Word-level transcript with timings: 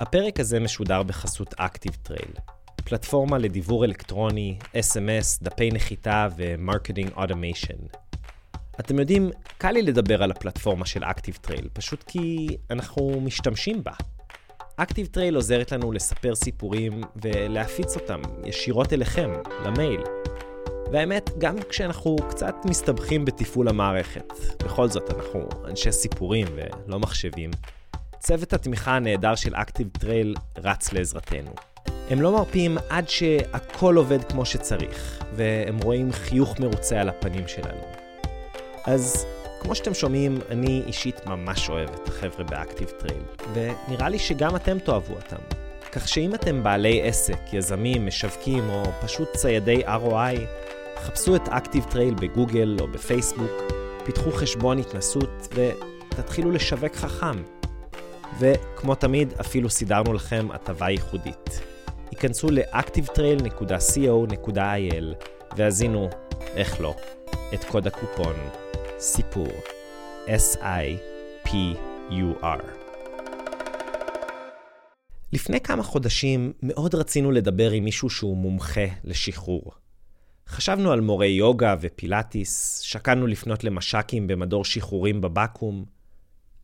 הפרק 0.00 0.40
הזה 0.40 0.60
משודר 0.60 1.02
בחסות 1.02 1.54
Active 1.54 2.08
Trail, 2.08 2.40
פלטפורמה 2.84 3.38
לדיוור 3.38 3.84
אלקטרוני, 3.84 4.58
SMS, 4.74 5.42
דפי 5.42 5.70
נחיתה 5.70 6.28
ו 6.36 6.43
marketing 6.43 7.10
automation. 7.16 7.78
אתם 8.80 8.98
יודעים, 8.98 9.30
קל 9.58 9.70
לי 9.70 9.82
לדבר 9.82 10.22
על 10.22 10.30
הפלטפורמה 10.30 10.86
של 10.86 11.04
Active 11.04 11.46
Trail, 11.46 11.68
פשוט 11.72 12.02
כי 12.02 12.48
אנחנו 12.70 13.20
משתמשים 13.20 13.84
בה. 13.84 13.92
Active 14.80 15.16
Trail 15.16 15.34
עוזרת 15.34 15.72
לנו 15.72 15.92
לספר 15.92 16.34
סיפורים 16.34 17.00
ולהפיץ 17.16 17.96
אותם 17.96 18.20
ישירות 18.44 18.92
אליכם, 18.92 19.32
למייל. 19.64 20.00
והאמת, 20.92 21.30
גם 21.38 21.56
כשאנחנו 21.68 22.16
קצת 22.30 22.54
מסתבכים 22.64 23.24
בתפעול 23.24 23.68
המערכת, 23.68 24.32
בכל 24.64 24.88
זאת 24.88 25.14
אנחנו 25.14 25.48
אנשי 25.68 25.92
סיפורים 25.92 26.46
ולא 26.54 26.98
מחשבים, 26.98 27.50
צוות 28.20 28.52
התמיכה 28.52 28.96
הנהדר 28.96 29.34
של 29.34 29.54
Active 29.54 30.04
Trail 30.04 30.40
רץ 30.64 30.92
לעזרתנו. 30.92 31.50
הם 32.10 32.22
לא 32.22 32.32
מרפים 32.32 32.78
עד 32.88 33.08
שהכל 33.08 33.96
עובד 33.96 34.24
כמו 34.24 34.44
שצריך, 34.44 35.22
והם 35.36 35.78
רואים 35.78 36.12
חיוך 36.12 36.60
מרוצה 36.60 37.00
על 37.00 37.08
הפנים 37.08 37.48
שלנו. 37.48 37.82
אז 38.84 39.26
כמו 39.60 39.74
שאתם 39.74 39.94
שומעים, 39.94 40.38
אני 40.50 40.82
אישית 40.86 41.26
ממש 41.26 41.68
אוהב 41.68 41.88
את 41.88 42.08
החבר'ה 42.08 42.44
ב 42.44 42.50
Active 42.50 42.88
Trail, 42.88 43.22
ונראה 43.52 44.08
לי 44.08 44.18
שגם 44.18 44.56
אתם 44.56 44.78
תאהבו 44.78 45.14
אותם. 45.14 45.42
כך 45.92 46.08
שאם 46.08 46.34
אתם 46.34 46.62
בעלי 46.62 47.02
עסק, 47.02 47.38
יזמים, 47.52 48.06
משווקים 48.06 48.70
או 48.70 48.82
פשוט 49.02 49.28
ציידי 49.36 49.82
ROI, 49.86 50.40
חפשו 51.02 51.36
את 51.36 51.48
Active 51.48 51.84
Trail 51.90 52.14
בגוגל 52.14 52.76
או 52.80 52.86
בפייסבוק, 52.86 53.50
פיתחו 54.04 54.32
חשבון 54.32 54.78
התנסות 54.78 55.54
ותתחילו 55.54 56.50
לשווק 56.50 56.96
חכם. 56.96 57.59
וכמו 58.38 58.94
תמיד, 58.94 59.32
אפילו 59.40 59.70
סידרנו 59.70 60.12
לכם 60.12 60.48
הטבה 60.50 60.90
ייחודית. 60.90 61.60
היכנסו 62.10 62.50
ל-activetrail.co.il 62.50 65.04
והזינו, 65.56 66.08
איך 66.56 66.80
לא, 66.80 66.96
את 67.54 67.64
קוד 67.64 67.86
הקופון 67.86 68.34
סיפור 68.98 69.48
S-I-P-U-R. 70.26 71.60
לפני 75.32 75.60
כמה 75.60 75.82
חודשים 75.82 76.52
מאוד 76.62 76.94
רצינו 76.94 77.30
לדבר 77.30 77.70
עם 77.70 77.84
מישהו 77.84 78.10
שהוא 78.10 78.36
מומחה 78.36 78.86
לשחרור. 79.04 79.72
חשבנו 80.48 80.92
על 80.92 81.00
מורי 81.00 81.28
יוגה 81.28 81.74
ופילאטיס, 81.80 82.80
שקלנו 82.80 83.26
לפנות 83.26 83.64
למש"קים 83.64 84.26
במדור 84.26 84.64
שחרורים 84.64 85.20
בבקו"ם, 85.20 85.84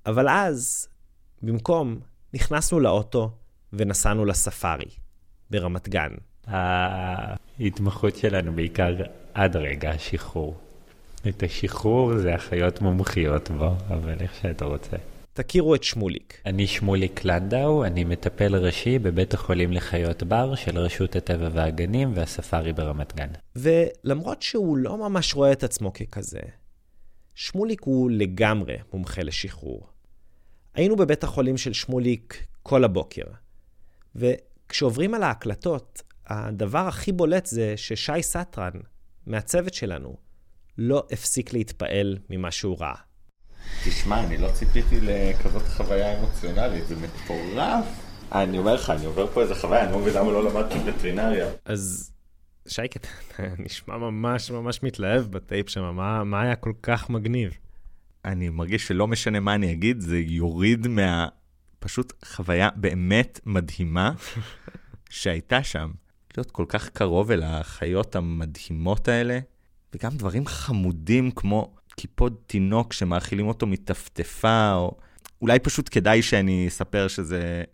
אבל 0.07 0.29
אז, 0.29 0.89
במקום, 1.43 2.01
נכנסנו 2.35 2.81
לאוטו 2.81 3.31
ונסענו 3.73 4.25
לספארי, 4.25 4.91
ברמת 5.51 5.89
גן. 5.89 6.11
ההתמחות 6.47 8.17
שלנו 8.17 8.53
בעיקר 8.53 8.95
עד 9.35 9.57
רגע 9.57 9.91
השחרור. 9.91 10.57
את 11.29 11.43
השחרור 11.43 12.19
זה 12.19 12.35
אחיות 12.35 12.81
מומחיות 12.81 13.51
בו, 13.51 13.75
אבל 13.89 14.15
איך 14.21 14.35
שאתה 14.43 14.65
רוצה. 14.65 14.97
תכירו 15.33 15.75
את 15.75 15.85
שמוליק. 15.85 16.41
אני 16.47 16.67
שמוליק 16.67 17.25
לנדאו, 17.25 17.85
אני 17.85 18.05
מטפל 18.05 18.57
ראשי 18.57 18.99
בבית 18.99 19.35
החולים 19.35 19.73
לחיות 19.73 20.23
בר 20.23 20.55
של 20.55 20.79
רשות 20.79 21.17
הטבע 21.17 21.49
והגנים 21.53 22.13
והספארי 22.15 22.73
ברמת 22.73 23.17
גן. 23.17 23.29
ולמרות 23.57 24.43
שהוא 24.43 24.77
לא 24.77 24.97
ממש 24.97 25.35
רואה 25.35 25.53
את 25.53 25.65
עצמו 25.65 25.93
ככזה, 25.93 26.41
שמוליק 27.35 27.83
הוא 27.83 28.11
לגמרי 28.11 28.77
מומחה 28.93 29.23
לשחרור. 29.23 29.96
היינו 30.77 30.97
בבית 30.97 31.25
החולים 31.25 31.57
של 31.57 31.73
שמוליק 31.73 32.47
כל 32.63 32.85
הבוקר, 32.85 33.23
וכשעוברים 34.15 35.15
על 35.15 35.23
ההקלטות, 35.23 36.03
הדבר 36.27 36.79
הכי 36.79 37.13
בולט 37.13 37.47
זה 37.47 37.75
ששי 37.77 38.23
סטרן, 38.23 38.73
מהצוות 39.27 39.75
שלנו, 39.75 40.17
לא 40.79 41.07
הפסיק 41.13 41.53
להתפעל 41.53 42.19
ממה 42.31 42.51
שהוא 42.51 42.77
ראה. 42.81 42.95
תשמע, 43.85 44.25
אני 44.25 44.39
לא 44.39 44.49
ציפיתי 44.55 45.01
לכזאת 45.01 45.63
חוויה 45.63 46.19
אמוציונלית, 46.19 46.87
זה 46.87 46.95
מטורף. 46.97 47.85
אני 48.33 48.59
אומר 48.59 48.75
לך, 48.75 48.91
אני 48.91 49.07
עובר 49.07 49.27
פה 49.27 49.43
איזה 49.43 49.55
חוויה, 49.55 49.85
אני 49.85 49.93
לא 49.93 49.99
מבין 49.99 50.15
למה 50.15 50.33
לא 50.33 50.45
למדתי 50.45 50.79
וטרינריה. 50.87 51.49
אז 51.65 52.13
שייקה, 52.69 53.01
אתה 53.01 53.43
נשמע 53.65 53.97
ממש 53.97 54.51
ממש 54.51 54.83
מתלהב 54.83 55.23
בטייפ 55.23 55.69
שם, 55.69 55.95
מה, 55.95 56.25
מה 56.25 56.43
היה 56.43 56.57
כל 56.57 56.73
כך 56.83 57.11
מגניב? 57.11 57.59
אני 58.27 58.49
מרגיש 58.49 58.87
שלא 58.87 59.07
משנה 59.07 59.41
מה 59.41 59.55
אני 59.55 59.73
אגיד, 59.73 60.01
זה 60.01 60.19
יוריד 60.19 60.87
מה... 60.87 61.29
פשוט 61.79 62.13
חוויה 62.25 62.69
באמת 62.77 63.41
מדהימה 63.47 64.13
שהייתה 65.11 65.63
שם. 65.63 65.91
להיות 66.37 66.51
כל 66.51 66.65
כך 66.69 66.89
קרוב 66.89 67.31
אל 67.31 67.43
החיות 67.43 68.17
המדהימות 68.17 69.09
האלה, 69.09 69.39
וגם 69.95 70.17
דברים 70.17 70.47
חמודים 70.47 71.31
כמו 71.31 71.75
קיפוד 71.97 72.37
תינוק 72.47 72.93
שמאכילים 72.93 73.49
אותו 73.49 73.67
מטפטפה, 73.67 74.73
או 74.75 74.97
אולי 75.43 75.59
פשוט 75.59 75.89
כדאי 75.93 76.23
שאני 76.23 76.69
אספר 76.69 77.09
שזה... 77.09 77.65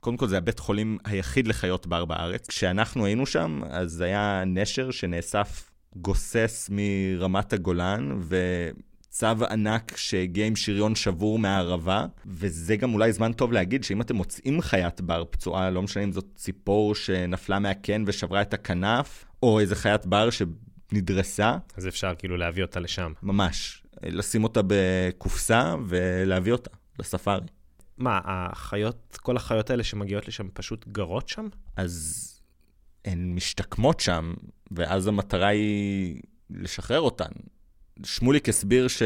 קודם 0.00 0.16
כל, 0.16 0.28
זה 0.28 0.38
הבית 0.38 0.58
חולים 0.58 0.98
היחיד 1.04 1.48
לחיות 1.48 1.86
בר 1.86 2.04
בארץ. 2.04 2.48
כשאנחנו 2.48 3.06
היינו 3.06 3.26
שם, 3.26 3.60
אז 3.70 4.00
היה 4.00 4.42
נשר 4.46 4.90
שנאסף 4.90 5.70
גוסס 5.96 6.70
מרמת 6.72 7.52
הגולן, 7.52 8.18
וצו 9.16 9.44
ענק 9.50 9.96
שהגיע 9.96 10.46
עם 10.46 10.56
שריון 10.56 10.94
שבור 10.94 11.38
מהערבה, 11.38 12.06
וזה 12.26 12.76
גם 12.76 12.94
אולי 12.94 13.12
זמן 13.12 13.32
טוב 13.32 13.52
להגיד 13.52 13.84
שאם 13.84 14.00
אתם 14.00 14.16
מוצאים 14.16 14.60
חיית 14.60 15.00
בר 15.00 15.24
פצועה, 15.30 15.70
לא 15.70 15.82
משנה 15.82 16.04
אם 16.04 16.12
זאת 16.12 16.26
ציפור 16.34 16.94
שנפלה 16.94 17.58
מהקן 17.58 18.04
ושברה 18.06 18.42
את 18.42 18.54
הכנף, 18.54 19.24
או 19.42 19.60
איזה 19.60 19.74
חיית 19.76 20.06
בר 20.06 20.30
ש... 20.30 20.42
נדרסה. 20.92 21.56
אז 21.76 21.88
אפשר 21.88 22.12
כאילו 22.18 22.36
להביא 22.36 22.62
אותה 22.62 22.80
לשם. 22.80 23.12
ממש. 23.22 23.82
לשים 24.02 24.44
אותה 24.44 24.60
בקופסה 24.66 25.74
ולהביא 25.86 26.52
אותה 26.52 26.70
לספארי. 26.98 27.46
מה, 27.98 28.20
החיות, 28.24 29.18
כל 29.22 29.36
החיות 29.36 29.70
האלה 29.70 29.84
שמגיעות 29.84 30.28
לשם 30.28 30.48
פשוט 30.52 30.88
גרות 30.88 31.28
שם? 31.28 31.48
אז 31.76 32.24
הן 33.04 33.34
משתקמות 33.34 34.00
שם, 34.00 34.34
ואז 34.70 35.06
המטרה 35.06 35.48
היא 35.48 36.20
לשחרר 36.50 37.00
אותן. 37.00 37.30
שמוליק 38.04 38.48
הסביר 38.48 38.88
ש... 38.88 39.02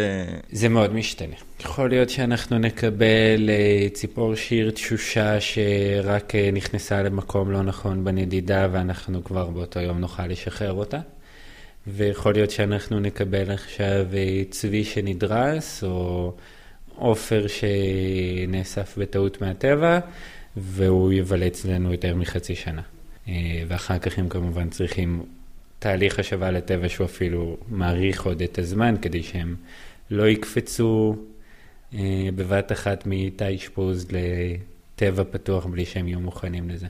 זה 0.52 0.68
מאוד 0.68 0.94
משתנה. 0.94 1.36
יכול 1.60 1.88
להיות 1.88 2.10
שאנחנו 2.10 2.58
נקבל 2.58 3.50
אה, 3.50 3.88
ציפור 3.92 4.34
שיר 4.34 4.70
תשושה 4.70 5.40
שרק 5.40 6.34
אה, 6.34 6.50
נכנסה 6.52 7.02
למקום 7.02 7.50
לא 7.50 7.62
נכון 7.62 8.04
בנדידה, 8.04 8.68
ואנחנו 8.72 9.24
כבר 9.24 9.50
באותו 9.50 9.80
יום 9.80 9.98
נוכל 9.98 10.26
לשחרר 10.26 10.72
אותה. 10.72 11.00
ויכול 11.86 12.32
להיות 12.32 12.50
שאנחנו 12.50 13.00
נקבל 13.00 13.50
עכשיו 13.50 14.06
אה, 14.14 14.42
צבי 14.50 14.84
שנדרס, 14.84 15.84
או 15.84 16.32
עופר 16.96 17.46
שנאסף 17.46 18.98
בטעות 18.98 19.42
מהטבע, 19.42 19.98
והוא 20.56 21.12
יבלה 21.12 21.46
אצלנו 21.46 21.92
יותר 21.92 22.14
מחצי 22.16 22.54
שנה. 22.54 22.82
ואחר 23.68 23.98
כך 23.98 24.18
הם 24.18 24.28
כמובן 24.28 24.68
צריכים 24.70 25.22
תהליך 25.80 26.18
השבה 26.18 26.50
לטבע 26.50 26.88
שהוא 26.88 27.04
אפילו 27.04 27.56
מעריך 27.68 28.26
עוד 28.26 28.42
את 28.42 28.58
הזמן, 28.58 28.94
כדי 29.02 29.22
שהם 29.22 29.56
לא 30.10 30.28
יקפצו 30.28 31.16
אה, 31.94 32.28
בבת 32.34 32.72
אחת 32.72 33.02
מתא 33.06 33.54
אשפוז 33.54 34.06
לטבע 34.10 35.24
פתוח 35.30 35.66
בלי 35.66 35.86
שהם 35.86 36.08
יהיו 36.08 36.20
מוכנים 36.20 36.70
לזה. 36.70 36.86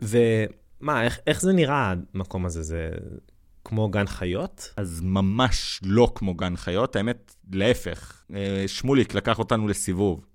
ומה, 0.00 1.04
איך, 1.04 1.18
איך 1.26 1.40
זה 1.40 1.52
נראה 1.52 1.94
המקום 2.14 2.46
הזה? 2.46 2.62
זה 2.62 2.90
כמו 3.64 3.88
גן 3.88 4.06
חיות? 4.06 4.74
אז 4.76 5.00
ממש 5.04 5.80
לא 5.82 6.12
כמו 6.14 6.34
גן 6.34 6.56
חיות, 6.56 6.96
האמת, 6.96 7.34
להפך. 7.52 8.22
אה, 8.34 8.64
שמוליק 8.66 9.14
לקח 9.14 9.38
אותנו 9.38 9.68
לסיבוב. 9.68 10.26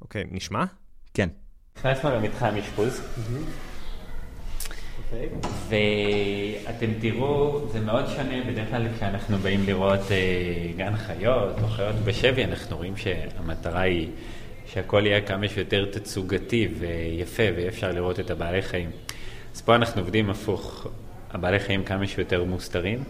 אוקיי, 0.00 0.24
נשמע? 0.30 0.64
כן. 1.14 1.28
נכנסנו 1.78 2.10
למתחם 2.10 2.54
אשפוז. 2.58 3.00
ואתם 5.68 6.86
תראו, 7.00 7.60
זה 7.72 7.80
מאוד 7.80 8.04
שונה, 8.16 8.44
בדרך 8.48 8.68
כלל 8.70 8.86
כשאנחנו 8.96 9.38
באים 9.38 9.60
לראות 9.66 10.10
אה, 10.10 10.72
גן 10.76 10.96
חיות 10.96 11.58
או 11.62 11.68
חיות 11.68 11.96
בשבי, 12.04 12.44
אנחנו 12.44 12.76
רואים 12.76 12.96
שהמטרה 12.96 13.80
היא 13.80 14.08
שהכל 14.66 15.02
יהיה 15.06 15.20
כמה 15.20 15.48
שיותר 15.48 15.84
תצוגתי 15.92 16.68
ויפה, 16.78 17.42
ואי 17.56 17.68
אפשר 17.68 17.92
לראות 17.92 18.20
את 18.20 18.30
הבעלי 18.30 18.62
חיים. 18.62 18.90
אז 19.54 19.60
פה 19.60 19.74
אנחנו 19.74 20.00
עובדים 20.00 20.30
הפוך, 20.30 20.86
הבעלי 21.30 21.58
חיים 21.58 21.84
כמה 21.84 22.06
שיותר 22.06 22.44
מוסתרים, 22.44 23.04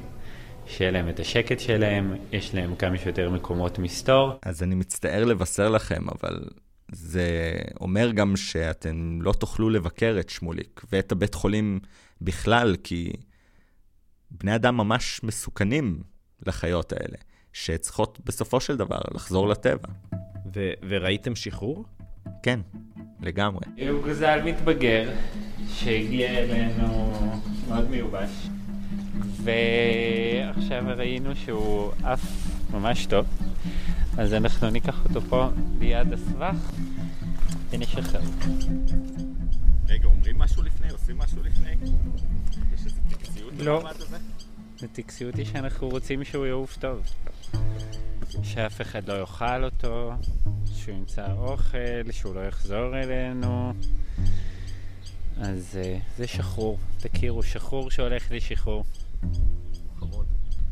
שיהיה 0.67 0.91
להם 0.91 1.09
את 1.09 1.21
השקט 1.21 1.61
שלהם, 1.61 2.17
יש 2.33 2.55
להם 2.55 2.77
כמה 2.77 2.99
שיותר 2.99 3.31
מקומות 3.31 3.79
מסתור. 3.79 4.33
אז 4.43 4.63
אני 4.63 4.75
מצטער 4.75 5.25
לבשר 5.25 5.69
לכם, 5.69 6.03
אבל 6.09 6.41
זה 6.93 7.53
אומר 7.81 8.11
גם 8.11 8.37
שאתם 8.37 9.23
לא 9.23 9.33
תוכלו 9.33 9.71
לבקר 9.71 10.17
את 10.21 10.31
שמוליק 10.31 10.81
ואת 10.93 11.13
הבית 11.13 11.35
חולים 11.35 11.79
בכלל, 12.21 12.77
כי 12.85 13.13
בני 14.31 14.55
אדם 14.55 14.77
ממש 14.77 15.21
מסוכנים 15.23 16.03
לחיות 16.47 16.93
האלה, 16.93 17.17
שצריכות 17.53 18.19
בסופו 18.25 18.61
של 18.61 18.77
דבר 18.77 19.01
לחזור 19.15 19.49
לטבע. 19.49 19.89
ו- 20.55 20.73
וראיתם 20.89 21.37
שחרור? 21.37 21.85
כן. 22.43 22.61
לגמרי. 23.23 23.65
הוא 23.89 24.05
גזל 24.07 24.43
מתבגר 24.45 25.11
שהגיע 25.69 26.31
אלינו 26.31 27.13
מאוד 27.69 27.91
מיובש, 27.91 28.31
ועכשיו 29.43 30.85
ראינו 30.97 31.37
שהוא 31.37 31.93
עף 32.05 32.21
ממש 32.71 33.07
טוב, 33.07 33.27
אז 34.19 34.35
אנחנו 34.35 34.71
ניקח 34.71 35.05
אותו 35.05 35.21
פה 35.21 35.49
ליד 35.79 36.13
הסבך 36.13 36.57
ונשחרר. 37.71 38.21
רגע, 39.89 40.09
אומרים 40.09 40.39
משהו 40.39 40.63
לפני? 40.63 40.91
עושים 40.91 41.19
משהו 41.19 41.43
לפני? 41.43 41.71
יש 42.75 42.87
איזה 42.87 43.01
טקסיות 43.11 43.53
לא. 43.59 43.89
הטקסיות 44.83 45.35
היא 45.35 45.47
שאנחנו 45.47 45.89
רוצים 45.89 46.25
שהוא 46.25 46.47
יעוף 46.47 46.77
טוב. 46.77 47.03
שאף 48.43 48.81
אחד 48.81 49.09
לא 49.09 49.21
יאכל 49.21 49.65
אותו, 49.65 50.13
שהוא 50.75 50.95
ימצא 50.95 51.33
אוכל, 51.33 52.13
שהוא 52.13 52.35
לא 52.35 52.41
יחזור 52.41 52.99
אלינו. 52.99 53.73
אז 55.41 55.79
uh, 55.83 56.19
זה 56.19 56.27
שחרור, 56.27 56.79
תכירו, 56.99 57.43
שחרור 57.43 57.91
שהולך 57.91 58.31
לשחרור. 58.31 58.85
חמוד. 59.99 60.27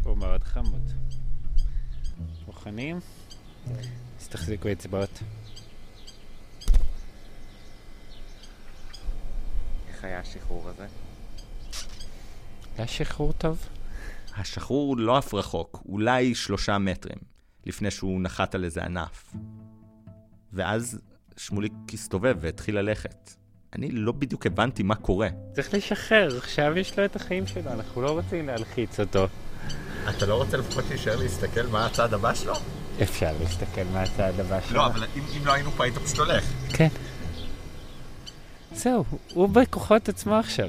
הוא 0.04 0.16
מאוד 0.16 0.44
חמוד. 0.44 0.92
מוכנים? 2.46 3.00
אז 4.20 4.28
תחזיקו 4.28 4.72
אצבעות. 4.72 5.22
איך 9.88 10.04
היה 10.04 10.20
השחרור 10.20 10.68
הזה? 10.68 10.86
היה 12.76 12.86
שחרור 12.86 13.32
טוב? 13.32 13.58
השחרור 14.36 14.96
לא 14.96 15.18
אף 15.18 15.34
רחוק, 15.34 15.82
אולי 15.88 16.34
שלושה 16.34 16.78
מטרים, 16.78 17.18
לפני 17.66 17.90
שהוא 17.90 18.20
נחת 18.22 18.54
על 18.54 18.64
איזה 18.64 18.84
ענף. 18.84 19.34
ואז 20.52 21.00
שמוליק 21.36 21.72
הסתובב 21.92 22.36
והתחיל 22.40 22.78
ללכת. 22.78 23.30
אני 23.72 23.90
לא 23.90 24.12
בדיוק 24.12 24.46
הבנתי 24.46 24.82
מה 24.82 24.94
קורה. 24.94 25.28
צריך 25.52 25.74
לשחרר, 25.74 26.36
עכשיו 26.36 26.78
יש 26.78 26.98
לו 26.98 27.04
את 27.04 27.16
החיים 27.16 27.46
שלו, 27.46 27.72
אנחנו 27.72 28.02
לא 28.02 28.10
רוצים 28.10 28.46
להלחיץ 28.46 29.00
אותו. 29.00 29.26
אתה 30.08 30.26
לא 30.26 30.34
רוצה 30.34 30.56
לפחות 30.56 30.84
להישאר 30.88 31.16
להסתכל 31.16 31.66
מה 31.66 31.86
הצעד 31.86 32.14
הבא 32.14 32.34
שלו? 32.34 32.54
אפשר 33.02 33.32
להסתכל 33.40 33.84
מהצד 33.92 34.32
הבא 34.40 34.58
שלו. 34.68 34.76
לא, 34.76 34.86
אבל 34.86 35.04
אם, 35.16 35.22
אם 35.36 35.46
לא 35.46 35.52
היינו 35.52 35.70
פה 35.70 35.84
היית 35.84 35.98
פשוט 35.98 36.18
הולך. 36.18 36.44
כן. 36.68 36.88
זהו, 38.72 39.04
הוא 39.34 39.48
בכוחות 39.48 40.08
עצמו 40.08 40.34
עכשיו. 40.34 40.68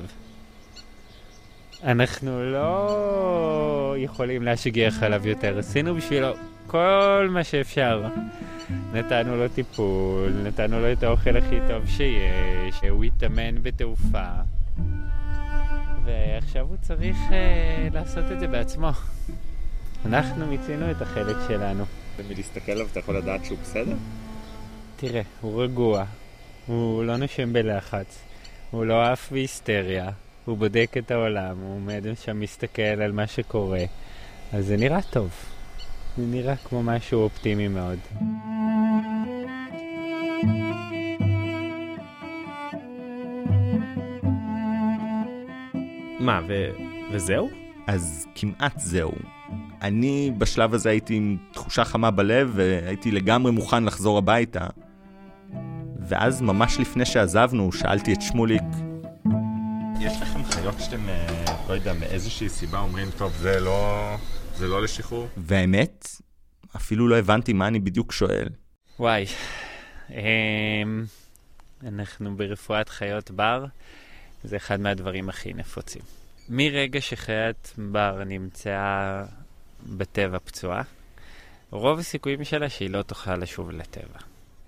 אנחנו 1.83 2.51
לא 2.51 3.95
יכולים 3.97 4.43
להשגיח 4.43 5.03
עליו 5.03 5.27
יותר, 5.27 5.57
עשינו 5.59 5.95
בשבילו 5.95 6.33
כל 6.67 7.27
מה 7.29 7.43
שאפשר. 7.43 8.03
נתנו 8.93 9.35
לו 9.35 9.47
טיפול, 9.47 10.31
נתנו 10.43 10.79
לו 10.79 10.91
את 10.91 11.03
האוכל 11.03 11.37
הכי 11.37 11.59
טוב 11.67 11.85
שיש, 11.87 12.89
הוא 12.89 13.03
התאמן 13.03 13.63
בתעופה. 13.63 14.25
ועכשיו 16.39 16.65
הוא 16.69 16.77
צריך 16.81 17.17
אה, 17.31 17.87
לעשות 17.93 18.31
את 18.31 18.39
זה 18.39 18.47
בעצמו. 18.47 18.89
אנחנו 20.05 20.47
מיצינו 20.47 20.91
את 20.91 21.01
החלק 21.01 21.35
שלנו. 21.47 21.83
ומלהסתכל 22.17 22.71
עליו 22.71 22.87
אתה 22.91 22.99
יכול 22.99 23.17
לדעת 23.17 23.45
שהוא 23.45 23.57
בסדר? 23.61 23.95
תראה, 24.95 25.21
הוא 25.41 25.63
רגוע, 25.63 26.05
הוא 26.67 27.03
לא 27.03 27.17
נושם 27.17 27.53
בלחץ, 27.53 28.19
הוא 28.71 28.85
לא 28.85 29.11
עף 29.11 29.31
בהיסטריה, 29.31 30.09
הוא 30.45 30.57
בודק 30.57 30.93
את 30.97 31.11
העולם, 31.11 31.57
הוא 31.61 31.75
עומד 31.75 32.03
שם 32.23 32.39
מסתכל 32.39 32.81
על 32.81 33.11
מה 33.11 33.27
שקורה, 33.27 33.83
אז 34.53 34.65
זה 34.65 34.77
נראה 34.77 35.01
טוב. 35.01 35.29
זה 36.17 36.23
נראה 36.25 36.55
כמו 36.55 36.83
משהו 36.83 37.21
אופטימי 37.21 37.67
מאוד. 37.67 37.99
מה, 46.29 46.41
ו... 46.47 46.69
וזהו? 47.11 47.49
אז 47.87 48.27
כמעט 48.35 48.79
זהו. 48.79 49.11
אני 49.81 50.31
בשלב 50.37 50.73
הזה 50.73 50.89
הייתי 50.89 51.15
עם 51.15 51.37
תחושה 51.53 51.85
חמה 51.85 52.11
בלב 52.11 52.51
והייתי 52.55 53.11
לגמרי 53.11 53.51
מוכן 53.51 53.83
לחזור 53.83 54.17
הביתה. 54.17 54.67
ואז 56.07 56.41
ממש 56.41 56.79
לפני 56.79 57.05
שעזבנו, 57.05 57.71
שאלתי 57.71 58.13
את 58.13 58.21
שמוליק, 58.21 58.63
יש 60.01 60.21
לכם 60.21 60.43
חיות 60.43 60.75
שאתם, 60.79 61.09
אה, 61.09 61.45
לא 61.69 61.73
יודע, 61.73 61.93
מאיזושהי 61.93 62.49
סיבה 62.49 62.79
אומרים, 62.79 63.07
טוב, 63.17 63.33
זה 63.33 63.59
לא, 63.59 64.15
זה 64.55 64.67
לא 64.67 64.83
לשחרור? 64.83 65.27
והאמת, 65.37 66.07
אפילו 66.75 67.07
לא 67.07 67.17
הבנתי 67.17 67.53
מה 67.53 67.67
אני 67.67 67.79
בדיוק 67.79 68.11
שואל. 68.11 68.47
וואי, 68.99 69.25
אמ, 70.09 70.15
אנחנו 71.83 72.37
ברפואת 72.37 72.89
חיות 72.89 73.31
בר, 73.31 73.65
זה 74.43 74.55
אחד 74.55 74.79
מהדברים 74.79 75.29
הכי 75.29 75.53
נפוצים. 75.53 76.18
מרגע 76.49 77.01
שחיית 77.01 77.73
בר 77.77 78.23
נמצאה 78.25 79.23
בטבע 79.97 80.37
פצועה, 80.39 80.81
רוב 81.69 81.99
הסיכויים 81.99 82.43
שלה 82.43 82.69
שהיא 82.69 82.89
לא 82.89 83.01
תוכל 83.01 83.35
לשוב 83.35 83.71
לטבע. 83.71 84.19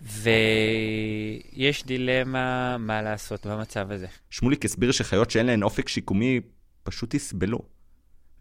ויש 0.01 1.86
דילמה 1.86 2.78
מה 2.78 3.01
לעשות 3.01 3.45
במצב 3.45 3.92
הזה. 3.92 4.07
שמוליק 4.30 4.66
הסביר 4.66 4.92
שחיות 4.92 5.31
שאין 5.31 5.45
להן 5.45 5.63
אופק 5.63 5.88
שיקומי 5.88 6.42
פשוט 6.83 7.13
יסבלו. 7.13 7.60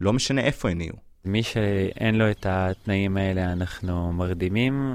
לא 0.00 0.12
משנה 0.12 0.40
איפה 0.40 0.70
הן 0.70 0.80
יהיו. 0.80 0.94
מי 1.24 1.42
שאין 1.42 2.14
לו 2.14 2.30
את 2.30 2.46
התנאים 2.48 3.16
האלה, 3.16 3.52
אנחנו 3.52 4.12
מרדימים, 4.12 4.94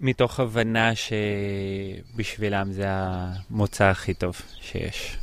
מתוך 0.00 0.40
הבנה 0.40 0.92
שבשבילם 0.94 2.72
זה 2.72 2.84
המוצא 2.88 3.84
הכי 3.84 4.14
טוב 4.14 4.36
שיש, 4.60 5.16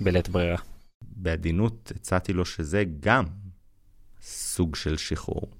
בלית 0.00 0.28
ברירה. 0.28 0.71
בעדינות 1.16 1.92
הצעתי 1.96 2.32
לו 2.32 2.44
שזה 2.44 2.84
גם 3.00 3.24
סוג 4.22 4.76
של 4.76 4.96
שחרור. 4.96 5.50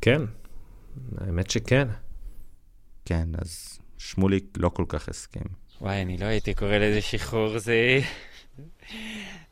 כן, 0.00 0.22
האמת 1.18 1.50
שכן. 1.50 1.88
כן, 3.04 3.28
אז 3.38 3.78
שמוליק 3.98 4.44
לא 4.56 4.68
כל 4.68 4.84
כך 4.88 5.08
הסכים. 5.08 5.42
וואי, 5.80 6.02
אני 6.02 6.18
לא 6.18 6.24
הייתי 6.26 6.54
קורא 6.54 6.76
לזה 6.76 7.00
שחרור, 7.00 7.58
זה... 7.58 8.00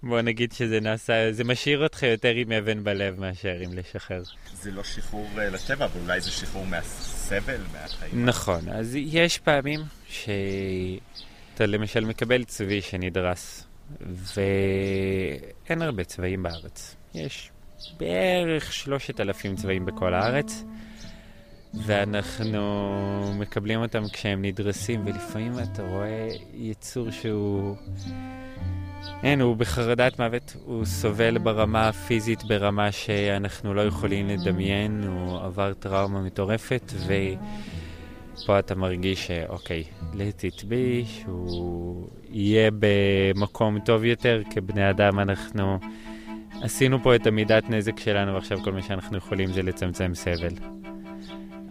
בוא 0.03 0.21
נגיד 0.21 0.53
שזה 0.53 0.81
נעשה, 0.81 1.33
זה 1.33 1.45
משאיר 1.45 1.83
אותך 1.83 2.03
יותר 2.03 2.35
עם 2.35 2.53
אבן 2.53 2.85
בלב 2.85 3.21
מאשר 3.21 3.57
עם 3.61 3.73
לשחרר. 3.73 4.23
זה 4.55 4.71
לא 4.71 4.85
שחרור 4.85 5.29
אה, 5.39 5.51
לטבע, 5.51 5.85
אבל 5.85 6.01
אולי 6.01 6.21
זה 6.21 6.31
שחרור 6.31 6.67
מהסבל, 6.67 7.61
מהחיים. 7.73 8.25
נכון, 8.27 8.69
אז 8.69 8.95
יש 8.95 9.39
פעמים 9.39 9.81
שאתה 10.09 11.67
למשל 11.67 12.05
מקבל 12.05 12.45
צבי 12.45 12.83
שנדרס, 12.83 13.67
ואין 14.01 15.83
הרבה 15.83 16.05
צבעים 16.05 16.43
בארץ. 16.43 16.97
יש 17.15 17.51
בערך 17.99 18.73
שלושת 18.73 19.21
אלפים 19.21 19.57
צבעים 19.57 19.87
בכל 19.87 20.15
הארץ. 20.15 20.65
ואנחנו 21.75 23.35
מקבלים 23.39 23.81
אותם 23.81 24.03
כשהם 24.13 24.45
נדרסים, 24.45 25.07
ולפעמים 25.07 25.53
אתה 25.59 25.83
רואה 25.83 26.29
יצור 26.55 27.11
שהוא... 27.11 27.77
אין, 29.23 29.41
הוא 29.41 29.57
בחרדת 29.57 30.19
מוות, 30.19 30.57
הוא 30.65 30.85
סובל 30.85 31.39
ברמה 31.39 31.89
הפיזית, 31.89 32.45
ברמה 32.45 32.93
שאנחנו 32.93 33.75
לא 33.75 33.81
יכולים 33.81 34.29
לדמיין, 34.29 35.05
הוא 35.05 35.39
עבר 35.41 35.73
טראומה 35.75 36.21
מטורפת, 36.21 36.93
ופה 38.35 38.59
אתה 38.59 38.75
מרגיש 38.75 39.27
שאוקיי, 39.27 39.85
let 40.13 40.59
it 40.59 40.61
be, 40.61 41.07
שהוא 41.07 42.09
יהיה 42.31 42.71
במקום 42.79 43.79
טוב 43.79 44.05
יותר, 44.05 44.43
כבני 44.51 44.91
אדם 44.91 45.19
אנחנו 45.19 45.79
עשינו 46.61 47.03
פה 47.03 47.15
את 47.15 47.27
המידת 47.27 47.71
נזק 47.71 48.01
שלנו, 48.01 48.35
ועכשיו 48.35 48.59
כל 48.65 48.73
מה 48.73 48.83
שאנחנו 48.83 49.17
יכולים 49.17 49.53
זה 49.53 49.63
לצמצם 49.63 50.15
סבל. 50.15 50.55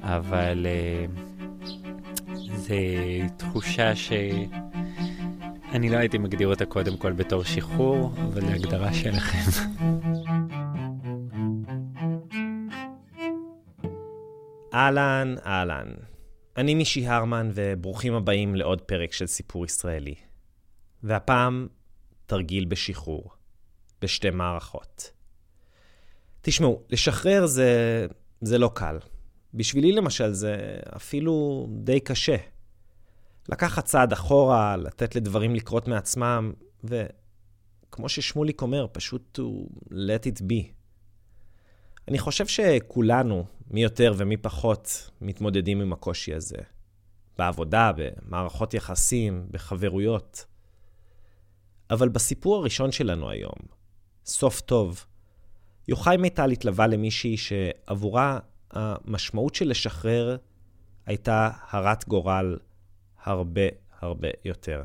אבל 0.01 0.65
uh, 0.65 1.19
זו 2.55 2.75
תחושה 3.37 3.95
שאני 3.95 5.89
לא 5.89 5.97
הייתי 5.97 6.17
מגדיר 6.17 6.47
אותה 6.47 6.65
קודם 6.65 6.97
כל 6.97 7.11
בתור 7.11 7.43
שחרור, 7.43 8.13
אבל 8.15 8.41
זו 8.41 8.47
הגדרה 8.51 8.93
שלכם. 8.93 9.61
אהלן, 14.73 15.35
אהלן. 15.45 16.08
אני 16.59 16.75
מישי 16.75 17.07
הרמן, 17.07 17.51
וברוכים 17.53 18.13
הבאים 18.13 18.55
לעוד 18.55 18.81
פרק 18.81 19.13
של 19.13 19.27
סיפור 19.27 19.65
ישראלי. 19.65 20.15
והפעם, 21.03 21.67
תרגיל 22.25 22.65
בשחרור, 22.65 23.31
בשתי 24.01 24.29
מערכות. 24.29 25.11
תשמעו, 26.41 26.83
לשחרר 26.89 27.45
זה, 27.45 28.07
זה 28.41 28.57
לא 28.57 28.71
קל. 28.75 28.97
בשבילי 29.53 29.91
למשל 29.91 30.31
זה 30.31 30.79
אפילו 30.95 31.67
די 31.83 31.99
קשה. 31.99 32.35
לקחת 33.49 33.85
צעד 33.85 34.13
אחורה, 34.13 34.77
לתת 34.77 35.15
לדברים 35.15 35.55
לקרות 35.55 35.87
מעצמם, 35.87 36.53
וכמו 36.83 38.09
ששמוליק 38.09 38.61
אומר, 38.61 38.85
פשוט 38.91 39.39
to 39.39 39.43
let 39.91 40.37
it 40.37 40.41
be. 40.41 40.78
אני 42.09 42.19
חושב 42.19 42.47
שכולנו, 42.47 43.45
מי 43.71 43.83
יותר 43.83 44.13
ומי 44.17 44.37
פחות, 44.37 45.11
מתמודדים 45.21 45.81
עם 45.81 45.93
הקושי 45.93 46.33
הזה. 46.33 46.57
בעבודה, 47.37 47.91
במערכות 47.95 48.73
יחסים, 48.73 49.47
בחברויות. 49.51 50.45
אבל 51.89 52.09
בסיפור 52.09 52.55
הראשון 52.55 52.91
שלנו 52.91 53.29
היום, 53.29 53.59
סוף 54.25 54.61
טוב, 54.61 55.05
יוחאי 55.87 56.17
מיטל 56.17 56.51
התלווה 56.51 56.87
למישהי 56.87 57.37
שעבורה 57.37 58.39
המשמעות 58.71 59.55
של 59.55 59.69
לשחרר 59.69 60.37
הייתה 61.05 61.49
הרת 61.69 62.07
גורל 62.07 62.57
הרבה 63.23 63.61
הרבה 63.99 64.27
יותר. 64.45 64.83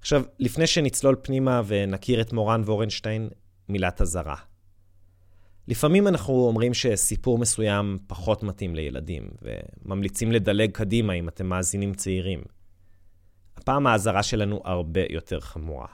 עכשיו, 0.00 0.22
לפני 0.38 0.66
שנצלול 0.66 1.16
פנימה 1.22 1.62
ונכיר 1.66 2.20
את 2.20 2.32
מורן 2.32 2.62
וורנשטיין, 2.62 3.28
מילת 3.68 4.00
אזהרה. 4.00 4.49
לפעמים 5.68 6.08
אנחנו 6.08 6.34
אומרים 6.34 6.74
שסיפור 6.74 7.38
מסוים 7.38 7.98
פחות 8.06 8.42
מתאים 8.42 8.74
לילדים, 8.74 9.30
וממליצים 9.42 10.32
לדלג 10.32 10.70
קדימה 10.70 11.12
אם 11.12 11.28
אתם 11.28 11.46
מאזינים 11.46 11.94
צעירים. 11.94 12.42
הפעם 13.56 13.86
האזהרה 13.86 14.22
שלנו 14.22 14.60
הרבה 14.64 15.00
יותר 15.10 15.40
חמורה. 15.40 15.86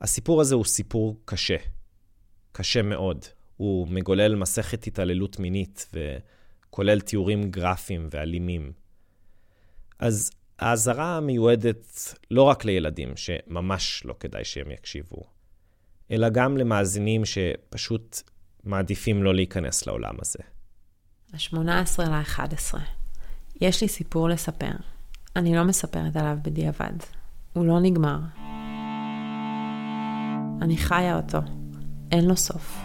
הסיפור 0.00 0.40
הזה 0.40 0.54
הוא 0.54 0.64
סיפור 0.64 1.20
קשה. 1.24 1.56
קשה 2.52 2.82
מאוד. 2.82 3.24
הוא 3.56 3.88
מגולל 3.88 4.34
מסכת 4.34 4.86
התעללות 4.86 5.38
מינית 5.38 5.90
וכולל 5.94 7.00
תיאורים 7.00 7.50
גרפיים 7.50 8.08
ואלימים. 8.10 8.72
אז 9.98 10.30
האזהרה 10.58 11.20
מיועדת 11.20 12.14
לא 12.30 12.42
רק 12.42 12.64
לילדים, 12.64 13.16
שממש 13.16 14.02
לא 14.04 14.14
כדאי 14.20 14.44
שהם 14.44 14.70
יקשיבו, 14.70 15.22
אלא 16.10 16.28
גם 16.28 16.56
למאזינים 16.56 17.24
שפשוט 17.24 18.22
מעדיפים 18.64 19.22
לא 19.22 19.34
להיכנס 19.34 19.86
לעולם 19.86 20.14
הזה. 20.20 20.38
ה-18 21.32 22.10
ל-11. 22.10 22.78
יש 23.60 23.82
לי 23.82 23.88
סיפור 23.88 24.28
לספר. 24.28 24.72
אני 25.36 25.54
לא 25.54 25.64
מספרת 25.64 26.16
עליו 26.16 26.36
בדיעבד. 26.42 26.92
הוא 27.52 27.66
לא 27.66 27.80
נגמר. 27.80 28.18
אני 30.62 30.76
חיה 30.76 31.16
אותו. 31.16 31.38
אין 32.12 32.24
לו 32.24 32.36
סוף. 32.36 32.82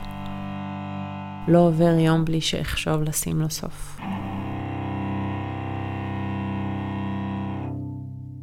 לא 1.48 1.60
עובר 1.60 2.00
יום 2.00 2.26
בלי 2.26 2.42
שאחשוב 2.42 3.02
לשים 3.02 3.42
לו 3.42 3.50
סוף. 3.50 3.98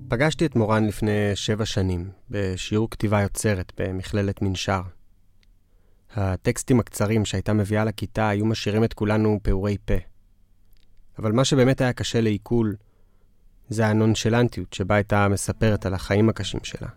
פגשתי 0.09 0.47
את 0.47 0.57
מורן 0.57 0.87
לפני 0.87 1.31
שבע 1.35 1.67
שנים, 1.67 2.11
בשיעור 2.31 2.91
כתיבה 2.91 3.21
יוצרת 3.21 3.73
במכללת 3.81 4.43
מנשר. 4.43 4.81
הטקסטים 6.17 6.81
הקצרים 6.81 7.25
שהייתה 7.25 7.53
מביאה 7.53 7.85
לכיתה 7.85 8.29
היו 8.29 8.47
משאירים 8.47 8.85
את 8.85 8.93
כולנו 8.93 9.39
פעורי 9.43 9.77
פה. 9.85 9.95
אבל 11.19 11.33
מה 11.33 11.45
שבאמת 11.45 11.81
היה 11.81 11.93
קשה 11.93 12.21
לעיכול, 12.21 12.77
זה 13.69 13.87
הנונשלנטיות 13.87 14.73
שבה 14.73 14.95
הייתה 14.95 15.29
מספרת 15.29 15.87
על 15.87 15.95
החיים 15.95 16.29
הקשים 16.29 16.61
שלה. 16.63 16.89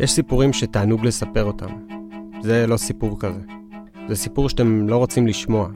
יש 0.00 0.10
סיפורים 0.10 0.52
שתענוג 0.52 1.06
לספר 1.06 1.44
אותם. 1.44 1.86
זה 2.42 2.66
לא 2.66 2.76
סיפור 2.76 3.20
כזה. 3.20 3.40
זה 4.08 4.16
סיפור 4.16 4.48
שאתם 4.48 4.88
לא 4.88 4.96
רוצים 4.96 5.26
לשמוע, 5.26 5.68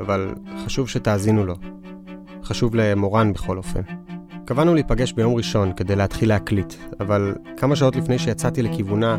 אבל 0.00 0.34
חשוב 0.64 0.88
שתאזינו 0.88 1.46
לו. 1.46 1.54
חשוב 2.42 2.74
למורן 2.74 3.32
בכל 3.32 3.56
אופן. 3.56 3.80
קבענו 4.44 4.74
להיפגש 4.74 5.12
ביום 5.12 5.34
ראשון 5.34 5.72
כדי 5.72 5.96
להתחיל 5.96 6.28
להקליט, 6.28 6.74
אבל 7.00 7.34
כמה 7.56 7.76
שעות 7.76 7.96
לפני 7.96 8.18
שיצאתי 8.18 8.62
לכיוונה, 8.62 9.18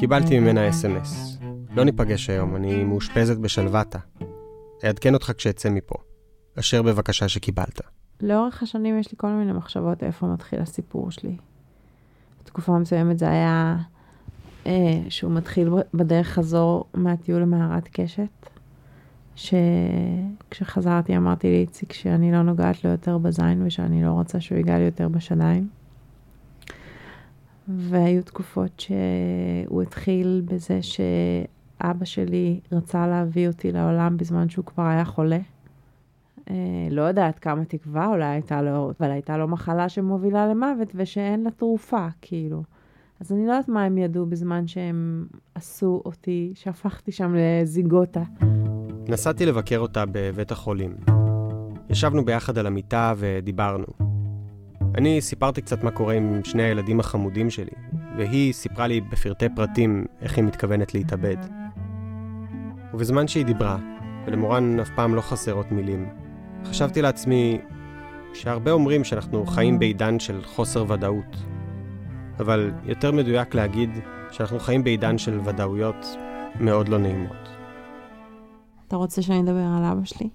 קיבלתי 0.00 0.40
ממנה 0.40 0.68
אס.אם.אס. 0.68 1.31
לא 1.74 1.84
ניפגש 1.84 2.30
היום, 2.30 2.56
אני 2.56 2.84
מאושפזת 2.84 3.36
בשלוותה. 3.36 3.98
אעדכן 4.84 5.14
אותך 5.14 5.32
כשאצא 5.36 5.70
מפה. 5.70 5.94
אשר 6.58 6.82
בבקשה 6.82 7.28
שקיבלת. 7.28 7.80
לאורך 8.20 8.62
השנים 8.62 8.98
יש 8.98 9.12
לי 9.12 9.18
כל 9.18 9.28
מיני 9.28 9.52
מחשבות 9.52 10.02
איפה 10.02 10.26
מתחיל 10.26 10.60
הסיפור 10.60 11.10
שלי. 11.10 11.36
בתקופה 12.42 12.78
מסוימת 12.78 13.18
זה 13.18 13.30
היה 13.30 13.76
אה, 14.66 15.00
שהוא 15.08 15.32
מתחיל 15.32 15.70
בדרך 15.94 16.28
חזור 16.28 16.84
מהטיול 16.94 17.42
למערת 17.42 17.88
קשת, 17.92 18.48
שכשחזרתי 19.36 21.16
אמרתי 21.16 21.50
לאיציק 21.50 21.92
שאני 21.92 22.32
לא 22.32 22.42
נוגעת 22.42 22.84
לו 22.84 22.90
יותר 22.90 23.18
בזין 23.18 23.62
ושאני 23.66 24.04
לא 24.04 24.10
רוצה 24.10 24.40
שהוא 24.40 24.58
ייגע 24.58 24.78
לי 24.78 24.84
יותר 24.84 25.08
בשדיים. 25.08 25.68
והיו 27.68 28.22
תקופות 28.22 28.80
שהוא 28.80 29.82
התחיל 29.82 30.42
בזה 30.44 30.78
שאבא 31.82 32.04
שלי 32.04 32.60
רצה 32.72 33.06
להביא 33.06 33.48
אותי 33.48 33.72
לעולם 33.72 34.16
בזמן 34.16 34.48
שהוא 34.48 34.64
כבר 34.64 34.82
היה 34.82 35.04
חולה. 35.04 35.38
אה, 36.50 36.54
לא 36.90 37.02
יודעת 37.02 37.38
כמה 37.38 37.64
תקווה 37.64 38.06
אולי 38.06 38.24
הייתה 38.24 38.62
לו, 38.62 38.92
אבל 39.00 39.10
הייתה 39.10 39.36
לו 39.36 39.48
מחלה 39.48 39.88
שמובילה 39.88 40.46
למוות 40.46 40.88
ושאין 40.94 41.42
לה 41.42 41.50
תרופה, 41.50 42.06
כאילו. 42.20 42.62
אז 43.20 43.32
אני 43.32 43.46
לא 43.46 43.52
יודעת 43.52 43.68
מה 43.68 43.84
הם 43.84 43.98
ידעו 43.98 44.26
בזמן 44.26 44.66
שהם 44.66 45.26
עשו 45.54 46.02
אותי, 46.04 46.52
שהפכתי 46.54 47.12
שם 47.12 47.34
לזיגוטה. 47.36 48.22
נסעתי 49.08 49.46
לבקר 49.46 49.78
אותה 49.78 50.04
בבית 50.12 50.52
החולים. 50.52 50.94
ישבנו 51.90 52.24
ביחד 52.24 52.58
על 52.58 52.66
המיטה 52.66 53.14
ודיברנו. 53.16 53.86
אני 54.94 55.20
סיפרתי 55.20 55.62
קצת 55.62 55.84
מה 55.84 55.90
קורה 55.90 56.14
עם 56.14 56.40
שני 56.44 56.62
הילדים 56.62 57.00
החמודים 57.00 57.50
שלי, 57.50 57.72
והיא 58.16 58.52
סיפרה 58.52 58.86
לי 58.86 59.00
בפרטי 59.00 59.46
פרטים 59.56 60.04
איך 60.20 60.36
היא 60.36 60.44
מתכוונת 60.44 60.94
להתאבד. 60.94 61.61
ובזמן 62.94 63.28
שהיא 63.28 63.44
דיברה, 63.44 63.78
ולמורן 64.26 64.80
אף 64.80 64.90
פעם 64.96 65.14
לא 65.14 65.20
חסרות 65.20 65.72
מילים, 65.72 66.08
חשבתי 66.64 67.02
לעצמי 67.02 67.58
שהרבה 68.34 68.70
אומרים 68.70 69.04
שאנחנו 69.04 69.46
חיים 69.46 69.78
בעידן 69.78 70.18
של 70.18 70.42
חוסר 70.44 70.84
ודאות. 70.88 71.36
אבל 72.40 72.72
יותר 72.84 73.12
מדויק 73.12 73.54
להגיד 73.54 73.90
שאנחנו 74.30 74.58
חיים 74.60 74.84
בעידן 74.84 75.18
של 75.18 75.40
ודאויות 75.44 76.06
מאוד 76.60 76.88
לא 76.88 76.98
נעימות. 76.98 77.48
אתה 78.88 78.96
רוצה 78.96 79.22
שאני 79.22 79.40
אדבר 79.40 79.66
על 79.78 79.84
אבא 79.84 80.04
שלי? 80.04 80.28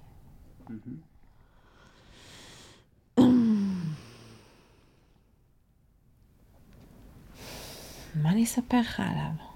מה 8.22 8.30
אני 8.30 8.44
אספר 8.44 8.80
לך 8.80 9.00
עליו? 9.00 9.47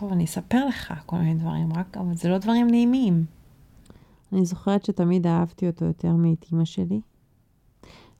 טוב, 0.00 0.12
אני 0.12 0.24
אספר 0.24 0.66
לך 0.66 0.94
כל 1.06 1.16
מיני 1.16 1.34
דברים, 1.34 1.72
רק, 1.72 1.96
אבל 1.96 2.14
זה 2.14 2.28
לא 2.28 2.38
דברים 2.38 2.66
נעימים. 2.66 3.24
אני 4.32 4.44
זוכרת 4.44 4.84
שתמיד 4.84 5.26
אהבתי 5.26 5.66
אותו 5.66 5.84
יותר 5.84 6.16
מאת 6.16 6.46
אימא 6.52 6.64
שלי, 6.64 7.00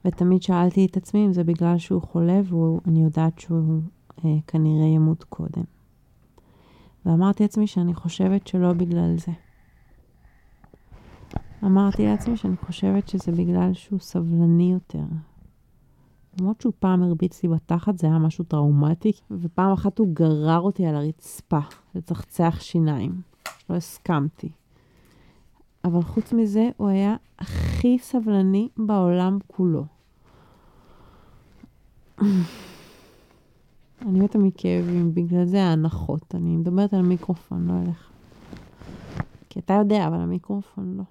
ותמיד 0.05 0.43
שאלתי 0.43 0.87
את 0.87 0.97
עצמי 0.97 1.27
אם 1.27 1.33
זה 1.33 1.45
בגלל 1.45 1.79
שהוא 1.79 2.03
חולה 2.03 2.41
ואני 2.45 3.05
יודעת 3.05 3.39
שהוא 3.39 3.81
אה, 4.25 4.31
כנראה 4.47 4.87
ימות 4.87 5.25
קודם. 5.25 5.65
ואמרתי 7.07 7.43
לעצמי 7.43 7.67
שאני 7.67 7.95
חושבת 7.95 8.47
שלא 8.47 8.73
בגלל 8.73 9.17
זה. 9.19 9.33
אמרתי 11.65 12.07
לעצמי 12.07 12.37
שאני 12.37 12.57
חושבת 12.57 13.09
שזה 13.09 13.33
בגלל 13.33 13.75
שהוא 13.75 13.99
סבלני 13.99 14.73
יותר. 14.73 15.05
למרות 16.39 16.61
שהוא 16.61 16.73
פעם 16.79 17.03
הרביץ 17.03 17.43
לי 17.43 17.49
בתחת, 17.49 17.99
זה 17.99 18.07
היה 18.07 18.19
משהו 18.19 18.45
טראומטי, 18.45 19.13
ופעם 19.31 19.73
אחת 19.73 19.99
הוא 19.99 20.15
גרר 20.15 20.61
אותי 20.61 20.87
על 20.87 20.95
הרצפה, 20.95 21.59
לצחצח 21.95 22.61
שיניים. 22.61 23.21
לא 23.71 23.75
הסכמתי. 23.75 24.51
אבל 25.85 26.03
חוץ 26.03 26.33
מזה, 26.33 26.69
הוא 26.77 26.89
היה 26.89 27.17
הכי 27.39 27.99
סבלני 27.99 28.69
בעולם 28.77 29.39
כולו. 29.47 29.85
אני 34.03 34.21
מתה 34.21 34.39
מכאבים, 34.39 35.15
בגלל 35.15 35.45
זה 35.45 35.63
ההנחות. 35.63 36.35
אני 36.35 36.57
מדברת 36.57 36.95
על 36.95 37.03
מיקרופון, 37.03 37.67
לא 37.67 37.73
אליך. 37.83 38.11
כי 39.51 39.59
אתה 39.59 39.75
יודע, 39.75 40.07
אבל 40.07 40.21
המיקרופון 40.21 40.95
לא. 40.97 41.03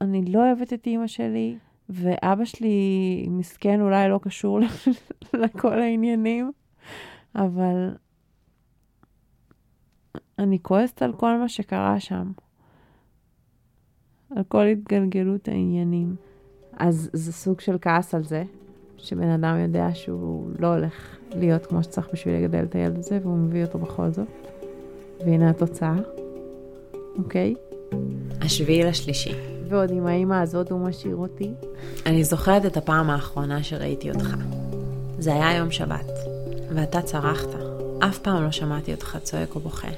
אני 0.00 0.24
לא 0.24 0.38
אוהבת 0.38 0.72
את 0.72 0.86
אימא 0.86 1.06
שלי, 1.06 1.58
ואבא 1.90 2.44
שלי 2.44 3.26
מסכן 3.30 3.80
אולי 3.80 4.08
לא 4.08 4.20
קשור 4.22 4.60
לכל 5.42 5.80
העניינים, 5.80 6.52
אבל 7.34 7.90
אני 10.38 10.58
כועסת 10.62 11.02
על 11.02 11.12
כל 11.12 11.38
מה 11.38 11.48
שקרה 11.48 12.00
שם. 12.00 12.32
על 14.36 14.42
כל 14.48 14.66
התגלגלות 14.66 15.48
העניינים. 15.48 16.16
אז 16.72 17.10
זה 17.12 17.32
סוג 17.32 17.60
של 17.60 17.76
כעס 17.80 18.14
על 18.14 18.24
זה, 18.24 18.44
שבן 18.96 19.28
אדם 19.28 19.58
יודע 19.58 19.94
שהוא 19.94 20.50
לא 20.58 20.74
הולך 20.74 21.16
להיות 21.34 21.66
כמו 21.66 21.82
שצריך 21.82 22.08
בשביל 22.12 22.34
לגדל 22.34 22.64
את 22.64 22.74
הילד 22.74 22.98
הזה, 22.98 23.18
והוא 23.22 23.38
מביא 23.38 23.64
אותו 23.64 23.78
בכל 23.78 24.10
זאת. 24.10 24.28
והנה 25.20 25.50
התוצאה, 25.50 25.96
אוקיי? 27.18 27.54
השביעי 28.40 28.84
לשלישי. 28.84 29.49
ועוד 29.70 29.90
עם 29.90 30.06
האימא 30.06 30.34
הזאת 30.34 30.70
הוא 30.70 30.80
משאיר 30.80 31.16
אותי. 31.16 31.50
אני 32.06 32.24
זוכרת 32.24 32.66
את 32.66 32.76
הפעם 32.76 33.10
האחרונה 33.10 33.62
שראיתי 33.62 34.10
אותך. 34.10 34.36
זה 35.18 35.34
היה 35.34 35.56
יום 35.56 35.70
שבת, 35.70 36.10
ואתה 36.74 37.02
צרחת. 37.02 37.48
אף 37.98 38.18
פעם 38.18 38.44
לא 38.44 38.50
שמעתי 38.50 38.94
אותך 38.94 39.18
צועק 39.22 39.54
או 39.54 39.60
בוכה, 39.60 39.88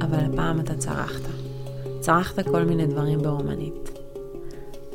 אבל 0.00 0.18
הפעם 0.32 0.60
אתה 0.60 0.74
צרחת. 0.74 1.22
צרחת 2.00 2.48
כל 2.48 2.64
מיני 2.64 2.86
דברים 2.86 3.18
ברומנית. 3.18 3.98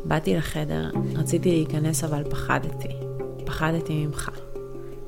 באתי 0.06 0.36
לחדר, 0.36 0.90
רציתי 1.16 1.50
להיכנס 1.50 2.04
אבל 2.04 2.24
פחדתי. 2.24 2.96
פחדתי 3.46 4.06
ממך. 4.06 4.32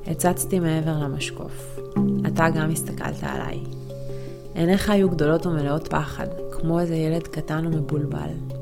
הצצתי 0.06 0.60
מעבר 0.60 0.98
למשקוף. 0.98 1.80
אתה 2.26 2.48
גם 2.48 2.70
הסתכלת 2.70 3.22
עליי. 3.22 3.60
עיניך 4.54 4.90
היו 4.90 5.10
גדולות 5.10 5.46
ומלאות 5.46 5.88
פחד, 5.88 6.26
כמו 6.52 6.80
איזה 6.80 6.94
ילד 6.94 7.26
קטן 7.26 7.66
ומבולבל. 7.66 8.55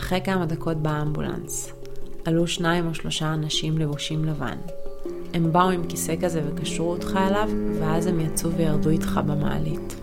אחרי 0.00 0.20
כמה 0.24 0.46
דקות 0.46 0.76
באמבולנס, 0.76 1.72
עלו 2.24 2.46
שניים 2.46 2.86
או 2.86 2.94
שלושה 2.94 3.34
אנשים 3.34 3.78
לבושים 3.78 4.24
לבן. 4.24 4.58
הם 5.34 5.52
באו 5.52 5.70
עם 5.70 5.86
כיסא 5.88 6.14
כזה 6.20 6.42
וקשרו 6.46 6.90
אותך 6.90 7.18
אליו, 7.28 7.50
ואז 7.80 8.06
הם 8.06 8.20
יצאו 8.20 8.52
וירדו 8.52 8.90
איתך 8.90 9.20
במעלית. 9.26 9.96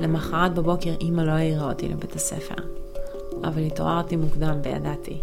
למחרת 0.00 0.54
בבוקר 0.54 0.94
אימא 1.00 1.20
לא 1.20 1.30
העירה 1.30 1.68
אותי 1.68 1.88
לבית 1.88 2.14
הספר, 2.14 2.54
אבל 3.44 3.62
התעוררתי 3.62 4.16
מוקדם 4.16 4.56
וידעתי. 4.62 5.22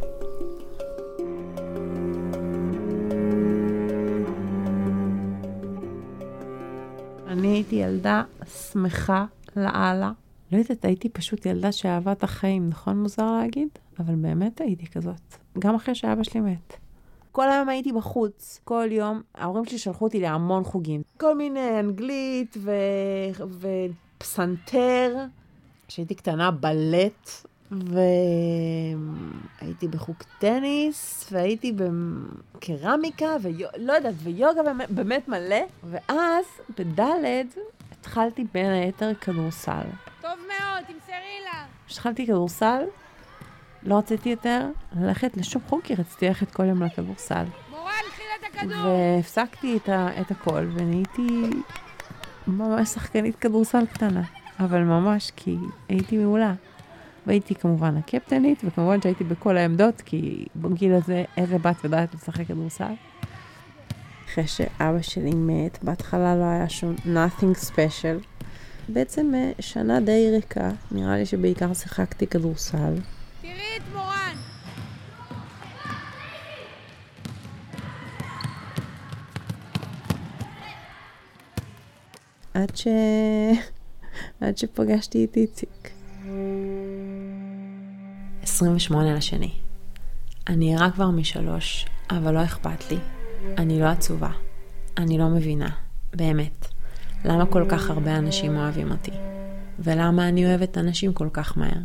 אני 7.27 7.47
הייתי 7.47 7.75
ילדה 7.75 8.23
שמחה 8.71 9.25
לאללה. 9.55 10.11
לא 10.51 10.57
יודעת, 10.57 10.85
הייתי 10.85 11.09
פשוט 11.09 11.45
ילדה 11.45 11.71
שאהבה 11.71 12.11
את 12.11 12.23
החיים, 12.23 12.69
נכון 12.69 13.01
מוזר 13.01 13.31
להגיד? 13.31 13.67
אבל 13.99 14.15
באמת 14.15 14.61
הייתי 14.61 14.87
כזאת. 14.87 15.35
גם 15.59 15.75
אחרי 15.75 15.95
שאבא 15.95 16.23
שלי 16.23 16.41
מת. 16.41 16.73
כל 17.31 17.49
היום 17.49 17.69
הייתי 17.69 17.91
בחוץ, 17.91 18.59
כל 18.63 18.87
יום. 18.91 19.21
ההורים 19.35 19.65
שלי 19.65 19.77
שלחו 19.77 20.05
אותי 20.05 20.19
להמון 20.19 20.63
חוגים. 20.63 21.01
כל 21.17 21.37
מיני 21.37 21.79
אנגלית 21.79 22.57
ו... 22.57 22.71
ופסנתר. 24.17 25.15
כשהייתי 25.87 26.15
קטנה, 26.15 26.51
בלט, 26.51 27.29
והייתי 27.71 29.87
בחוג 29.87 30.15
טניס, 30.39 31.29
והייתי 31.31 31.73
בקרמיקה, 32.55 33.35
ולא 33.41 33.93
יודעת, 33.93 34.15
ויוגה 34.23 34.61
באמת, 34.89 35.27
מלא. 35.27 35.61
ואז, 35.83 36.45
בדלת, 36.79 37.57
התחלתי 37.91 38.45
בין 38.53 38.71
היתר 38.71 39.13
כדורסל. 39.13 39.85
טוב 40.35 40.45
מאוד, 40.47 40.83
תמסרי 40.83 41.43
לה. 41.43 41.65
כשהתחלתי 41.87 42.27
כדורסל, 42.27 42.83
לא 43.83 43.97
רציתי 43.97 44.29
יותר 44.29 44.67
ללכת 44.95 45.37
לשום 45.37 45.61
חוג, 45.67 45.81
כי 45.83 45.95
רציתי 45.95 46.27
ללכת 46.27 46.51
כל 46.51 46.65
יום 46.65 46.83
לכדורסל. 46.83 47.43
מורן, 47.69 47.91
קחי 48.11 48.23
לה 48.23 48.49
את 48.49 48.55
הכדור. 48.55 48.85
והפסקתי 48.85 49.77
את, 49.77 49.89
ה, 49.89 50.21
את 50.21 50.31
הכל, 50.31 50.67
ונהייתי 50.73 51.49
ממש 52.47 52.89
שחקנית 52.89 53.35
כדורסל 53.35 53.85
קטנה. 53.85 54.21
אבל 54.59 54.83
ממש, 54.83 55.31
כי 55.35 55.57
הייתי 55.89 56.17
מעולה. 56.17 56.53
והייתי 57.27 57.55
כמובן 57.55 57.97
הקפטנית, 57.97 58.61
וכמובן 58.63 59.01
שהייתי 59.01 59.23
בכל 59.23 59.57
העמדות, 59.57 60.01
כי 60.01 60.45
בגיל 60.55 60.93
הזה 60.93 61.23
איזה 61.37 61.57
בת 61.57 61.83
יודעת 61.83 62.13
לשחק 62.13 62.47
כדורסל. 62.47 62.93
אחרי 64.25 64.47
שאבא 64.47 65.01
שלי 65.01 65.31
מת, 65.33 65.83
בהתחלה 65.83 66.35
לא 66.35 66.43
היה 66.43 66.69
שום 66.69 66.95
nothing 67.05 67.65
special. 67.69 68.34
בעצם 68.89 69.31
אה, 69.35 69.51
שנה 69.59 69.99
די 69.99 70.29
ריקה, 70.31 70.71
נראה 70.91 71.17
לי 71.17 71.25
שבעיקר 71.25 71.73
שיחקתי 71.73 72.27
כדורסל. 72.27 72.93
תראי 73.41 73.53
את 73.77 73.81
מורן. 73.93 74.35
עד 82.53 82.75
ש... 82.75 82.87
עד 84.41 84.57
שפגשתי 84.57 85.25
את 85.25 85.37
איציק. 85.37 85.89
28 88.43 89.13
לשני. 89.15 89.51
אני 90.47 90.75
ערה 90.75 90.91
כבר 90.91 91.09
משלוש, 91.09 91.85
אבל 92.09 92.33
לא 92.33 92.43
אכפת 92.43 92.91
לי. 92.91 92.97
אני 93.57 93.79
לא 93.79 93.85
עצובה. 93.85 94.31
אני 94.97 95.17
לא 95.17 95.27
מבינה. 95.27 95.69
באמת. 96.13 96.74
למה 97.25 97.45
כל 97.45 97.65
כך 97.69 97.89
הרבה 97.89 98.17
אנשים 98.17 98.57
אוהבים 98.57 98.91
אותי? 98.91 99.11
ולמה 99.79 100.29
אני 100.29 100.45
אוהבת 100.45 100.77
אנשים 100.77 101.13
כל 101.13 101.29
כך 101.33 101.57
מהר? 101.57 101.81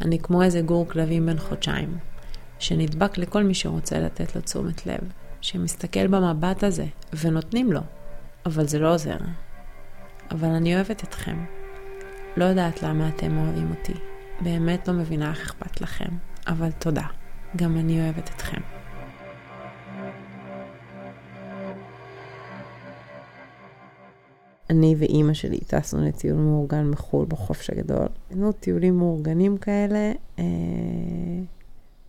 אני 0.00 0.18
כמו 0.18 0.42
איזה 0.42 0.60
גור 0.60 0.88
כלבים 0.88 1.26
בן 1.26 1.38
חודשיים, 1.38 1.98
שנדבק 2.58 3.18
לכל 3.18 3.42
מי 3.42 3.54
שרוצה 3.54 3.98
לתת 3.98 4.36
לו 4.36 4.42
תשומת 4.42 4.86
לב, 4.86 5.00
שמסתכל 5.40 6.06
במבט 6.06 6.64
הזה, 6.64 6.86
ונותנים 7.20 7.72
לו, 7.72 7.80
אבל 8.46 8.66
זה 8.66 8.78
לא 8.78 8.94
עוזר. 8.94 9.16
אבל 10.30 10.48
אני 10.48 10.74
אוהבת 10.74 11.04
אתכם. 11.04 11.44
לא 12.36 12.44
יודעת 12.44 12.82
למה 12.82 13.08
אתם 13.08 13.38
אוהבים 13.38 13.70
אותי. 13.70 13.94
באמת 14.40 14.88
לא 14.88 14.94
מבינה 14.94 15.30
איך 15.30 15.40
אכפת 15.40 15.80
לכם, 15.80 16.08
אבל 16.46 16.70
תודה. 16.70 17.06
גם 17.56 17.76
אני 17.76 18.00
אוהבת 18.00 18.30
אתכם. 18.36 18.77
אני 24.70 24.94
ואימא 24.98 25.34
שלי 25.34 25.58
טסנו 25.58 26.04
לטיול 26.04 26.36
מאורגן 26.36 26.90
בחו"ל 26.90 27.26
בחופש 27.28 27.70
הגדול. 27.70 28.06
היינו 28.30 28.52
טיולים 28.52 28.98
מאורגנים 28.98 29.56
כאלה, 29.56 30.12
אה, 30.38 30.44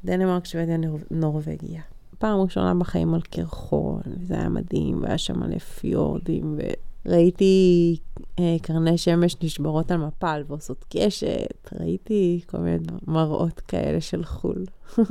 דנמרק, 0.06 0.46
שוודיה, 0.46 0.78
נור... 0.78 1.00
נורבגיה. 1.12 1.82
פעם 2.18 2.40
ראשונה 2.40 2.74
בחיים 2.74 3.14
על 3.14 3.22
קרחון, 3.22 4.02
וזה 4.06 4.34
היה 4.34 4.50
מדהים, 4.50 5.04
והיה 5.04 5.18
שם 5.18 5.40
מלא 5.40 5.58
פיורדים, 5.58 6.58
וראיתי 7.06 7.98
אה, 8.40 8.56
קרני 8.62 8.98
שמש 8.98 9.36
נשברות 9.44 9.92
על 9.92 9.98
מפל 9.98 10.44
ועושות 10.48 10.86
קשת, 10.90 11.70
ראיתי 11.80 12.42
כל 12.46 12.58
מיני 12.58 12.78
מראות 13.08 13.60
כאלה 13.60 14.02
של 14.02 14.24
חו"ל. 14.24 14.66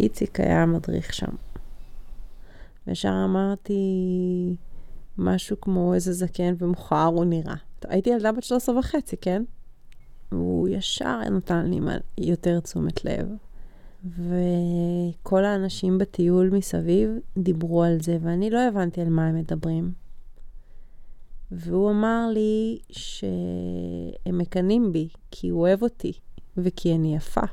ואיציק 0.00 0.40
היה 0.40 0.66
מדריך 0.66 1.14
שם. 1.14 1.45
וישר 2.86 3.22
אמרתי 3.24 3.80
משהו 5.18 5.60
כמו 5.60 5.94
איזה 5.94 6.12
זקן 6.12 6.54
ומכוער 6.58 7.06
הוא 7.06 7.24
נראה. 7.24 7.54
הייתי 7.84 8.10
ילדה 8.10 8.32
בת 8.32 8.42
13 8.42 8.78
וחצי, 8.78 9.16
כן? 9.16 9.42
והוא 10.32 10.68
ישר 10.68 11.20
נתן 11.30 11.70
לי 11.70 11.80
יותר 12.18 12.60
תשומת 12.60 13.04
לב. 13.04 13.28
וכל 14.04 15.44
האנשים 15.44 15.98
בטיול 15.98 16.50
מסביב 16.50 17.10
דיברו 17.38 17.82
על 17.82 18.00
זה, 18.00 18.18
ואני 18.22 18.50
לא 18.50 18.68
הבנתי 18.68 19.00
על 19.00 19.08
מה 19.08 19.26
הם 19.26 19.36
מדברים. 19.36 19.92
והוא 21.50 21.90
אמר 21.90 22.28
לי 22.34 22.78
שהם 22.90 24.38
מקנאים 24.38 24.92
בי, 24.92 25.08
כי 25.30 25.48
הוא 25.48 25.60
אוהב 25.60 25.82
אותי, 25.82 26.12
וכי 26.56 26.94
אני 26.94 27.16
יפה. 27.16 27.46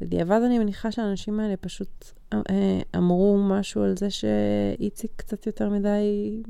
בדיעבד 0.00 0.40
אני 0.46 0.58
מניחה 0.58 0.92
שהאנשים 0.92 1.40
האלה 1.40 1.56
פשוט 1.56 2.04
אה, 2.34 2.80
אמרו 2.96 3.38
משהו 3.48 3.82
על 3.82 3.96
זה 3.96 4.10
שאיציק 4.10 5.10
קצת 5.16 5.46
יותר 5.46 5.70
מדי 5.70 6.42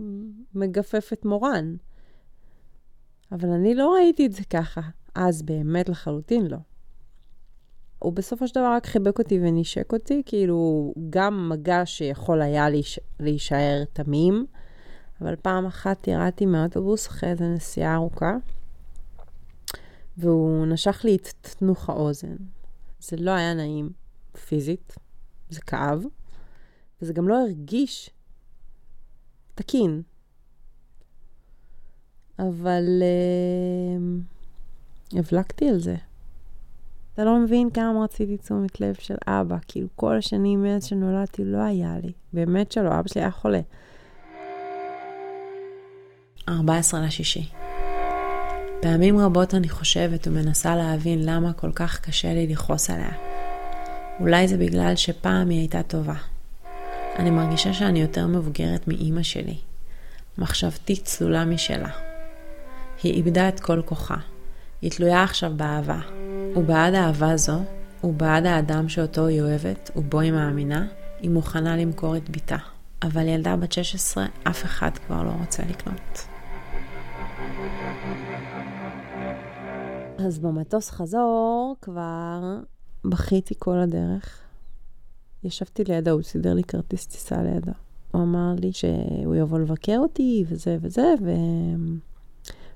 מגפף 0.55 1.11
את 1.13 1.25
מורן. 1.25 1.77
אבל 3.33 3.49
אני 3.49 3.75
לא 3.75 3.95
ראיתי 3.95 4.27
את 4.27 4.33
זה 4.33 4.43
ככה. 4.51 4.81
אז 5.15 5.43
באמת 5.43 5.89
לחלוטין 5.89 6.47
לא. 6.47 6.57
הוא 7.99 8.13
בסופו 8.13 8.49
של 8.49 8.55
דבר 8.55 8.73
רק 8.73 8.87
חיבק 8.87 9.19
אותי 9.19 9.39
ונשק 9.43 9.93
אותי, 9.93 10.23
כאילו 10.27 10.93
גם 11.11 11.49
מגע 11.49 11.83
שיכול 11.85 12.43
היה 12.43 12.71
להיש... 12.71 13.01
להישאר 13.21 13.85
תמים, 13.93 14.47
אבל 15.21 15.37
פעם 15.37 15.67
אחת 15.67 16.09
ירדתי 16.09 16.47
מהאוטובוס 16.47 17.09
אחרי 17.09 17.31
איזו 17.31 17.45
נסיעה 17.45 17.95
ארוכה, 17.95 18.37
והוא 20.17 20.67
נשך 20.67 21.01
לי 21.05 21.17
את 21.17 21.29
תנוך 21.59 21.91
האוזן. 21.91 22.37
זה 23.01 23.17
לא 23.17 23.31
היה 23.31 23.55
נעים 23.55 23.91
פיזית, 24.49 24.95
זה 25.51 25.61
כאב, 25.61 26.05
וזה 27.03 27.13
גם 27.13 27.29
לא 27.29 27.41
הרגיש 27.41 28.11
תקין. 29.55 30.03
אבל 32.39 33.03
uh, 33.03 35.17
הבלקתי 35.19 35.69
על 35.69 35.79
זה. 35.79 35.97
אתה 37.15 37.25
לא 37.25 37.39
מבין 37.39 37.71
כמה 37.71 38.05
רציתי 38.05 38.37
תשומת 38.37 38.81
לב 38.81 38.95
של 38.95 39.17
אבא, 39.27 39.57
כאילו 39.69 39.89
כל 39.95 40.17
השנים 40.17 40.63
מאז 40.63 40.85
שנולדתי 40.85 41.45
לא 41.45 41.59
היה 41.59 41.99
לי, 42.03 42.13
באמת 42.33 42.73
שלא, 42.73 42.99
אבא 42.99 43.09
שלי 43.09 43.21
היה 43.21 43.31
חולה. 43.31 43.61
14 46.49 47.07
לשישי. 47.07 47.66
פעמים 48.87 49.19
רבות 49.19 49.55
אני 49.55 49.69
חושבת 49.69 50.29
ומנסה 50.29 50.77
להבין 50.77 51.25
למה 51.25 51.53
כל 51.53 51.73
כך 51.75 52.01
קשה 52.01 52.35
לי 52.35 52.47
לכעוס 52.47 52.91
עליה. 52.91 53.11
אולי 54.21 54.49
זה 54.49 54.57
בגלל 54.57 54.97
שפעם 54.97 55.49
היא 55.49 55.59
הייתה 55.59 55.83
טובה. 55.83 56.15
אני 57.19 57.31
מרגישה 57.31 57.73
שאני 57.73 58.01
יותר 58.01 58.27
מבוגרת 58.27 58.89
מאימא 58.89 59.23
שלי. 59.23 59.57
מחשבתי 60.39 60.97
צלולה 60.97 61.45
משלה. 61.45 61.89
היא 63.03 63.15
איבדה 63.15 63.49
את 63.49 63.61
כל 63.61 63.83
כוחה. 63.85 64.17
היא 64.83 64.91
תלויה 64.91 65.23
עכשיו 65.23 65.53
באהבה. 65.57 66.01
ובעד 66.57 66.95
אהבה 66.95 67.37
זו, 67.37 67.61
ובעד 68.05 68.47
האדם 68.47 68.89
שאותו 68.89 69.27
היא 69.27 69.43
אוהבת, 69.43 69.91
ובו 69.97 70.21
היא 70.21 70.33
מאמינה, 70.33 70.87
היא 71.21 71.31
מוכנה 71.31 71.77
למכור 71.77 72.17
את 72.17 72.31
בתה. 72.31 72.59
אבל 73.03 73.29
ילדה 73.29 73.57
בת 73.57 73.73
16, 73.73 74.27
אף 74.45 74.65
אחד 74.65 74.91
כבר 75.07 75.23
לא 75.23 75.31
רוצה 75.41 75.63
לקנות. 75.69 76.36
אז 80.19 80.39
במטוס 80.39 80.91
חזור 80.91 81.77
כבר 81.81 82.59
בכיתי 83.05 83.55
כל 83.59 83.79
הדרך. 83.79 84.41
ישבתי 85.45 85.85
לידו, 85.85 86.11
הוא 86.11 86.23
סידר 86.23 86.55
לי 86.55 86.65
כרטיס 86.65 87.07
טיסה 87.07 87.43
לידו. 87.43 87.73
הוא 88.13 88.23
אמר 88.23 88.55
לי 88.59 88.73
שהוא 88.73 89.35
יבוא 89.35 89.59
לבקר 89.59 89.99
אותי 89.99 90.45
וזה 90.49 90.77
וזה, 90.81 91.15
ו... 91.23 91.31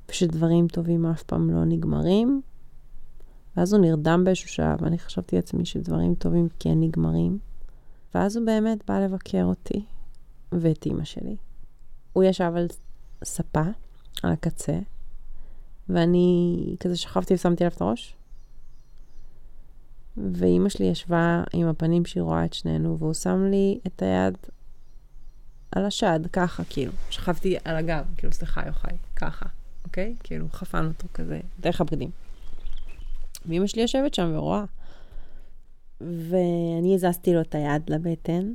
ושדברים 0.08 0.68
טובים 0.68 1.06
אף 1.06 1.22
פעם 1.22 1.50
לא 1.50 1.64
נגמרים. 1.64 2.42
ואז 3.56 3.72
הוא 3.72 3.82
נרדם 3.82 4.22
באיזשהו 4.24 4.48
שעה, 4.48 4.76
ואני 4.80 4.98
חשבתי 4.98 5.36
לעצמי 5.36 5.64
שדברים 5.64 6.14
טובים 6.14 6.48
כן 6.58 6.80
נגמרים. 6.80 7.38
ואז 8.14 8.36
הוא 8.36 8.46
באמת 8.46 8.78
בא 8.88 9.00
לבקר 9.00 9.44
אותי 9.44 9.84
ואת 10.52 10.86
אימא 10.86 11.04
שלי. 11.04 11.36
הוא 12.12 12.24
ישב 12.24 12.52
על 12.56 12.66
ספה, 13.24 13.64
על 14.22 14.32
הקצה, 14.32 14.78
ואני 15.94 16.56
כזה 16.80 16.96
שכבתי 16.96 17.34
ושמתי 17.34 17.64
עליו 17.64 17.76
את 17.76 17.80
הראש. 17.80 18.14
ואימא 20.32 20.68
שלי 20.68 20.86
ישבה 20.86 21.42
עם 21.52 21.68
הפנים 21.68 22.04
שהיא 22.04 22.22
רואה 22.22 22.44
את 22.44 22.52
שנינו, 22.52 22.98
והוא 22.98 23.14
שם 23.14 23.44
לי 23.50 23.78
את 23.86 24.02
היד 24.02 24.36
על 25.72 25.86
השד, 25.86 26.20
ככה, 26.32 26.62
כאילו. 26.70 26.92
שכבתי 27.10 27.56
על 27.64 27.76
הגב, 27.76 28.04
כאילו, 28.16 28.32
סליחה, 28.32 28.66
יוחאי, 28.66 28.96
ככה, 29.16 29.46
אוקיי? 29.84 30.14
כאילו, 30.22 30.46
חפן 30.52 30.86
אותו 30.86 31.06
כזה, 31.14 31.40
דרך 31.60 31.80
הבגדים. 31.80 32.10
ואימא 33.46 33.66
שלי 33.66 33.82
יושבת 33.82 34.14
שם 34.14 34.30
ורואה. 34.34 34.64
ואני 36.00 36.94
הזזתי 36.94 37.34
לו 37.34 37.40
את 37.40 37.54
היד 37.54 37.90
לבטן, 37.90 38.52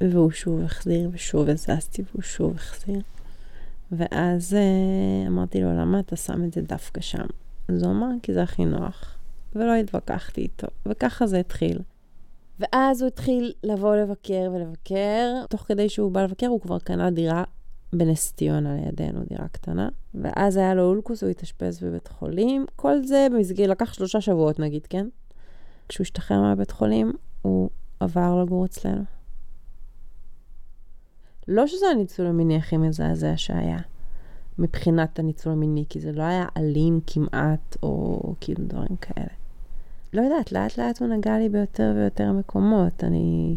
והוא 0.00 0.30
שוב 0.30 0.60
החזיר, 0.62 1.10
ושוב 1.12 1.48
הזזתי, 1.48 2.02
והוא 2.10 2.22
שוב 2.22 2.54
החזיר. 2.56 3.00
ואז 3.92 4.56
uh, 4.56 5.28
אמרתי 5.28 5.62
לו, 5.62 5.72
למה 5.72 6.00
אתה 6.00 6.16
שם 6.16 6.44
את 6.44 6.52
זה 6.52 6.62
דווקא 6.62 7.00
שם? 7.00 7.26
אז 7.68 7.82
הוא 7.82 7.90
אמר, 7.92 8.08
כי 8.22 8.34
זה 8.34 8.42
הכי 8.42 8.64
נוח. 8.64 9.16
ולא 9.54 9.74
התווכחתי 9.74 10.40
איתו, 10.40 10.66
וככה 10.86 11.26
זה 11.26 11.40
התחיל. 11.40 11.78
ואז 12.60 13.02
הוא 13.02 13.08
התחיל 13.08 13.52
לבוא 13.64 13.96
לבקר 13.96 14.50
ולבקר. 14.54 15.46
תוך 15.48 15.60
כדי 15.62 15.88
שהוא 15.88 16.12
בא 16.12 16.22
לבקר, 16.22 16.46
הוא 16.46 16.60
כבר 16.60 16.78
קנה 16.78 17.10
דירה 17.10 17.44
בנס 17.92 18.32
ציונה 18.32 18.76
לידינו, 18.76 19.20
דירה 19.28 19.48
קטנה. 19.48 19.88
ואז 20.14 20.56
היה 20.56 20.74
לו 20.74 20.82
אולקוס, 20.82 21.22
הוא 21.22 21.30
התאשפז 21.30 21.80
בבית 21.82 22.08
חולים. 22.08 22.66
כל 22.76 23.02
זה 23.02 23.26
במסגרת, 23.32 23.68
לקח 23.68 23.92
שלושה 23.92 24.20
שבועות 24.20 24.58
נגיד, 24.58 24.86
כן? 24.86 25.06
כשהוא 25.88 26.04
השתחרר 26.04 26.40
מהבית 26.40 26.70
חולים, 26.70 27.12
הוא 27.42 27.70
עבר 28.00 28.42
לגור 28.42 28.64
אצלנו. 28.64 29.02
לא 31.48 31.66
שזה 31.66 31.86
הניצול 31.86 32.26
המיני 32.26 32.56
הכי 32.56 32.76
מזעזע 32.76 33.32
שהיה, 33.36 33.78
מבחינת 34.58 35.18
הניצול 35.18 35.52
המיני, 35.52 35.84
כי 35.88 36.00
זה 36.00 36.12
לא 36.12 36.22
היה 36.22 36.46
אלים 36.56 37.00
כמעט, 37.06 37.76
או 37.82 38.34
כאילו 38.40 38.64
דברים 38.66 38.96
כאלה. 39.00 39.26
לא 40.12 40.22
יודעת, 40.22 40.52
לאט 40.52 40.78
לאט 40.78 41.02
הוא 41.02 41.08
נגע 41.08 41.38
לי 41.38 41.48
ביותר 41.48 41.92
ויותר 41.96 42.32
מקומות. 42.32 43.04
אני... 43.04 43.56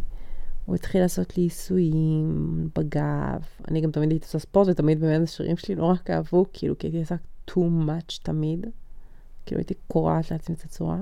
הוא 0.65 0.75
התחיל 0.75 1.01
לעשות 1.01 1.37
לי 1.37 1.43
עיסויים 1.43 2.69
בגב. 2.75 3.41
אני 3.67 3.81
גם 3.81 3.91
תמיד 3.91 4.11
הייתי 4.11 4.25
עושה 4.25 4.39
ספורט, 4.39 4.67
ותמיד 4.67 4.99
באמת 4.99 5.23
השירים 5.23 5.57
שלי 5.57 5.75
לא 5.75 5.85
רק 5.85 6.09
אהבו, 6.09 6.45
כאילו, 6.53 6.77
כי 6.77 6.87
הייתי 6.87 6.99
עושה 6.99 7.15
too 7.49 7.87
much 7.87 8.19
תמיד. 8.23 8.65
כאילו, 9.45 9.59
הייתי 9.59 9.73
קורעת 9.87 10.31
לעצמי 10.31 10.55
את 10.55 10.63
הצורה. 10.63 10.97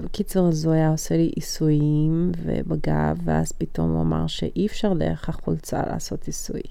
בקיצור, 0.00 0.48
אז 0.48 0.64
הוא 0.64 0.74
היה 0.74 0.90
עושה 0.90 1.16
לי 1.16 1.32
עיסויים 1.36 2.32
ובגב, 2.42 3.18
ואז 3.24 3.52
פתאום 3.52 3.90
הוא 3.90 4.00
אמר 4.00 4.26
שאי 4.26 4.66
אפשר 4.66 4.94
דרך 4.94 5.28
החולצה 5.28 5.82
לעשות 5.86 6.26
עיסוי. 6.26 6.62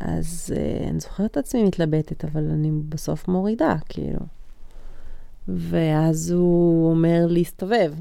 אז 0.00 0.54
uh, 0.54 0.88
אני 0.90 1.00
זוכרת 1.00 1.30
את 1.30 1.36
עצמי 1.36 1.64
מתלבטת, 1.64 2.24
אבל 2.24 2.50
אני 2.50 2.70
בסוף 2.88 3.28
מורידה, 3.28 3.76
כאילו. 3.88 4.20
ואז 5.48 6.30
הוא 6.30 6.90
אומר 6.90 7.26
להסתובב. 7.28 7.94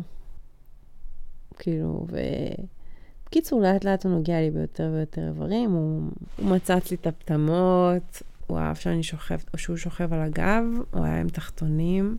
כאילו, 1.60 2.06
ו... 2.10 2.17
בקיצור, 3.26 3.62
לאט 3.62 3.86
לאט 3.86 4.06
הוא 4.06 4.12
נוגע 4.12 4.39
לי 4.39 4.52
ביותר 4.52 4.91
ויותר 4.93 5.28
איברים, 5.28 5.72
הוא, 5.72 6.02
הוא 6.38 6.50
מצץ 6.50 6.91
לי 6.91 6.98
את 7.02 7.08
הפטמות, 7.08 8.22
הוא 8.48 8.58
אהב 8.58 8.76
שאני 8.76 9.04
שוכב, 9.04 9.38
או 9.54 9.58
שהוא 9.58 9.78
שוכב 9.78 10.13
על 10.13 10.22
הגב, 10.22 10.63
הוא 10.91 11.04
היה 11.06 11.20
עם 11.20 11.30
תחתונים, 11.30 12.17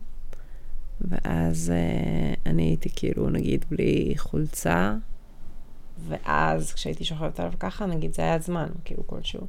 ואז 1.01 1.71
uh, 1.71 2.39
אני 2.45 2.63
הייתי 2.63 2.89
כאילו, 2.95 3.29
נגיד, 3.29 3.65
בלי 3.71 4.13
חולצה, 4.17 4.95
ואז 6.07 6.73
כשהייתי 6.73 7.05
שוכבת 7.05 7.39
עליו 7.39 7.53
ככה, 7.59 7.85
נגיד, 7.85 8.13
זה 8.13 8.21
היה 8.21 8.39
זמן, 8.39 8.67
כאילו, 8.85 9.07
כלשהו. 9.07 9.47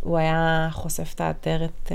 הוא 0.00 0.18
היה 0.18 0.68
חושף 0.72 1.12
את 1.14 1.20
העטרת 1.20 1.88
uh, 1.88 1.92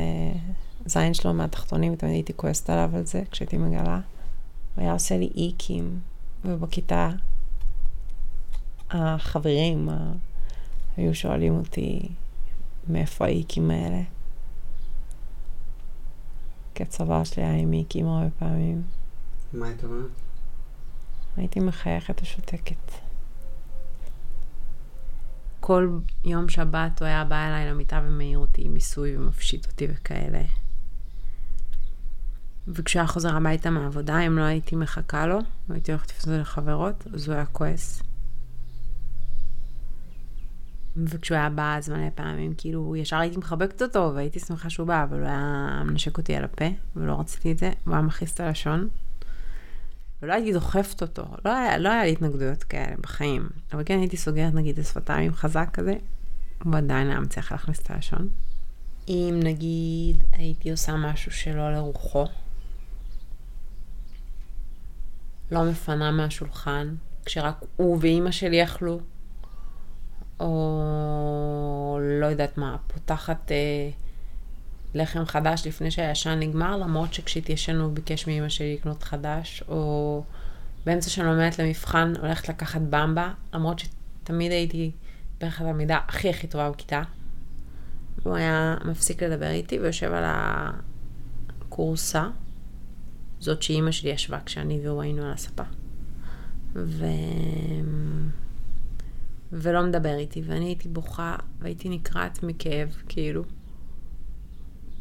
זין 0.85 1.13
שלו 1.13 1.33
מהתחתונים, 1.33 1.93
ותמיד 1.93 2.13
הייתי 2.13 2.33
כועסת 2.35 2.69
עליו 2.69 2.89
על 2.95 3.05
זה 3.05 3.23
כשהייתי 3.31 3.57
מגלה. 3.57 3.99
הוא 4.75 4.83
היה 4.83 4.93
עושה 4.93 5.17
לי 5.17 5.29
איקים, 5.35 5.99
ובכיתה 6.45 7.09
החברים 8.89 9.89
ה... 9.89 10.13
היו 10.97 11.15
שואלים 11.15 11.57
אותי 11.57 12.09
מאיפה 12.89 13.25
האיקים 13.25 13.71
האלה. 13.71 14.01
כי 16.75 16.83
הצבא 16.83 17.23
שלי 17.23 17.43
היה 17.43 17.55
עם 17.55 17.73
איקים 17.73 18.07
הרבה 18.07 18.29
פעמים. 18.39 18.83
מה 19.53 19.67
היית 19.67 19.83
אומרת? 19.83 20.09
הייתי 21.37 21.59
מחייכת 21.59 22.21
ושותקת. 22.21 22.91
כל 25.59 25.99
יום 26.25 26.49
שבת 26.49 26.99
הוא 26.99 27.07
היה 27.07 27.23
בא 27.23 27.47
אליי 27.47 27.69
למיטה 27.69 28.01
ומעיר 28.07 28.39
אותי 28.39 28.61
עם 28.65 28.73
מיסוי 28.73 29.17
ומפשיט 29.17 29.65
אותי 29.65 29.87
וכאלה. 29.89 30.41
וכשהוא 32.67 32.99
היה 32.99 33.07
חוזר 33.07 33.35
הביתה 33.35 33.69
מהעבודה, 33.69 34.19
אם 34.19 34.37
לא 34.37 34.43
הייתי 34.43 34.75
מחכה 34.75 35.27
לו, 35.27 35.39
והייתי 35.69 35.91
הולכת 35.91 36.09
לפנות 36.09 36.39
לחברות, 36.39 37.07
אז 37.13 37.27
הוא 37.27 37.35
היה 37.35 37.45
כועס. 37.45 38.03
וכשהוא 40.97 41.37
היה 41.37 41.49
בא, 41.49 41.75
אז 41.77 41.89
מלא 41.89 42.09
פעמים, 42.15 42.53
כאילו, 42.57 42.95
ישר 42.95 43.17
הייתי 43.17 43.37
מחבקת 43.37 43.81
אותו, 43.81 44.11
והייתי 44.15 44.39
שמחה 44.39 44.69
שהוא 44.69 44.87
בא, 44.87 45.03
אבל 45.03 45.19
הוא 45.19 45.27
היה 45.27 45.81
מנשק 45.85 46.17
אותי 46.17 46.35
על 46.35 46.43
הפה, 46.43 46.65
ולא 46.95 47.19
רציתי 47.19 47.51
את 47.51 47.57
זה, 47.57 47.71
הוא 47.85 47.93
היה 47.93 48.01
מכעיס 48.01 48.33
את 48.33 48.39
הלשון. 48.39 48.89
ולא 50.21 50.33
הייתי 50.33 50.53
דוחפת 50.53 51.01
אותו, 51.01 51.25
לא 51.45 51.55
היה, 51.55 51.77
לא 51.77 51.89
היה 51.89 52.03
לי 52.03 52.11
התנגדויות 52.11 52.63
כאלה 52.63 52.95
בחיים. 53.01 53.49
אבל 53.73 53.83
כן 53.85 53.99
הייתי 53.99 54.17
סוגרת 54.17 54.53
נגיד 54.53 54.79
את 54.79 54.85
שפתיים 54.85 55.33
חזק 55.33 55.69
כזה, 55.73 55.93
הוא 56.63 56.75
עדיין 56.75 57.09
היה 57.09 57.19
מצליח 57.19 57.51
להכניס 57.51 57.79
את 57.79 57.91
הלשון. 57.91 58.29
אם 59.07 59.39
נגיד 59.43 60.23
הייתי 60.31 60.71
עושה 60.71 60.95
משהו 60.95 61.31
שלא 61.31 61.73
לרוחו, 61.73 62.25
לא 65.51 65.63
מפנה 65.63 66.11
מהשולחן, 66.11 66.95
כשרק 67.25 67.63
הוא 67.75 67.97
ואימא 68.01 68.31
שלי 68.31 68.63
אכלו, 68.63 68.99
או 70.39 71.99
לא 72.01 72.25
יודעת 72.25 72.57
מה, 72.57 72.77
פותחת 72.87 73.51
אה, 73.51 73.89
לחם 74.93 75.25
חדש 75.25 75.67
לפני 75.67 75.91
שהישן 75.91 76.39
נגמר, 76.39 76.77
למרות 76.77 77.13
שכשהתיישן 77.13 77.75
הוא 77.75 77.91
ביקש 77.91 78.27
מאימא 78.27 78.49
שלי 78.49 78.73
לקנות 78.73 79.03
חדש, 79.03 79.63
או 79.67 80.23
באמצע 80.85 81.09
שאני 81.09 81.27
לומדת 81.27 81.59
למבחן 81.59 82.13
הולכת 82.21 82.49
לקחת 82.49 82.81
במבה, 82.81 83.33
למרות 83.53 83.79
שתמיד 83.79 84.51
הייתי 84.51 84.91
בערך 85.39 85.61
התלמידה 85.61 85.99
הכי 86.07 86.29
הכי 86.29 86.47
טובה 86.47 86.69
בכיתה. 86.69 87.01
הוא 88.23 88.35
היה 88.35 88.77
מפסיק 88.85 89.23
לדבר 89.23 89.49
איתי 89.49 89.79
ויושב 89.79 90.13
על 90.13 90.23
הכורסה, 90.27 92.27
זאת 93.39 93.61
שאימא 93.61 93.91
שלי 93.91 94.09
ישבה 94.09 94.39
כשאני 94.45 94.79
והוא 94.83 95.01
היינו 95.01 95.25
על 95.25 95.31
הספה. 95.31 95.63
ו... 96.75 97.05
ולא 99.55 99.83
מדבר 99.83 100.17
איתי, 100.17 100.41
ואני 100.45 100.65
הייתי 100.65 100.89
בוכה, 100.89 101.35
והייתי 101.59 101.89
נקרעת 101.89 102.43
מכאב, 102.43 102.95
כאילו. 103.09 103.43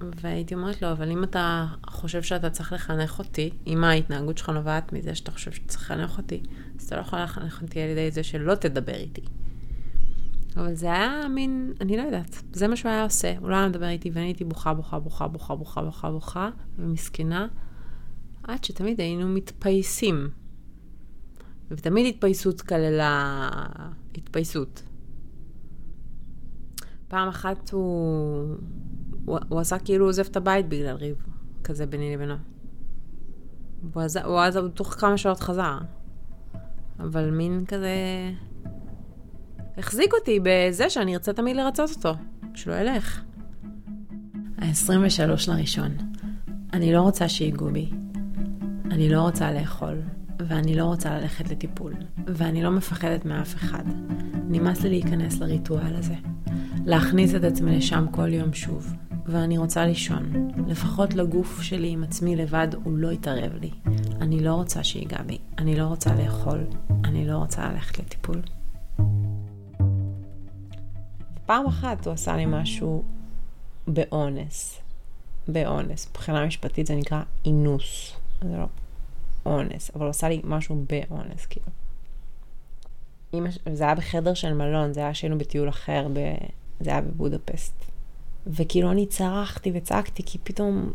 והייתי 0.01 0.55
אומרת 0.55 0.83
לו, 0.83 0.93
אבל 0.93 1.11
אם 1.11 1.25
אתה 1.25 1.67
חושב 1.87 2.23
שאתה 2.23 2.51
צריך 2.51 2.73
לחנך 2.73 3.19
אותי, 3.19 3.51
אם 3.67 3.85
ההתנהגות 3.85 4.39
שלך 4.39 4.49
נובעת 4.49 4.93
מזה 4.93 5.15
שאתה 5.15 5.31
חושב 5.31 5.53
שאתה 5.53 5.69
צריך 5.69 5.83
לחנך 5.83 6.19
אותי, 6.19 6.41
אז 6.79 6.87
אתה 6.87 6.97
לא 6.97 7.01
יכול 7.01 7.19
לחנך 7.19 7.63
אותי 7.63 7.81
על 7.81 7.89
ידי 7.89 8.11
זה 8.11 8.23
שלא 8.23 8.55
תדבר 8.55 8.95
איתי. 8.95 9.23
אבל 10.57 10.75
זה 10.75 10.87
היה 10.87 11.29
מין, 11.31 11.73
אני 11.81 11.97
לא 11.97 12.03
יודעת, 12.03 12.43
זה 12.53 12.69
מה 12.69 12.77
שהוא 12.77 12.91
היה 12.91 13.05
עושה. 13.05 13.35
הוא 13.39 13.51
לא 13.51 13.57
היה 13.57 13.69
מדבר 13.69 13.89
איתי, 13.89 14.11
ואני 14.11 14.27
הייתי 14.27 14.45
בוכה, 14.45 14.75
בוכה, 14.75 14.99
בוכה, 14.99 15.29
בוכה, 15.29 15.55
בוכה, 15.57 15.83
בוכה, 15.83 16.11
בוכה, 16.11 16.51
ומסכנה, 16.79 17.47
עד 18.43 18.65
שתמיד 18.65 19.01
היינו 19.01 19.29
מתפייסים. 19.29 20.29
ותמיד 21.77 22.15
התפייסות 22.15 22.61
כללה 22.61 23.51
התפייסות. 24.15 24.83
פעם 27.09 27.29
אחת 27.29 27.71
הוא, 27.71 28.55
הוא, 29.25 29.39
הוא 29.49 29.61
עשה 29.61 29.79
כאילו 29.79 30.07
עוזב 30.07 30.25
את 30.31 30.37
הבית 30.37 30.69
בגלל 30.69 30.97
ריב 30.97 31.17
כזה 31.65 31.87
ביני 31.87 32.17
לבינו. 32.17 32.35
הוא 33.95 34.03
אז, 34.03 34.17
הוא 34.17 34.41
אז 34.41 34.59
תוך 34.75 34.89
כמה 34.89 35.19
שעות 35.19 35.41
חזר. 35.41 35.79
אבל 37.01 37.31
מין 37.31 37.65
כזה... 37.69 37.95
החזיק 39.77 40.15
אותי 40.15 40.41
בזה 40.43 40.91
שאני 40.91 41.15
ארצה 41.15 41.33
תמיד 41.33 41.57
לרצות 41.57 41.91
אותו, 41.91 42.15
שלא 42.55 42.75
ילך. 42.75 43.21
ה-23 44.59 45.49
לראשון. 45.49 45.91
אני 46.73 46.93
לא 46.93 47.01
רוצה 47.01 47.29
שיגעו 47.29 47.71
בי. 47.71 47.91
אני 48.91 49.09
לא 49.09 49.21
רוצה 49.21 49.53
לאכול, 49.53 50.03
ואני 50.39 50.75
לא 50.75 50.85
רוצה 50.85 51.19
ללכת 51.19 51.51
לטיפול, 51.51 51.95
ואני 52.27 52.63
לא 52.63 52.71
מפחדת 52.71 53.25
מאף 53.25 53.55
אחד. 53.55 53.85
נמאס 54.49 54.83
לי 54.83 54.89
להיכנס 54.89 55.41
לריטואל 55.41 55.97
הזה. 55.97 56.15
להכניס 56.87 57.35
את 57.35 57.45
עצמי 57.45 57.77
לשם 57.77 58.07
כל 58.11 58.33
יום 58.33 58.53
שוב, 58.53 58.93
ואני 59.27 59.59
רוצה 59.59 59.87
לישון. 59.87 60.51
לפחות 60.69 61.15
לגוף 61.15 61.63
שלי 61.63 61.91
עם 61.91 62.05
עצמי 62.05 62.37
לבד 62.37 62.69
הוא 62.85 62.99
לא 62.99 63.13
יתערב 63.13 63.53
לי. 63.61 63.71
אני 64.21 64.41
לא 64.41 64.55
רוצה 64.55 64.85
שיגע 64.85 65.23
בי, 65.23 65.39
אני 65.59 65.77
לא 65.77 65.85
רוצה 65.85 66.15
לאכול, 66.15 66.67
אני 67.05 67.27
לא 67.27 67.37
רוצה 67.37 67.73
ללכת 67.73 67.99
לטיפול. 67.99 68.43
פעם 71.47 71.67
אחת 71.67 72.07
הוא 72.07 72.15
עשה 72.15 72.37
לי 72.37 72.45
משהו 72.47 73.03
באונס. 73.89 74.81
באונס. 75.49 76.09
מבחינה 76.11 76.47
משפטית 76.47 76.87
זה 76.87 76.95
נקרא 76.95 77.23
אינוס. 77.45 78.17
זה 78.43 78.57
לא 78.57 78.67
אונס, 79.47 79.91
אבל 79.95 80.05
הוא 80.05 80.11
עשה 80.11 80.29
לי 80.29 80.41
משהו 80.45 80.85
באונס, 80.89 81.47
כאילו. 81.47 81.67
זה 83.73 83.85
היה 83.85 83.95
בחדר 83.95 84.35
של 84.35 84.53
מלון, 84.53 84.93
זה 84.93 85.01
היה 85.01 85.15
שהיינו 85.15 85.39
בטיול 85.39 85.69
אחר, 85.69 86.09
ב... 86.13 86.19
זה 86.81 86.91
היה 86.91 87.01
בבודפסט. 87.01 87.75
וכאילו 88.47 88.91
אני 88.91 89.07
צרחתי 89.07 89.73
וצעקתי, 89.75 90.23
כי 90.27 90.39
פתאום 90.39 90.93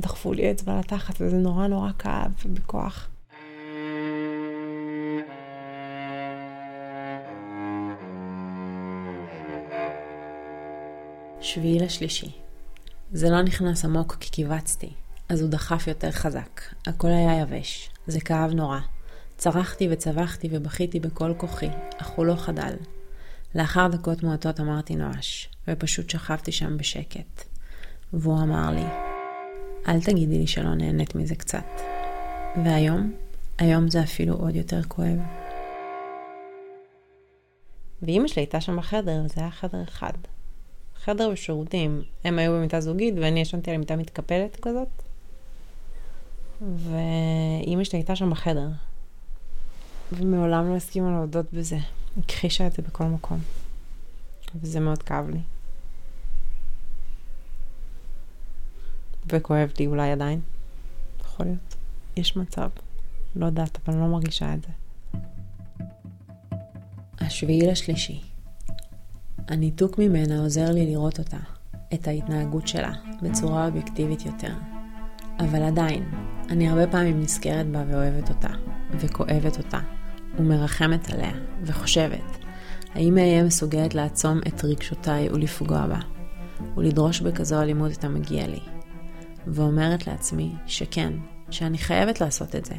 דחפו 0.00 0.32
לי 0.32 0.50
אצבע 0.50 0.78
לתחת, 0.78 1.14
וזה 1.20 1.36
נורא 1.36 1.66
נורא 1.66 1.90
כאב 1.98 2.32
ובכוח. 2.44 3.08
שביעי 11.40 11.78
לשלישי. 11.78 12.30
זה 13.12 13.30
לא 13.30 13.42
נכנס 13.42 13.84
עמוק 13.84 14.16
כי 14.20 14.30
קיבצתי, 14.30 14.90
אז 15.28 15.40
הוא 15.40 15.50
דחף 15.50 15.86
יותר 15.86 16.10
חזק. 16.10 16.60
הכל 16.86 17.08
היה 17.08 17.40
יבש. 17.40 17.90
זה 18.06 18.20
כאב 18.20 18.50
נורא. 18.50 18.78
צרחתי 19.36 19.88
וצווחתי 19.90 20.48
ובכיתי 20.50 21.00
בכל 21.00 21.32
כוחי, 21.36 21.68
אך 21.98 22.08
הוא 22.08 22.26
לא 22.26 22.34
חדל. 22.36 22.74
לאחר 23.54 23.88
דקות 23.88 24.22
מועטות 24.22 24.60
אמרתי 24.60 24.96
נואש, 24.96 25.48
ופשוט 25.68 26.10
שכבתי 26.10 26.52
שם 26.52 26.76
בשקט. 26.76 27.44
והוא 28.12 28.42
אמר 28.42 28.70
לי, 28.70 28.84
אל 29.88 30.00
תגידי 30.00 30.38
לי 30.38 30.46
שלא 30.46 30.74
נהנית 30.74 31.14
מזה 31.14 31.34
קצת. 31.34 31.80
והיום, 32.64 33.12
היום 33.58 33.88
זה 33.88 34.02
אפילו 34.02 34.34
עוד 34.34 34.56
יותר 34.56 34.82
כואב. 34.82 35.18
ואימא 38.02 38.28
שלי 38.28 38.42
הייתה 38.42 38.60
שם 38.60 38.76
בחדר, 38.76 39.22
זה 39.26 39.40
היה 39.40 39.50
חדר 39.50 39.82
אחד. 39.82 40.12
חדר 40.96 41.28
ושירותים. 41.32 42.02
הם 42.24 42.38
היו 42.38 42.52
במיטה 42.52 42.80
זוגית 42.80 43.14
ואני 43.16 43.40
ישנתי 43.40 43.70
על 43.70 43.76
מיטה 43.76 43.96
מתקפלת 43.96 44.56
כזאת. 44.62 45.02
ואימא 46.76 47.84
שלי 47.84 47.98
הייתה 47.98 48.16
שם 48.16 48.30
בחדר. 48.30 48.68
ומעולם 50.12 50.68
לא 50.68 50.76
הסכימה 50.76 51.10
להודות 51.10 51.46
בזה. 51.52 51.78
הכחישה 52.18 52.66
את 52.66 52.72
זה 52.72 52.82
בכל 52.82 53.04
מקום. 53.04 53.38
וזה 54.60 54.80
מאוד 54.80 55.02
כאב 55.02 55.30
לי. 55.30 55.40
וכואב 59.26 59.70
לי 59.78 59.86
אולי 59.86 60.12
עדיין. 60.12 60.40
יכול 61.20 61.46
להיות. 61.46 61.74
יש 62.16 62.36
מצב. 62.36 62.68
לא 63.36 63.46
יודעת, 63.46 63.78
אבל 63.84 63.94
אני 63.94 64.02
לא 64.02 64.08
מרגישה 64.08 64.54
את 64.54 64.62
זה. 64.62 64.68
השביעי 67.20 67.66
לשלישי. 67.66 68.20
הניתוק 69.48 69.98
ממנה 69.98 70.40
עוזר 70.40 70.70
לי 70.70 70.86
לראות 70.86 71.18
אותה, 71.18 71.36
את 71.94 72.08
ההתנהגות 72.08 72.68
שלה, 72.68 72.92
בצורה 73.22 73.66
אובייקטיבית 73.66 74.26
יותר. 74.26 74.54
אבל 75.38 75.62
עדיין, 75.62 76.10
אני 76.50 76.68
הרבה 76.68 76.86
פעמים 76.86 77.20
נזכרת 77.20 77.66
בה 77.66 77.84
ואוהבת 77.88 78.28
אותה, 78.28 78.48
וכואבת 78.90 79.58
אותה, 79.58 79.80
ומרחמת 80.38 81.10
עליה, 81.10 81.32
וחושבת, 81.62 82.38
האם 82.94 83.18
אהיה 83.18 83.44
מסוגלת 83.44 83.94
לעצום 83.94 84.38
את 84.48 84.64
רגשותיי 84.64 85.28
ולפגוע 85.28 85.86
בה, 85.86 86.00
ולדרוש 86.76 87.20
בכזו 87.20 87.62
אלימות 87.62 87.92
את 87.92 88.04
המגיע 88.04 88.46
לי. 88.46 88.60
ואומרת 89.46 90.06
לעצמי 90.06 90.52
שכן, 90.66 91.12
שאני 91.50 91.78
חייבת 91.78 92.20
לעשות 92.20 92.56
את 92.56 92.64
זה, 92.64 92.74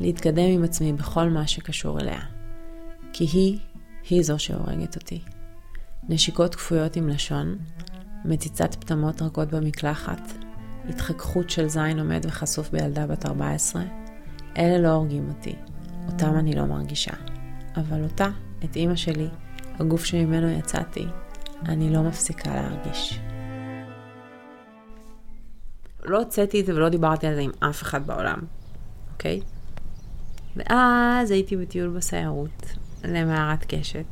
להתקדם 0.00 0.48
עם 0.50 0.64
עצמי 0.64 0.92
בכל 0.92 1.28
מה 1.28 1.46
שקשור 1.46 2.00
אליה. 2.00 2.20
כי 3.12 3.24
היא, 3.24 3.58
היא 4.10 4.22
זו 4.22 4.38
שהורגת 4.38 4.96
אותי. 4.96 5.22
נשיקות 6.08 6.54
כפויות 6.54 6.96
עם 6.96 7.08
לשון, 7.08 7.58
מציצת 8.24 8.74
פטמות 8.74 9.22
רכות 9.22 9.48
במקלחת, 9.48 10.45
התחככות 10.88 11.50
של 11.50 11.68
זין 11.68 11.98
עומד 11.98 12.26
וחשוף 12.28 12.70
בילדה 12.70 13.06
בת 13.06 13.26
14, 13.26 13.82
אלה 14.56 14.78
לא 14.78 14.88
הורגים 14.88 15.28
אותי, 15.28 15.56
אותם 16.06 16.38
אני 16.38 16.54
לא 16.54 16.64
מרגישה. 16.64 17.12
אבל 17.76 18.02
אותה, 18.02 18.28
את 18.64 18.76
אימא 18.76 18.96
שלי, 18.96 19.28
הגוף 19.78 20.04
שממנו 20.04 20.48
יצאתי, 20.48 21.06
אני 21.64 21.92
לא 21.92 22.02
מפסיקה 22.02 22.54
להרגיש. 22.54 23.20
לא 26.04 26.18
הוצאתי 26.18 26.60
את 26.60 26.66
זה 26.66 26.74
ולא 26.74 26.88
דיברתי 26.88 27.26
על 27.26 27.34
זה 27.34 27.40
עם 27.40 27.50
אף 27.60 27.82
אחד 27.82 28.06
בעולם, 28.06 28.38
אוקיי? 29.12 29.40
ואז 30.56 31.30
הייתי 31.30 31.56
בטיול 31.56 31.96
בסיירות 31.96 32.66
למערת 33.04 33.64
קשת, 33.68 34.04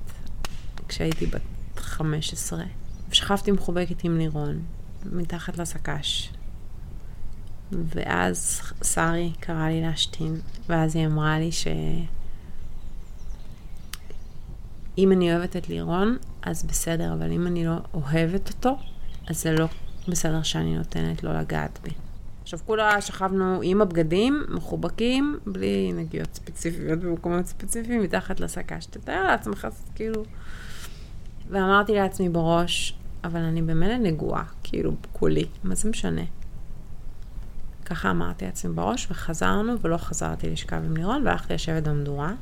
כשהייתי 0.89 1.27
בת 1.27 1.41
15, 1.77 2.65
ושכבתי 3.09 3.51
מחובקת 3.51 4.05
עם 4.05 4.19
לירון, 4.19 4.63
מתחת 5.13 5.59
לסק"ש. 5.59 6.29
ואז 7.73 8.61
שרי 8.83 9.33
קרא 9.41 9.69
לי 9.69 9.81
להשתין, 9.81 10.41
ואז 10.69 10.97
היא 10.97 11.07
אמרה 11.07 11.39
לי 11.39 11.53
ש... 11.53 11.67
אם 14.99 15.13
אני 15.13 15.35
אוהבת 15.35 15.57
את 15.57 15.69
לירון, 15.69 16.17
אז 16.43 16.63
בסדר, 16.63 17.13
אבל 17.13 17.33
אם 17.33 17.47
אני 17.47 17.67
לא 17.67 17.77
אוהבת 17.95 18.49
אותו, 18.49 18.79
אז 19.27 19.43
זה 19.43 19.53
לא 19.53 19.67
בסדר 20.09 20.43
שאני 20.43 20.77
נותנת 20.77 21.23
לו 21.25 21.33
לגעת 21.33 21.79
בי. 21.83 21.91
עכשיו 22.43 22.59
כולה 22.67 23.01
שכבנו 23.01 23.61
עם 23.63 23.83
הבגדים, 23.83 24.45
מחובקים, 24.49 25.39
בלי 25.47 25.93
נגיעות 25.93 26.35
ספציפיות 26.35 26.99
במקומות 26.99 27.47
ספציפיים, 27.47 28.03
מתחת 28.03 28.41
לסק"ש. 28.41 28.87
תתאר 28.87 29.27
לעצמך, 29.27 29.69
כאילו... 29.95 30.25
ואמרתי 31.51 31.95
לעצמי 31.95 32.29
בראש, 32.29 32.95
אבל 33.25 33.41
אני 33.41 33.63
במילא 33.63 33.97
נגועה, 33.97 34.45
כאילו, 34.63 34.95
כולי, 35.13 35.45
מה 35.65 35.75
זה 35.75 35.91
משנה? 35.91 36.23
ככה 37.85 38.11
אמרתי 38.11 38.45
לעצמי 38.45 38.73
בראש, 38.73 39.07
וחזרנו, 39.11 39.81
ולא 39.81 39.97
חזרתי 39.97 40.51
לשכב 40.51 40.77
עם 40.77 40.97
לירון, 40.97 41.27
והלכתי 41.27 41.55
לשבת 41.55 41.83
במדורה. 41.83 42.33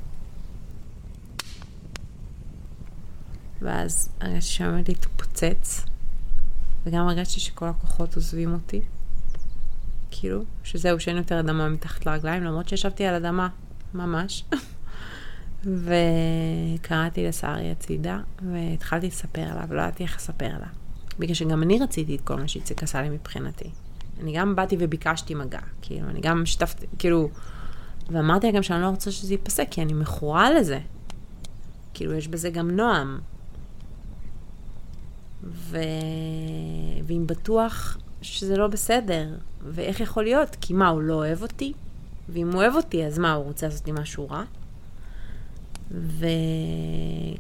ואז 3.63 4.09
הרגשתי 4.21 4.53
שעומד 4.53 4.89
להתפוצץ, 4.89 5.85
וגם 6.87 7.09
הרגשתי 7.09 7.41
שכל 7.41 7.69
הכוחות 7.69 8.17
עוזבים 8.17 8.55
אותי. 8.55 8.81
כאילו, 10.11 10.45
שזהו, 10.65 11.01
שאין 11.01 11.17
יותר 11.17 11.41
אדמה 11.41 11.69
מתחת 11.69 12.07
לרגליים, 12.07 12.45
למרות 12.45 12.69
שישבתי 12.69 13.07
על 13.07 13.15
אדמה, 13.15 13.49
ממש. 13.95 14.45
וקראתי 15.65 17.27
לשרי 17.27 17.71
הצידה, 17.71 18.19
והתחלתי 18.53 19.07
לספר 19.07 19.43
עליו, 19.43 19.75
לא 19.75 19.81
ידעתי 19.81 20.03
איך 20.03 20.17
לספר 20.17 20.59
לה. 20.61 20.67
בגלל 21.19 21.35
שגם 21.35 21.63
אני 21.63 21.79
רציתי 21.79 22.17
את 22.17 22.21
כל 22.21 22.37
מה 22.37 22.49
שאיציק 22.49 22.83
עשה 22.83 23.03
לי 23.03 23.11
מבחינתי. 23.11 23.71
אני 24.21 24.33
גם 24.37 24.57
באתי 24.57 24.77
וביקשתי 24.79 25.35
מגע, 25.35 25.61
כאילו, 25.83 26.09
אני 26.09 26.21
גם 26.21 26.47
שיתפתי, 26.47 26.87
כאילו, 26.99 27.29
ואמרתי 28.11 28.47
לה 28.47 28.53
גם 28.53 28.63
שאני 28.63 28.83
לא 28.83 28.87
רוצה 28.87 29.11
שזה 29.11 29.35
ייפסק, 29.35 29.69
כי 29.71 29.83
אני 29.83 29.93
מכורה 29.93 30.51
לזה. 30.51 30.79
כאילו, 31.95 32.15
יש 32.15 32.29
בזה 32.29 32.51
גם 32.51 32.71
נועם. 32.71 33.19
ו... 35.45 35.79
ואם 37.05 37.27
בטוח 37.27 37.99
שזה 38.23 38.57
לא 38.57 38.67
בסדר, 38.67 39.29
ואיך 39.65 40.01
יכול 40.01 40.25
להיות? 40.25 40.57
כי 40.61 40.75
מה, 40.75 40.89
הוא 40.89 41.03
לא 41.03 41.15
אוהב 41.15 41.43
אותי? 41.43 41.73
ואם 42.29 42.53
הוא 42.53 42.63
אוהב 42.63 42.75
אותי, 42.75 43.07
אז 43.07 43.19
מה, 43.19 43.33
הוא 43.33 43.45
רוצה 43.45 43.67
לעשות 43.67 43.87
לי 43.87 43.93
משהו 43.93 44.29
רע? 44.31 44.45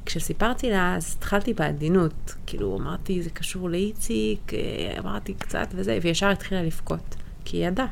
וכשסיפרתי 0.00 0.70
לה, 0.70 0.96
אז 0.96 1.14
התחלתי 1.18 1.54
בעדינות. 1.54 2.34
כאילו, 2.46 2.78
אמרתי, 2.78 3.22
זה 3.22 3.30
קשור 3.30 3.70
לאיציק, 3.70 4.54
אה, 4.54 4.98
אמרתי 4.98 5.34
קצת 5.34 5.68
וזה, 5.74 5.98
וישר 6.02 6.30
התחילה 6.30 6.62
לבכות, 6.62 7.16
כי 7.44 7.56
היא 7.56 7.66
ידעה. 7.66 7.86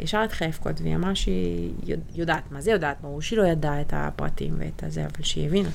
ישר 0.00 0.18
התחילה 0.18 0.50
לבכות, 0.50 0.80
והיא 0.80 0.96
אמרה 0.96 1.14
שהיא 1.14 1.72
יודעת. 2.14 2.52
מה 2.52 2.60
זה 2.60 2.70
יודעת? 2.70 2.96
ברור 3.00 3.22
שהיא 3.22 3.38
לא 3.38 3.46
ידעה 3.46 3.80
את 3.80 3.92
הפרטים 3.96 4.54
ואת 4.58 4.82
הזה, 4.82 5.06
אבל 5.06 5.24
שהיא 5.24 5.46
הבינה. 5.46 5.68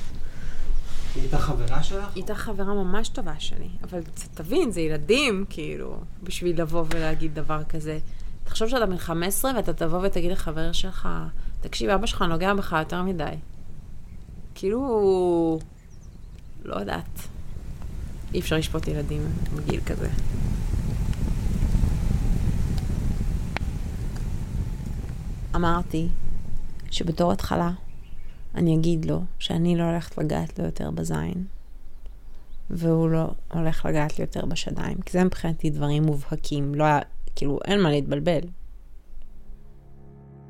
היא 1.16 1.22
הייתה 1.22 1.38
חברה 1.38 1.84
שלך? 1.84 2.04
היא 2.04 2.10
הייתה 2.16 2.36
חברה 2.36 2.74
ממש 2.74 3.10
טובה 3.10 3.34
שלי, 3.40 3.68
אבל 3.84 4.00
תבין, 4.34 4.72
זה 4.72 4.82
ילדים, 4.82 5.46
כאילו, 5.50 5.98
בשביל 6.24 6.62
לבוא 6.62 6.86
ולהגיד 6.90 7.36
דבר 7.36 7.64
כזה. 7.64 8.00
תחשוב 8.44 8.70
שאתה 8.70 8.86
בן 8.86 8.98
15 8.98 9.52
ואתה 9.56 9.74
תבוא 9.74 10.00
ותגיד 10.04 10.32
לחבר 10.32 10.72
שלך, 10.72 11.10
תקשיב, 11.62 11.90
אבא 11.90 12.06
שלך 12.06 12.22
נוגע 12.22 12.54
בך 12.54 12.76
יותר 12.80 13.02
מדי. 13.02 13.36
כאילו, 14.56 15.60
לא 16.64 16.76
יודעת. 16.76 17.28
אי 18.34 18.40
אפשר 18.40 18.58
לשפוט 18.58 18.88
ילדים 18.88 19.22
בגיל 19.56 19.82
כזה. 19.82 20.10
אמרתי 25.56 26.08
שבתור 26.92 27.32
התחלה 27.32 27.72
אני 28.56 28.76
אגיד 28.76 29.06
לו 29.06 29.22
שאני 29.40 29.78
לא 29.78 29.84
הולכת 29.84 30.18
לגעת 30.18 30.60
לו 30.60 30.66
יותר 30.66 30.92
בזין, 30.92 31.46
והוא 32.70 33.10
לא 33.10 33.32
הולך 33.54 33.86
לגעת 33.86 34.20
לי 34.20 34.24
יותר 34.24 34.46
בשדיים, 34.46 34.98
כי 34.98 35.12
זה 35.12 35.24
מבחינתי 35.24 35.70
דברים 35.70 36.04
מובהקים, 36.04 36.76
לא 36.76 36.84
היה, 36.84 37.00
כאילו, 37.36 37.60
אין 37.66 37.82
מה 37.82 37.90
להתבלבל. 37.90 38.42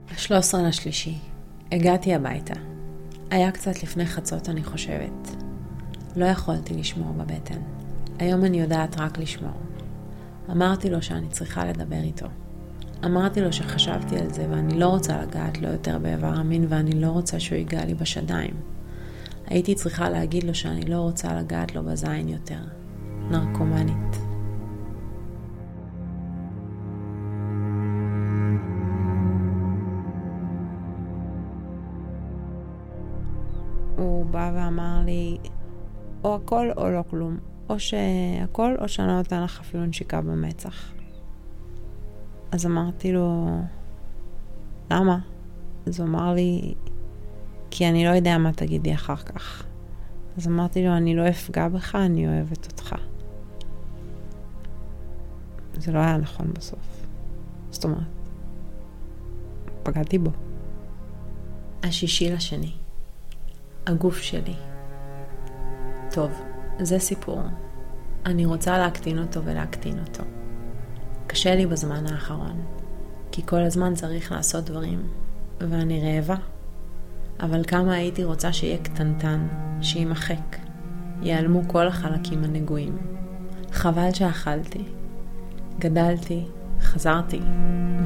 ה-13 0.09 0.57
לשלישי, 0.57 1.17
הגעתי 1.71 2.13
הביתה. 2.13 2.72
היה 3.31 3.51
קצת 3.51 3.83
לפני 3.83 4.05
חצות, 4.05 4.49
אני 4.49 4.63
חושבת. 4.63 5.35
לא 6.15 6.25
יכולתי 6.25 6.73
לשמור 6.73 7.13
בבטן. 7.13 7.59
היום 8.19 8.45
אני 8.45 8.61
יודעת 8.61 8.99
רק 8.99 9.17
לשמור. 9.17 9.59
אמרתי 10.51 10.89
לו 10.89 11.01
שאני 11.01 11.27
צריכה 11.29 11.65
לדבר 11.65 12.01
איתו. 12.03 12.27
אמרתי 13.05 13.41
לו 13.41 13.53
שחשבתי 13.53 14.17
על 14.17 14.33
זה 14.33 14.47
ואני 14.49 14.79
לא 14.79 14.87
רוצה 14.87 15.21
לגעת 15.21 15.61
לו 15.61 15.69
יותר 15.69 15.97
באיבר 15.97 16.33
המין 16.33 16.65
ואני 16.69 17.01
לא 17.01 17.07
רוצה 17.07 17.39
שהוא 17.39 17.57
ייגע 17.57 17.85
לי 17.85 17.93
בשדיים. 17.93 18.53
הייתי 19.47 19.75
צריכה 19.75 20.09
להגיד 20.09 20.43
לו 20.43 20.55
שאני 20.55 20.85
לא 20.85 20.97
רוצה 20.97 21.39
לגעת 21.39 21.75
לו 21.75 21.83
בזין 21.83 22.29
יותר. 22.29 22.59
נרקומנית. 23.29 24.32
הוא 34.03 34.25
בא 34.25 34.51
ואמר 34.55 35.01
לי, 35.05 35.37
או 36.23 36.35
הכל 36.35 36.69
או 36.77 36.89
לא 36.89 37.03
כלום. 37.09 37.37
או 37.69 37.79
שהכל, 37.79 38.75
או 38.79 38.87
שאני 38.87 39.07
לא 39.07 39.17
נותן 39.17 39.43
לך 39.43 39.59
אפילו 39.59 39.85
נשיקה 39.85 40.21
במצח. 40.21 40.91
אז 42.51 42.65
אמרתי 42.65 43.11
לו, 43.11 43.57
למה? 44.91 45.19
אז 45.85 45.99
הוא 45.99 46.07
אמר 46.07 46.33
לי, 46.33 46.73
כי 47.71 47.89
אני 47.89 48.05
לא 48.05 48.09
יודע 48.09 48.37
מה 48.37 48.53
תגידי 48.53 48.93
אחר 48.93 49.15
כך. 49.15 49.63
אז 50.37 50.47
אמרתי 50.47 50.85
לו, 50.85 50.97
אני 50.97 51.15
לא 51.15 51.29
אפגע 51.29 51.67
בך, 51.67 51.95
אני 51.95 52.27
אוהבת 52.27 52.71
אותך. 52.71 52.95
זה 55.73 55.91
לא 55.91 55.99
היה 55.99 56.17
נכון 56.17 56.53
בסוף. 56.53 57.05
זאת 57.71 57.83
אומרת, 57.83 58.29
פגעתי 59.83 60.17
בו. 60.17 60.31
השישי 61.83 62.33
לשני. 62.33 62.82
הגוף 63.87 64.17
שלי. 64.17 64.55
טוב, 66.11 66.31
זה 66.79 66.99
סיפור. 66.99 67.41
אני 68.25 68.45
רוצה 68.45 68.77
להקטין 68.77 69.19
אותו 69.19 69.43
ולהקטין 69.43 69.99
אותו. 69.99 70.23
קשה 71.27 71.55
לי 71.55 71.65
בזמן 71.65 72.07
האחרון, 72.07 72.61
כי 73.31 73.45
כל 73.45 73.61
הזמן 73.61 73.95
צריך 73.95 74.31
לעשות 74.31 74.65
דברים, 74.65 75.07
ואני 75.59 76.15
רעבה. 76.15 76.35
אבל 77.39 77.63
כמה 77.63 77.93
הייתי 77.93 78.23
רוצה 78.23 78.53
שיהיה 78.53 78.77
קטנטן, 78.77 79.47
שיימחק. 79.81 80.57
ייעלמו 81.21 81.61
כל 81.67 81.87
החלקים 81.87 82.43
הנגועים. 82.43 82.97
חבל 83.71 84.13
שאכלתי. 84.13 84.83
גדלתי, 85.79 86.45
חזרתי, 86.81 87.39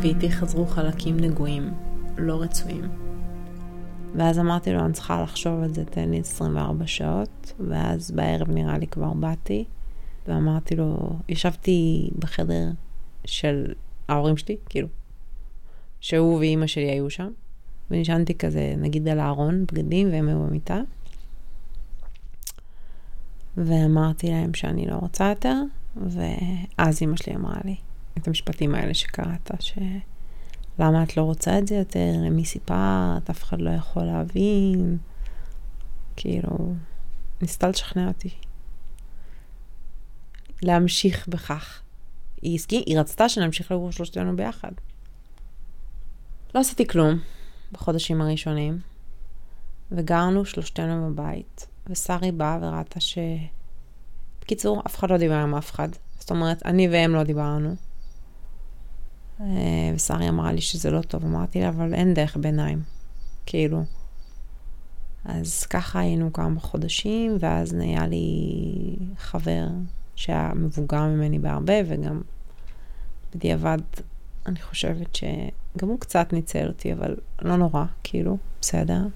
ואיתי 0.02 0.32
חזרו 0.32 0.66
חלקים 0.66 1.18
נגועים, 1.20 1.74
לא 2.18 2.42
רצויים. 2.42 3.07
ואז 4.16 4.40
אמרתי 4.40 4.74
לו, 4.74 4.86
אני 4.86 4.94
צריכה 4.94 5.22
לחשוב 5.22 5.64
על 5.64 5.74
זה, 5.74 5.86
תן 5.86 6.10
לי 6.10 6.20
24 6.20 6.88
שעות, 6.88 7.54
ואז 7.70 8.12
בערב 8.12 8.50
נראה 8.50 8.78
לי 8.78 8.88
כבר 8.88 9.14
באתי, 9.14 9.66
ואמרתי 10.28 10.76
לו, 10.76 10.98
ישבתי 11.30 12.10
בחדר 12.20 12.70
של 13.26 13.74
ההורים 14.10 14.38
שלי, 14.38 14.58
כאילו, 14.70 14.88
שהוא 16.00 16.38
ואימא 16.38 16.68
שלי 16.68 16.90
היו 16.92 17.10
שם, 17.10 17.30
ונשענתי 17.92 18.36
כזה, 18.36 18.76
נגיד 18.78 19.08
על 19.08 19.20
הארון, 19.20 19.66
בגדים, 19.66 20.12
והם 20.12 20.28
היו 20.28 20.40
במיטה. 20.40 20.82
ואמרתי 23.58 24.30
להם 24.30 24.54
שאני 24.54 24.86
לא 24.86 24.96
רוצה 24.96 25.30
יותר, 25.30 25.62
ואז 25.96 27.02
אימא 27.02 27.18
שלי 27.18 27.36
אמרה 27.36 27.58
לי 27.66 27.76
את 28.18 28.28
המשפטים 28.28 28.76
האלה 28.76 28.94
שקראת, 28.94 29.52
ש... 29.60 29.78
למה 30.80 31.04
את 31.04 31.18
לא 31.18 31.22
רוצה 31.22 31.60
את 31.60 31.68
זה 31.68 31.76
יותר? 31.76 32.12
למי 32.26 32.46
סיפרת? 32.46 33.30
אף 33.30 33.44
אחד 33.44 33.62
לא 33.62 33.70
יכול 33.70 34.04
להבין. 34.04 34.98
כאילו, 36.16 36.76
ניסתה 37.42 37.68
לשכנע 37.68 38.08
אותי. 38.08 38.30
להמשיך 40.62 41.28
בכך. 41.28 41.82
היא 42.42 42.56
הסכים, 42.56 42.84
היא 42.86 43.00
רצתה 43.00 43.30
שנמשיך 43.30 43.72
לגור 43.72 43.92
שלושתנו 43.92 44.36
ביחד. 44.36 44.72
לא 46.56 46.60
עשיתי 46.60 46.88
כלום 46.88 47.20
בחודשים 47.72 48.22
הראשונים, 48.22 48.80
וגרנו 49.92 50.46
שלושתנו 50.46 51.10
בבית, 51.10 51.68
ושרי 51.88 52.32
באה 52.32 52.58
וראתה 52.62 53.00
ש... 53.00 53.18
בקיצור, 54.42 54.82
אף 54.88 55.00
אחד 55.00 55.10
לא 55.10 55.18
דיבר 55.18 55.36
עם 55.36 55.56
אף 55.56 55.72
אחד. 55.72 55.90
זאת 56.20 56.32
אומרת, 56.32 56.66
אני 56.66 56.88
והם 56.88 57.16
לא 57.16 57.24
דיברנו. 57.24 57.76
אה, 59.42 59.46
ושרי 59.96 60.30
אמרה 60.30 60.52
לי 60.52 60.62
שזה 60.62 60.92
לא 60.92 61.02
טוב, 61.02 61.26
אמרתי 61.26 61.62
לה, 61.62 61.70
אבל 61.70 61.94
אין 61.94 62.14
דרך 62.14 62.38
ביניים, 62.38 62.82
כאילו. 63.46 63.84
אז 65.26 65.66
ככה 65.66 66.00
היינו 66.00 66.34
כמה 66.34 66.60
חודשים, 66.60 67.38
ואז 67.40 67.74
נהיה 67.74 68.08
לי 68.08 68.96
חבר 69.18 69.68
שהיה 70.16 70.52
מבוגר 70.56 71.02
ממני 71.02 71.40
בהרבה, 71.40 71.74
וגם 71.86 72.22
בדיעבד, 73.36 73.78
אני 74.46 74.62
חושבת 74.62 75.16
שגם 75.16 75.88
הוא 75.88 76.00
קצת 76.00 76.34
ניצל 76.34 76.68
אותי, 76.68 76.94
אבל 76.94 77.16
לא 77.42 77.56
נורא, 77.56 77.86
כאילו, 78.04 78.38
בסדר. 78.62 79.08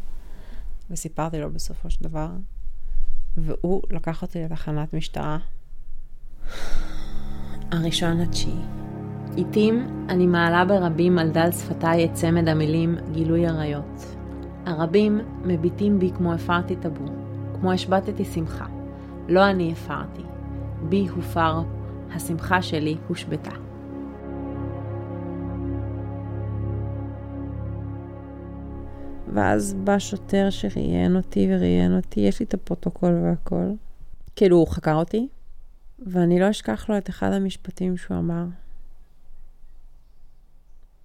וסיפרתי 0.89 1.39
לו 1.39 1.53
בסופו 1.53 1.89
של 1.89 2.03
דבר, 2.03 2.29
והוא 3.37 3.81
לקח 3.89 4.21
אותי 4.21 4.43
לתחנת 4.43 4.93
משטרה. 4.93 5.37
הראשון 7.71 8.19
התשיעי. 8.19 8.80
עיתים 9.35 10.05
אני 10.09 10.27
מעלה 10.27 10.65
ברבים 10.65 11.19
על 11.19 11.29
דל 11.29 11.51
שפתיי 11.51 12.05
את 12.05 12.13
צמד 12.13 12.47
המילים 12.49 12.95
גילוי 13.11 13.47
עריות. 13.47 14.15
הרבים 14.65 15.19
מביטים 15.45 15.99
בי 15.99 16.11
כמו 16.17 16.33
הפרתי 16.33 16.75
טאבו, 16.75 17.05
כמו 17.59 17.71
השבתתי 17.71 18.25
שמחה. 18.25 18.65
לא 19.27 19.49
אני 19.49 19.71
הפרתי, 19.71 20.21
בי 20.89 21.07
הופר, 21.07 21.61
השמחה 22.13 22.61
שלי 22.61 22.97
הושבתה. 23.07 23.51
ואז 29.33 29.73
בא 29.73 29.99
שוטר 29.99 30.49
שראיין 30.49 31.15
אותי 31.15 31.47
וראיין 31.51 31.95
אותי, 31.95 32.19
יש 32.19 32.39
לי 32.39 32.45
את 32.45 32.53
הפרוטוקול 32.53 33.13
והכל. 33.23 33.71
כאילו, 34.35 34.57
הוא 34.57 34.67
חקר 34.67 34.95
אותי, 34.95 35.27
ואני 36.07 36.39
לא 36.39 36.49
אשכח 36.49 36.89
לו 36.89 36.97
את 36.97 37.09
אחד 37.09 37.31
המשפטים 37.31 37.97
שהוא 37.97 38.17
אמר. 38.17 38.45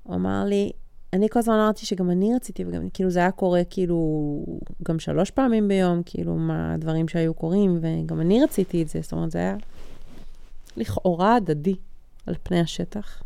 הוא 0.07 0.15
אמר 0.15 0.45
לי, 0.45 0.73
אני 1.13 1.29
כל 1.29 1.39
הזמן 1.39 1.55
אמרתי 1.55 1.87
שגם 1.87 2.11
אני 2.11 2.35
רציתי, 2.35 2.65
וגם 2.65 2.91
כאילו 2.91 3.11
זה 3.11 3.19
היה 3.19 3.31
קורה 3.31 3.65
כאילו 3.71 4.45
גם 4.83 4.99
שלוש 4.99 5.31
פעמים 5.31 5.69
ביום, 5.69 6.03
כאילו 6.05 6.35
מה 6.35 6.75
הדברים 6.75 7.09
שהיו 7.09 7.35
קורים, 7.35 7.81
וגם 7.81 8.21
אני 8.21 8.43
רציתי 8.45 8.83
את 8.83 8.89
זה, 8.89 9.01
זאת 9.03 9.13
אומרת, 9.13 9.31
זה 9.31 9.39
היה 9.39 9.57
לכאורה 10.77 11.37
הדדי 11.37 11.75
על 12.27 12.35
פני 12.43 12.61
השטח. 12.61 13.23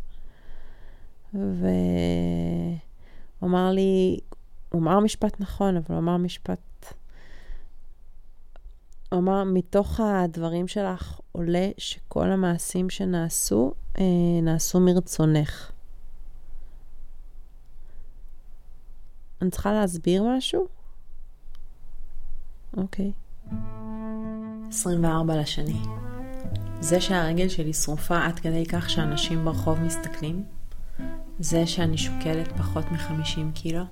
והוא 1.33 1.41
אמר 3.43 3.71
לי, 3.71 4.19
הוא 4.69 4.81
אמר 4.81 4.99
משפט 4.99 5.39
נכון, 5.39 5.77
אבל 5.77 5.85
הוא 5.89 5.97
אמר 5.97 6.17
משפט... 6.17 6.59
הוא 9.11 9.19
אמר, 9.19 9.43
מתוך 9.43 9.99
הדברים 9.99 10.67
שלך 10.67 11.19
עולה 11.31 11.69
שכל 11.77 12.31
המעשים 12.31 12.89
שנעשו, 12.89 13.73
אה, 13.99 14.03
נעשו 14.41 14.79
מרצונך. 14.79 15.71
אני 19.41 19.51
צריכה 19.51 19.73
להסביר 19.73 20.23
משהו? 20.23 20.67
אוקיי. 22.77 23.11
24 24.69 25.35
לשני. 25.35 25.81
זה 26.79 27.01
שהרגל 27.01 27.49
שלי 27.49 27.73
שרופה 27.73 28.25
עד 28.25 28.39
כדי 28.39 28.65
כך 28.65 28.89
שאנשים 28.89 29.45
ברחוב 29.45 29.79
מסתכלים, 29.79 30.43
זה 31.39 31.67
שאני 31.67 31.97
שוקלת 31.97 32.47
פחות 32.57 32.85
מ-50 32.91 33.53
קילו, 33.53 33.83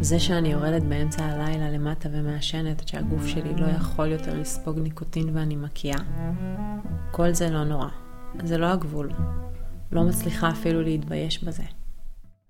זה 0.00 0.20
שאני 0.20 0.52
יורדת 0.52 0.82
באמצע 0.82 1.24
הלילה 1.24 1.70
למטה 1.70 2.08
ומעשנת 2.12 2.80
עד 2.80 2.88
שהגוף 2.88 3.26
שלי 3.26 3.54
לא 3.54 3.66
יכול 3.66 4.06
יותר 4.06 4.34
לספוג 4.40 4.78
ניקוטין 4.78 5.36
ואני 5.36 5.56
מקיאה, 5.56 5.98
כל 7.10 7.32
זה 7.32 7.50
לא 7.50 7.64
נורא. 7.64 7.88
זה 8.44 8.58
לא 8.58 8.66
הגבול. 8.66 9.10
לא 9.92 10.02
מצליחה 10.02 10.50
אפילו 10.50 10.82
להתבייש 10.82 11.44
בזה. 11.44 11.62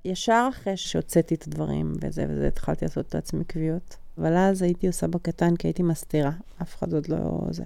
ישר 0.04 0.48
אחרי 0.50 0.76
שהוצאתי 0.76 1.34
את 1.34 1.46
הדברים 1.46 1.92
וזה 2.00 2.26
וזה, 2.28 2.48
התחלתי 2.48 2.84
לעשות 2.84 3.14
לעצמי 3.14 3.44
קביעות. 3.44 3.96
אבל 4.18 4.36
אז 4.36 4.62
הייתי 4.62 4.86
עושה 4.86 5.06
בקטן 5.06 5.56
כי 5.56 5.66
הייתי 5.66 5.82
מסתירה, 5.82 6.30
אף 6.62 6.76
אחד 6.76 6.92
עוד 6.92 7.08
לא 7.08 7.40
זה. 7.50 7.64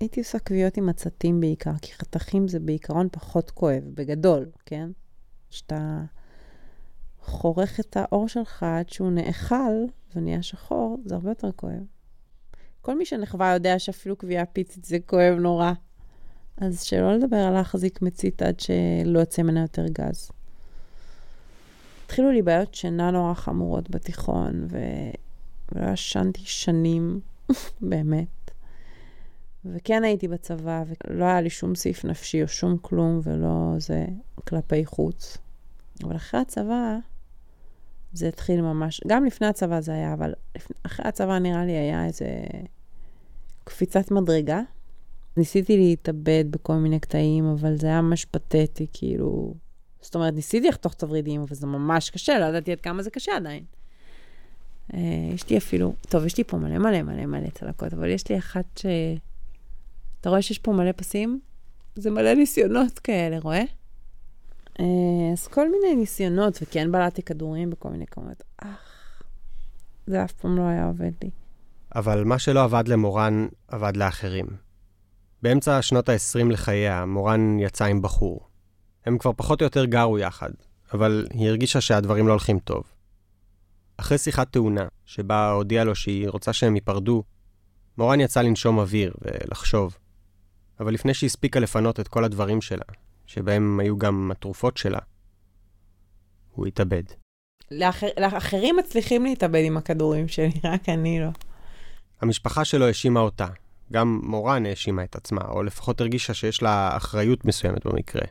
הייתי 0.00 0.20
עושה 0.20 0.38
קביעות 0.38 0.76
עם 0.76 0.88
עצתים 0.88 1.40
בעיקר, 1.40 1.72
כי 1.82 1.92
חתכים 1.92 2.48
זה 2.48 2.60
בעיקרון 2.60 3.08
פחות 3.12 3.50
כואב, 3.50 3.82
בגדול, 3.94 4.46
כן? 4.66 4.90
שאתה 5.50 6.04
חורך 7.20 7.80
את 7.80 7.96
האור 7.96 8.28
שלך 8.28 8.62
עד 8.62 8.88
שהוא 8.88 9.10
נאכל 9.10 9.84
ונהיה 10.16 10.42
שחור, 10.42 10.98
זה 11.04 11.14
הרבה 11.14 11.30
יותר 11.30 11.52
כואב. 11.52 11.84
כל 12.80 12.98
מי 12.98 13.04
שנחווה 13.04 13.54
יודע 13.54 13.78
שאפילו 13.78 14.16
קביעה 14.16 14.46
פיצית 14.46 14.84
זה 14.84 14.98
כואב 15.06 15.34
נורא. 15.38 15.72
אז 16.56 16.82
שלא 16.82 17.16
לדבר 17.16 17.36
על 17.36 17.52
להחזיק 17.52 18.02
מצית 18.02 18.42
עד 18.42 18.60
שלא 18.60 19.18
יוצא 19.18 19.42
ממנה 19.42 19.60
יותר 19.60 19.86
גז. 19.88 20.30
התחילו 22.14 22.32
לי 22.32 22.42
בעיות 22.42 22.74
שינה 22.74 23.10
נורא 23.10 23.34
חמורות 23.34 23.90
בתיכון, 23.90 24.66
ו... 24.70 24.78
ולא 25.72 25.90
ישנתי 25.90 26.40
שנים, 26.44 27.20
באמת. 27.90 28.50
וכן 29.64 30.04
הייתי 30.04 30.28
בצבא, 30.28 30.82
ולא 31.08 31.24
היה 31.24 31.40
לי 31.40 31.50
שום 31.50 31.74
סעיף 31.74 32.04
נפשי 32.04 32.42
או 32.42 32.48
שום 32.48 32.78
כלום, 32.82 33.20
ולא 33.22 33.74
זה 33.78 34.06
כלפי 34.48 34.84
חוץ. 34.84 35.38
אבל 36.04 36.16
אחרי 36.16 36.40
הצבא, 36.40 36.98
זה 38.12 38.28
התחיל 38.28 38.60
ממש, 38.60 39.00
גם 39.06 39.24
לפני 39.24 39.46
הצבא 39.46 39.80
זה 39.80 39.92
היה, 39.92 40.12
אבל 40.12 40.32
אחרי 40.82 41.08
הצבא 41.08 41.38
נראה 41.38 41.64
לי 41.64 41.72
היה 41.72 42.06
איזה 42.06 42.26
קפיצת 43.64 44.10
מדרגה. 44.10 44.60
ניסיתי 45.36 45.76
להתאבד 45.76 46.44
בכל 46.50 46.74
מיני 46.74 47.00
קטעים, 47.00 47.44
אבל 47.44 47.76
זה 47.76 47.86
היה 47.86 48.00
ממש 48.00 48.24
פתטי, 48.24 48.86
כאילו... 48.92 49.54
זאת 50.04 50.14
אומרת, 50.14 50.34
ניסיתי 50.34 50.68
לחתוך 50.68 50.92
את 50.92 51.02
הוורידים, 51.02 51.40
אבל 51.40 51.54
זה 51.54 51.66
ממש 51.66 52.10
קשה, 52.10 52.38
לא 52.38 52.44
ידעתי 52.44 52.72
עד 52.72 52.80
כמה 52.80 53.02
זה 53.02 53.10
קשה 53.10 53.36
עדיין. 53.36 53.64
אה, 54.94 55.00
יש 55.34 55.50
לי 55.50 55.58
אפילו, 55.58 55.94
טוב, 56.08 56.26
יש 56.26 56.38
לי 56.38 56.44
פה 56.44 56.56
מלא 56.56 56.78
מלא 56.78 57.02
מלא 57.02 57.26
מלא 57.26 57.48
צלקות, 57.50 57.92
אבל 57.92 58.10
יש 58.10 58.28
לי 58.28 58.38
אחת 58.38 58.78
ש... 58.78 58.86
אתה 60.20 60.30
רואה 60.30 60.42
שיש 60.42 60.58
פה 60.58 60.72
מלא 60.72 60.92
פסים? 60.96 61.40
זה 61.94 62.10
מלא 62.10 62.34
ניסיונות 62.34 62.98
כאלה, 62.98 63.38
רואה? 63.38 63.62
אה, 64.80 64.84
אז 65.32 65.46
כל 65.46 65.70
מיני 65.70 65.94
ניסיונות, 65.96 66.58
וכן 66.62 66.92
בלעתי 66.92 67.22
כדורים 67.22 67.70
בכל 67.70 67.88
מיני 67.88 68.06
כמויות. 68.06 68.42
אך, 68.56 69.22
זה 70.06 70.24
אף 70.24 70.32
פעם 70.32 70.56
לא 70.56 70.62
היה 70.62 70.86
עובד 70.86 71.12
לי. 71.22 71.30
אבל 71.94 72.24
מה 72.24 72.38
שלא 72.38 72.64
עבד 72.64 72.88
למורן, 72.88 73.46
עבד 73.68 73.96
לאחרים. 73.96 74.46
באמצע 75.42 75.82
שנות 75.82 76.08
ה-20 76.08 76.44
לחייה, 76.52 77.04
מורן 77.04 77.58
יצא 77.58 77.84
עם 77.84 78.02
בחור. 78.02 78.48
הם 79.04 79.18
כבר 79.18 79.32
פחות 79.36 79.60
או 79.60 79.64
יותר 79.64 79.84
גרו 79.84 80.18
יחד, 80.18 80.50
אבל 80.94 81.26
היא 81.32 81.48
הרגישה 81.48 81.80
שהדברים 81.80 82.26
לא 82.26 82.32
הולכים 82.32 82.58
טוב. 82.58 82.82
אחרי 83.96 84.18
שיחת 84.18 84.52
תאונה, 84.52 84.86
שבה 85.04 85.50
הודיעה 85.50 85.84
לו 85.84 85.94
שהיא 85.94 86.28
רוצה 86.28 86.52
שהם 86.52 86.74
ייפרדו, 86.74 87.22
מורן 87.98 88.20
יצא 88.20 88.42
לנשום 88.42 88.78
אוויר 88.78 89.14
ולחשוב. 89.22 89.96
אבל 90.80 90.94
לפני 90.94 91.14
שהספיקה 91.14 91.60
לפנות 91.60 92.00
את 92.00 92.08
כל 92.08 92.24
הדברים 92.24 92.60
שלה, 92.60 92.84
שבהם 93.26 93.80
היו 93.80 93.98
גם 93.98 94.30
התרופות 94.30 94.76
שלה, 94.76 94.98
הוא 96.52 96.66
התאבד. 96.66 97.02
לאחר, 97.70 98.08
לאחרים 98.20 98.76
מצליחים 98.76 99.24
להתאבד 99.24 99.62
עם 99.64 99.76
הכדורים 99.76 100.28
שלי, 100.28 100.52
רק 100.64 100.88
אני 100.88 101.20
לא. 101.20 101.28
המשפחה 102.20 102.64
שלו 102.64 102.86
האשימה 102.86 103.20
אותה. 103.20 103.46
גם 103.92 104.20
מורן 104.22 104.66
האשימה 104.66 105.04
את 105.04 105.16
עצמה, 105.16 105.40
או 105.48 105.62
לפחות 105.62 106.00
הרגישה 106.00 106.34
שיש 106.34 106.62
לה 106.62 106.96
אחריות 106.96 107.44
מסוימת 107.44 107.86
במקרה. 107.86 108.22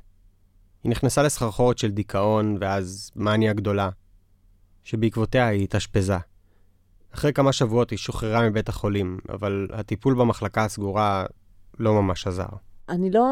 היא 0.84 0.89
נכנסה 0.89 1.23
לסחרחורת 1.23 1.77
של 1.77 1.91
דיכאון, 1.91 2.57
ואז 2.59 3.11
מניה 3.15 3.53
גדולה, 3.53 3.89
שבעקבותיה 4.84 5.47
היא 5.47 5.63
התאשפזה. 5.63 6.17
אחרי 7.13 7.34
כמה 7.34 7.53
שבועות 7.53 7.89
היא 7.89 7.97
שוחררה 7.97 8.49
מבית 8.49 8.69
החולים, 8.69 9.19
אבל 9.29 9.67
הטיפול 9.73 10.13
במחלקה 10.13 10.63
הסגורה 10.63 11.25
לא 11.79 11.93
ממש 12.01 12.27
עזר. 12.27 12.45
אני 12.89 13.11
לא 13.11 13.27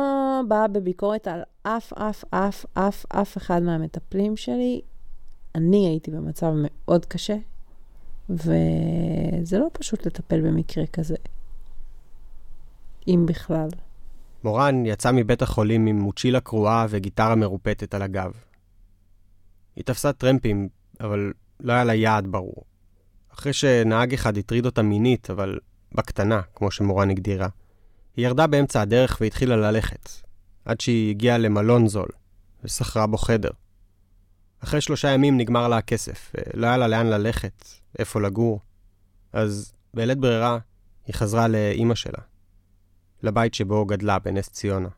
באה 0.48 0.68
בביקורת 0.68 1.28
על 1.28 1.42
אף, 1.64 1.94
אף, 1.94 2.24
אף, 2.30 2.66
אף, 2.74 3.06
אף 3.10 3.38
אחד 3.38 3.64
מהמטפלים 3.64 4.38
שלי. 4.38 4.82
אני 5.56 5.88
הייתי 5.88 6.12
במצב 6.12 6.52
מאוד 6.56 7.06
קשה, 7.06 7.38
וזה 8.30 9.60
לא 9.60 9.68
פשוט 9.74 10.06
לטפל 10.06 10.42
במקרה 10.42 10.86
כזה, 10.88 11.16
אם 13.08 13.26
בכלל. 13.28 13.70
מורן 14.44 14.86
יצא 14.86 15.12
מבית 15.12 15.42
החולים 15.42 15.86
עם 15.86 16.00
מוצ'ילה 16.00 16.40
קרועה 16.40 16.86
וגיטרה 16.90 17.36
מרופטת 17.36 17.94
על 17.94 18.02
הגב. 18.02 18.32
היא 19.76 19.84
תפסה 19.84 20.14
טרמפים, 20.14 20.70
אבל 21.00 21.34
לא 21.60 21.74
היה 21.74 21.84
לה 21.84 21.94
יעד 21.94 22.28
ברור. 22.28 22.64
אחרי 23.34 23.54
שנהג 23.54 24.14
אחד 24.14 24.38
הטריד 24.38 24.66
אותה 24.66 24.82
מינית, 24.82 25.30
אבל 25.30 25.60
בקטנה, 25.92 26.42
כמו 26.56 26.72
שמורן 26.72 27.10
הגדירה, 27.10 27.48
היא 28.16 28.26
ירדה 28.26 28.48
באמצע 28.48 28.82
הדרך 28.82 29.18
והתחילה 29.22 29.56
ללכת, 29.56 30.10
עד 30.66 30.82
שהיא 30.82 31.10
הגיעה 31.10 31.38
למלון 31.38 31.88
זול, 31.88 32.10
ושכרה 32.64 33.08
בו 33.08 33.18
חדר. 33.18 33.50
אחרי 34.64 34.82
שלושה 34.82 35.10
ימים 35.10 35.38
נגמר 35.38 35.68
לה 35.68 35.78
הכסף, 35.78 36.32
ולא 36.34 36.68
היה 36.68 36.78
לה 36.78 36.88
לאן 36.88 37.08
ללכת, 37.08 37.66
איפה 38.00 38.22
לגור. 38.22 38.60
אז 39.34 39.74
בלית 39.94 40.18
ברירה, 40.18 40.58
היא 41.08 41.16
חזרה 41.16 41.48
לאימא 41.48 41.96
שלה, 41.96 42.20
לבית 43.24 43.54
שבו 43.54 43.86
גדלה 43.86 44.20
בנס 44.20 44.50
ציונה. 44.50 44.90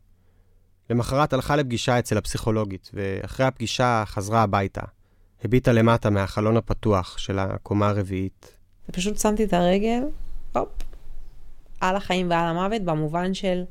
למחרת 0.90 1.34
הלכה 1.34 1.56
לפגישה 1.56 2.00
אצל 2.00 2.18
הפסיכולוגית, 2.18 2.92
ואחרי 2.94 3.46
הפגישה 3.46 4.04
חזרה 4.06 4.42
הביתה. 4.44 4.82
הביטה 5.44 5.72
למטה 5.72 6.10
מהחלון 6.10 6.58
הפתוח 6.58 7.18
של 7.18 7.40
הקומה 7.40 7.88
הרביעית. 7.90 8.58
ופשוט 8.90 9.18
שמתי 9.18 9.44
את 9.44 9.54
הרגל, 9.54 10.04
הופ, 10.56 10.70
על 11.82 11.96
החיים 11.96 12.30
ועל 12.30 12.48
המוות, 12.48 12.82
במובן 12.82 13.34
של 13.34 13.64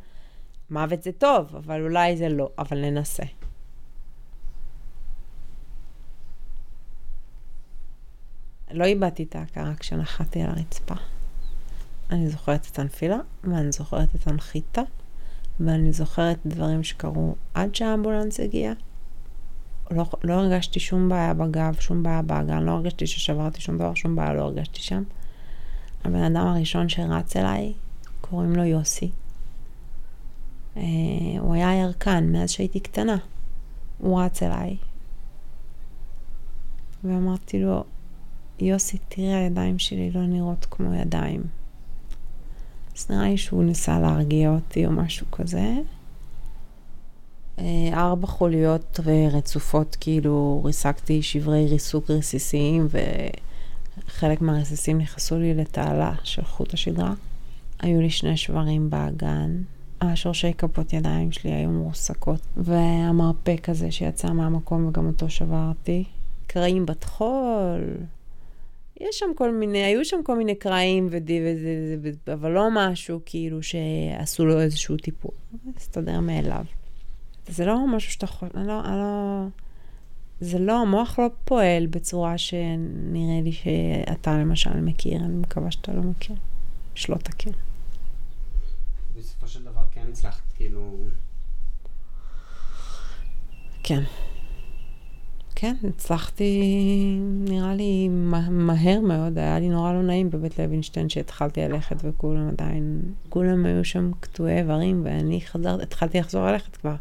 מוות 0.70 1.02
זה 1.02 1.12
טוב, 1.12 1.56
אבל 1.56 1.82
אולי 1.82 2.16
זה 2.16 2.28
לא, 2.28 2.50
אבל 2.58 2.78
ננסה. 2.78 3.22
לא 8.70 8.84
איבדתי 8.84 9.22
את 9.22 9.36
ההכרה 9.36 9.74
כשנחתי 9.74 10.42
על 10.42 10.50
הרצפה. 10.50 10.94
אני 12.12 12.28
זוכרת 12.28 12.66
את 12.72 12.78
הנפילה, 12.78 13.18
ואני 13.44 13.72
זוכרת 13.72 14.14
את 14.14 14.26
הנחיתה, 14.26 14.82
ואני 15.60 15.92
זוכרת 15.92 16.38
דברים 16.46 16.82
שקרו 16.82 17.34
עד 17.54 17.74
שהאמבולנס 17.74 18.40
הגיע. 18.40 18.72
לא, 19.90 20.06
לא 20.24 20.32
הרגשתי 20.32 20.80
שום 20.80 21.08
בעיה 21.08 21.34
בגב, 21.34 21.74
שום 21.80 22.02
בעיה 22.02 22.22
באגן, 22.22 22.62
לא 22.62 22.70
הרגשתי 22.70 23.06
ששברתי 23.06 23.60
שום 23.60 23.78
דבר, 23.78 23.94
שום 23.94 24.16
בעיה 24.16 24.32
לא 24.32 24.42
הרגשתי 24.42 24.82
שם. 24.82 25.02
הבן 26.04 26.22
אדם 26.22 26.46
הראשון 26.46 26.88
שרץ 26.88 27.36
אליי, 27.36 27.72
קוראים 28.20 28.56
לו 28.56 28.64
יוסי. 28.64 29.10
אה, 30.76 30.82
הוא 31.38 31.54
היה 31.54 31.74
ירקן 31.74 32.32
מאז 32.32 32.50
שהייתי 32.50 32.80
קטנה. 32.80 33.16
הוא 33.98 34.22
רץ 34.22 34.42
אליי. 34.42 34.76
ואמרתי 37.04 37.62
לו, 37.62 37.84
יוסי, 38.58 38.98
תראה, 39.08 39.38
הידיים 39.38 39.78
שלי 39.78 40.10
לא 40.10 40.26
נראות 40.26 40.66
כמו 40.70 40.94
ידיים. 40.94 41.61
אז 42.98 43.06
נראה 43.10 43.28
לי 43.28 43.36
שהוא 43.36 43.64
ניסה 43.64 44.00
להרגיע 44.00 44.50
אותי 44.50 44.86
או 44.86 44.90
משהו 44.90 45.26
כזה. 45.32 45.74
אה, 47.58 47.90
ארבע 47.92 48.26
חוליות 48.26 49.00
רצופות, 49.32 49.96
כאילו 50.00 50.62
ריסקתי 50.64 51.22
שברי 51.22 51.66
ריסוק 51.66 52.10
רסיסיים, 52.10 52.88
וחלק 54.08 54.40
מהרסיסים 54.40 54.98
נכנסו 54.98 55.38
לי 55.38 55.54
לתעלה 55.54 56.12
של 56.24 56.44
חוט 56.44 56.74
השדרה. 56.74 57.14
היו 57.80 58.00
לי 58.00 58.10
שני 58.10 58.36
שברים 58.36 58.90
באגן. 58.90 59.62
השורשי 60.00 60.52
כפות 60.58 60.92
ידיים 60.92 61.32
שלי 61.32 61.52
היו 61.52 61.70
מורסקות, 61.70 62.40
והמרפק 62.56 63.68
הזה 63.68 63.90
שיצא 63.90 64.32
מהמקום 64.32 64.86
וגם 64.86 65.06
אותו 65.06 65.30
שברתי. 65.30 66.04
קרעים 66.46 66.86
בטחול, 66.86 67.80
יש 69.08 69.18
שם 69.18 69.26
כל 69.36 69.52
מיני, 69.52 69.84
היו 69.84 70.04
שם 70.04 70.20
כל 70.24 70.36
מיני 70.36 70.54
קרעים 70.54 71.08
ודי 71.10 71.40
וזה, 71.44 71.96
וזה, 72.02 72.32
אבל 72.32 72.50
לא 72.50 72.68
משהו 72.72 73.20
כאילו 73.26 73.62
שעשו 73.62 74.46
לו 74.46 74.60
איזשהו 74.60 74.96
טיפול. 74.96 75.30
הסתדר 75.76 76.20
מאליו. 76.20 76.64
זה 77.48 77.64
לא 77.64 77.86
משהו 77.96 78.12
שאתה 78.12 78.24
יכול, 78.24 78.48
אני 78.54 78.66
לא, 78.66 78.80
אני 78.84 78.96
לא, 78.96 79.46
זה 80.40 80.58
לא, 80.58 80.80
המוח 80.80 81.18
לא 81.18 81.26
פועל 81.44 81.86
בצורה 81.86 82.38
שנראה 82.38 83.40
לי 83.44 83.52
שאתה 83.52 84.38
למשל 84.38 84.80
מכיר, 84.80 85.16
אני 85.16 85.36
מקווה 85.36 85.70
שאתה 85.70 85.92
לא 85.92 86.02
מכיר, 86.02 86.36
שלא 86.94 87.16
תכיר. 87.16 87.52
בסופו 89.16 89.48
של 89.48 89.64
דבר 89.64 89.84
כן 89.92 90.04
הצלחת, 90.08 90.52
כאילו... 90.56 90.96
כן. 93.82 94.02
כן, 95.62 95.74
הצלחתי, 95.88 96.60
נראה 97.48 97.74
לי, 97.74 98.08
מהר 98.50 99.00
מאוד, 99.00 99.38
היה 99.38 99.58
לי 99.58 99.68
נורא 99.68 99.92
לא 99.92 100.02
נעים 100.02 100.30
בבית 100.30 100.58
לוינשטיין 100.58 101.08
שהתחלתי 101.08 101.60
ללכת 101.60 101.96
וכולם 102.02 102.48
עדיין, 102.48 103.00
כולם 103.28 103.66
היו 103.66 103.84
שם 103.84 104.10
קטועי 104.20 104.58
איברים 104.58 105.00
ואני 105.04 105.40
חזרת, 105.40 105.80
התחלתי 105.80 106.18
לחזור 106.18 106.46
ללכת 106.46 106.76
כבר, 106.76 106.94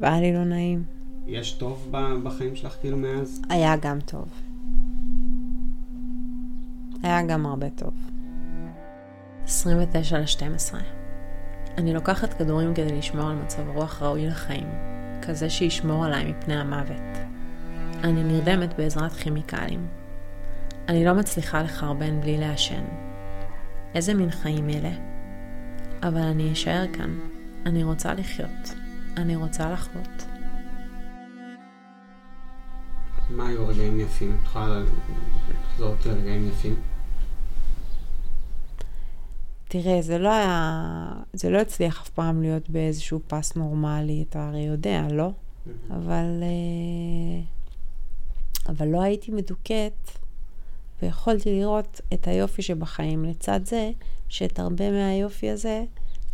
והיה 0.00 0.20
לי 0.20 0.32
לא 0.32 0.44
נעים. 0.44 0.84
יש 1.26 1.52
טוב 1.52 1.92
בחיים 2.22 2.56
שלך 2.56 2.76
כאילו 2.80 2.96
מאז? 2.96 3.42
היה 3.48 3.76
גם 3.76 3.98
טוב. 4.00 4.28
היה 7.02 7.22
גם 7.22 7.46
הרבה 7.46 7.70
טוב. 7.70 7.94
29 9.44 10.18
ל-12. 10.18 10.74
אני 11.78 11.94
לוקחת 11.94 12.34
כדורים 12.34 12.74
כדי 12.74 12.98
לשמור 12.98 13.28
על 13.28 13.36
מצב 13.36 13.68
רוח 13.74 14.02
ראוי 14.02 14.26
לחיים, 14.26 14.68
כזה 15.22 15.50
שישמור 15.50 16.04
עליי 16.04 16.24
מפני 16.24 16.54
המוות. 16.56 17.25
אני 18.04 18.22
נרדמת 18.22 18.74
בעזרת 18.76 19.12
כימיקלים. 19.12 19.86
אני 20.88 21.04
לא 21.04 21.14
מצליחה 21.14 21.62
לחרבן 21.62 22.20
בלי 22.20 22.38
לעשן. 22.38 22.84
איזה 23.94 24.14
מין 24.14 24.30
חיים 24.30 24.70
אלה? 24.70 24.92
אבל 26.02 26.20
אני 26.20 26.52
אשאר 26.52 26.84
כאן. 26.92 27.18
אני 27.66 27.84
רוצה 27.84 28.14
לחיות. 28.14 28.74
אני 29.16 29.36
רוצה 29.36 29.70
לחוות. 29.72 30.26
מה 33.30 33.48
היו 33.48 33.68
רגעים 33.68 34.00
יפים? 34.00 34.36
את 34.40 34.46
יכולה 34.46 34.82
לחזור 35.48 35.88
אותי 35.88 36.08
לרגעים 36.08 36.48
יפים? 36.48 36.76
תראה, 39.68 40.02
זה 40.02 40.18
לא 40.18 40.32
היה... 40.32 41.12
זה 41.32 41.50
לא 41.50 41.58
הצליח 41.60 42.02
אף 42.02 42.08
פעם 42.08 42.42
להיות 42.42 42.70
באיזשהו 42.70 43.20
פס 43.26 43.56
נורמלי, 43.56 44.24
אתה 44.28 44.48
הרי 44.48 44.62
יודע, 44.62 45.06
לא? 45.10 45.30
אבל... 45.90 46.42
אה, 46.42 47.55
אבל 48.68 48.88
לא 48.88 49.02
הייתי 49.02 49.32
מדוכאת, 49.32 50.10
ויכולתי 51.02 51.60
לראות 51.60 52.00
את 52.14 52.28
היופי 52.28 52.62
שבחיים 52.62 53.24
לצד 53.24 53.60
זה, 53.64 53.90
שאת 54.28 54.58
הרבה 54.58 54.90
מהיופי 54.90 55.50
הזה 55.50 55.84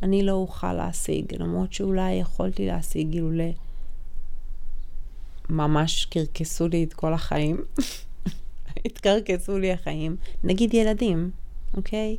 אני 0.02 0.22
לא 0.22 0.32
אוכל 0.32 0.72
להשיג, 0.72 1.34
למרות 1.38 1.72
שאולי 1.72 2.12
יכולתי 2.12 2.66
להשיג 2.66 3.12
אילולא 3.12 3.50
ממש 5.50 6.04
קרקסו 6.04 6.68
לי 6.68 6.84
את 6.84 6.94
כל 6.94 7.14
החיים. 7.14 7.56
התקרקסו 8.86 9.58
לי 9.58 9.72
החיים. 9.72 10.16
נגיד 10.44 10.74
ילדים, 10.74 11.30
אוקיי? 11.74 12.16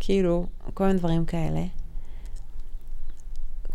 כאילו, 0.00 0.46
כל 0.74 0.86
מיני 0.86 0.98
דברים 0.98 1.24
כאלה. 1.24 1.64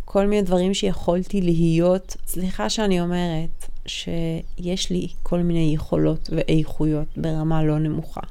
כל 0.06 0.28
מיני 0.28 0.42
דברים 0.42 0.74
שיכולתי 0.74 1.42
להיות. 1.42 2.18
סליחה 2.28 2.70
שאני 2.70 3.02
אומרת 3.02 3.71
שיש 3.86 4.90
לי 4.90 5.08
כל 5.24 5.40
מיני 5.40 5.72
יכולות 5.74 6.30
ואיכויות 6.34 7.18
ברמה 7.18 7.64
לא 7.64 7.80
נמוכה. 7.80 8.22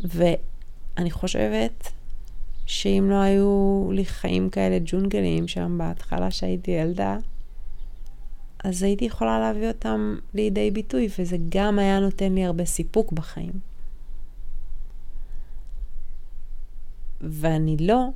ואני 0.00 1.10
חושבת 1.10 1.92
שאם 2.66 3.06
לא 3.10 3.14
היו 3.14 3.88
לי 3.92 4.04
חיים 4.04 4.50
כאלה 4.50 4.78
ג'ונגליים 4.84 5.48
שם 5.48 5.78
בהתחלה 5.78 6.30
שהייתי 6.30 6.70
ילדה, 6.70 7.16
אז 8.64 8.82
הייתי 8.82 9.04
יכולה 9.04 9.40
להביא 9.40 9.68
אותם 9.68 10.16
לידי 10.34 10.70
ביטוי, 10.70 11.08
וזה 11.18 11.36
גם 11.48 11.78
היה 11.78 12.00
נותן 12.00 12.32
לי 12.34 12.44
הרבה 12.44 12.64
סיפוק 12.64 13.12
בחיים. 13.12 13.52
ואני 17.20 17.76
לא 17.80 18.08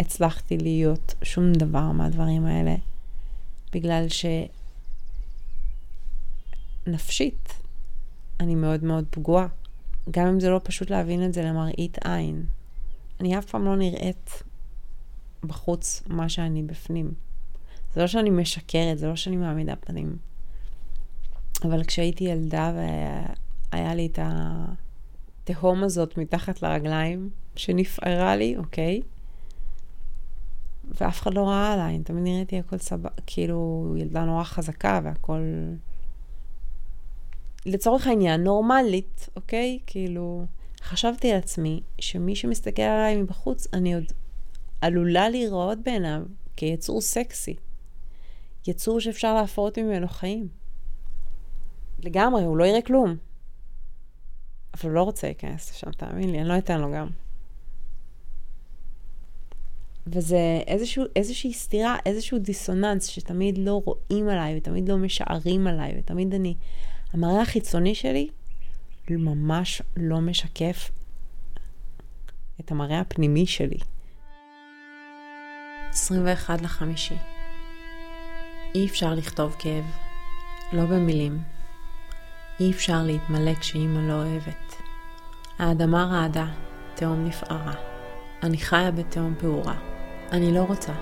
הצלחתי 0.00 0.58
להיות 0.58 1.14
שום 1.22 1.52
דבר 1.52 1.92
מהדברים 1.92 2.46
האלה, 2.46 2.74
בגלל 3.72 4.06
שנפשית 6.86 7.60
אני 8.40 8.54
מאוד 8.54 8.84
מאוד 8.84 9.04
פגועה. 9.10 9.46
גם 10.10 10.26
אם 10.26 10.40
זה 10.40 10.50
לא 10.50 10.60
פשוט 10.64 10.90
להבין 10.90 11.24
את 11.24 11.32
זה 11.32 11.42
למראית 11.42 11.98
עין. 12.04 12.46
אני 13.20 13.38
אף 13.38 13.44
פעם 13.44 13.64
לא 13.64 13.76
נראית 13.76 14.42
בחוץ 15.44 16.02
מה 16.06 16.28
שאני 16.28 16.62
בפנים. 16.62 17.14
זה 17.94 18.00
לא 18.00 18.06
שאני 18.06 18.30
משקרת, 18.30 18.98
זה 18.98 19.06
לא 19.06 19.16
שאני 19.16 19.36
מעמידה 19.36 19.76
פנים. 19.76 20.16
אבל 21.64 21.84
כשהייתי 21.84 22.24
ילדה 22.24 22.72
והיה 23.72 23.94
לי 23.94 24.06
את 24.06 24.18
התהום 24.22 25.84
הזאת 25.84 26.18
מתחת 26.18 26.62
לרגליים, 26.62 27.30
שנפערה 27.56 28.36
לי, 28.36 28.56
אוקיי? 28.56 29.00
ואף 31.00 31.22
אחד 31.22 31.34
לא 31.34 31.48
ראה 31.48 31.72
עליי, 31.72 31.98
תמיד 31.98 32.24
נראיתי 32.24 32.58
הכל 32.58 32.78
סבבה, 32.78 33.08
כאילו 33.26 33.94
ילדה 33.98 34.24
נורא 34.24 34.44
חזקה 34.44 35.00
והכל... 35.04 35.40
לצורך 37.66 38.06
העניין, 38.06 38.44
נורמלית, 38.44 39.28
אוקיי? 39.36 39.78
כאילו, 39.86 40.44
חשבתי 40.82 41.32
על 41.32 41.38
עצמי 41.38 41.80
שמי 41.98 42.36
שמסתכל 42.36 42.82
עליי 42.82 43.16
מבחוץ, 43.16 43.66
אני 43.72 43.94
עוד 43.94 44.04
עלולה 44.80 45.28
להיראות 45.28 45.78
בעיניו 45.78 46.22
כיצור 46.56 47.00
סקסי. 47.00 47.56
יצור 48.66 49.00
שאפשר 49.00 49.34
להפרות 49.34 49.78
ממנו 49.78 50.08
חיים. 50.08 50.48
לגמרי, 52.04 52.44
הוא 52.44 52.56
לא 52.56 52.64
יראה 52.64 52.82
כלום. 52.82 53.16
אבל 54.74 54.88
הוא 54.88 54.94
לא 54.96 55.02
רוצה 55.02 55.26
להיכנס 55.26 55.70
לשם, 55.70 55.90
תאמין 55.90 56.30
לי, 56.30 56.40
אני 56.40 56.48
לא 56.48 56.58
אתן 56.58 56.80
לו 56.80 56.92
גם. 56.92 57.08
וזה 60.12 60.62
איזשהו, 60.66 61.04
איזושהי 61.16 61.52
סתירה, 61.52 61.96
איזשהו 62.06 62.38
דיסוננס 62.38 63.06
שתמיד 63.06 63.58
לא 63.58 63.82
רואים 63.84 64.28
עליי 64.28 64.56
ותמיד 64.56 64.88
לא 64.88 64.96
משערים 64.96 65.66
עליי 65.66 65.94
ותמיד 65.98 66.34
אני... 66.34 66.54
המראה 67.12 67.42
החיצוני 67.42 67.94
שלי 67.94 68.28
ממש 69.10 69.82
לא 69.96 70.20
משקף 70.20 70.90
את 72.60 72.70
המראה 72.70 73.00
הפנימי 73.00 73.46
שלי. 73.46 73.78
21 75.90 76.62
לחמישי. 76.62 77.16
אי 78.74 78.86
אפשר 78.86 79.14
לכתוב 79.14 79.56
כאב, 79.58 79.84
לא 80.72 80.84
במילים. 80.84 81.42
אי 82.60 82.70
אפשר 82.70 83.02
להתמלא 83.02 83.54
כשאימא 83.54 83.98
לא 83.98 84.12
אוהבת. 84.12 84.74
האדמה 85.58 86.04
רעדה, 86.04 86.46
תהום 86.94 87.24
נפערה. 87.24 87.74
אני 88.42 88.58
חיה 88.58 88.90
בתהום 88.90 89.34
פעורה. 89.38 89.99
אני 90.32 90.54
לא 90.54 90.62
רוצה. 90.62 90.92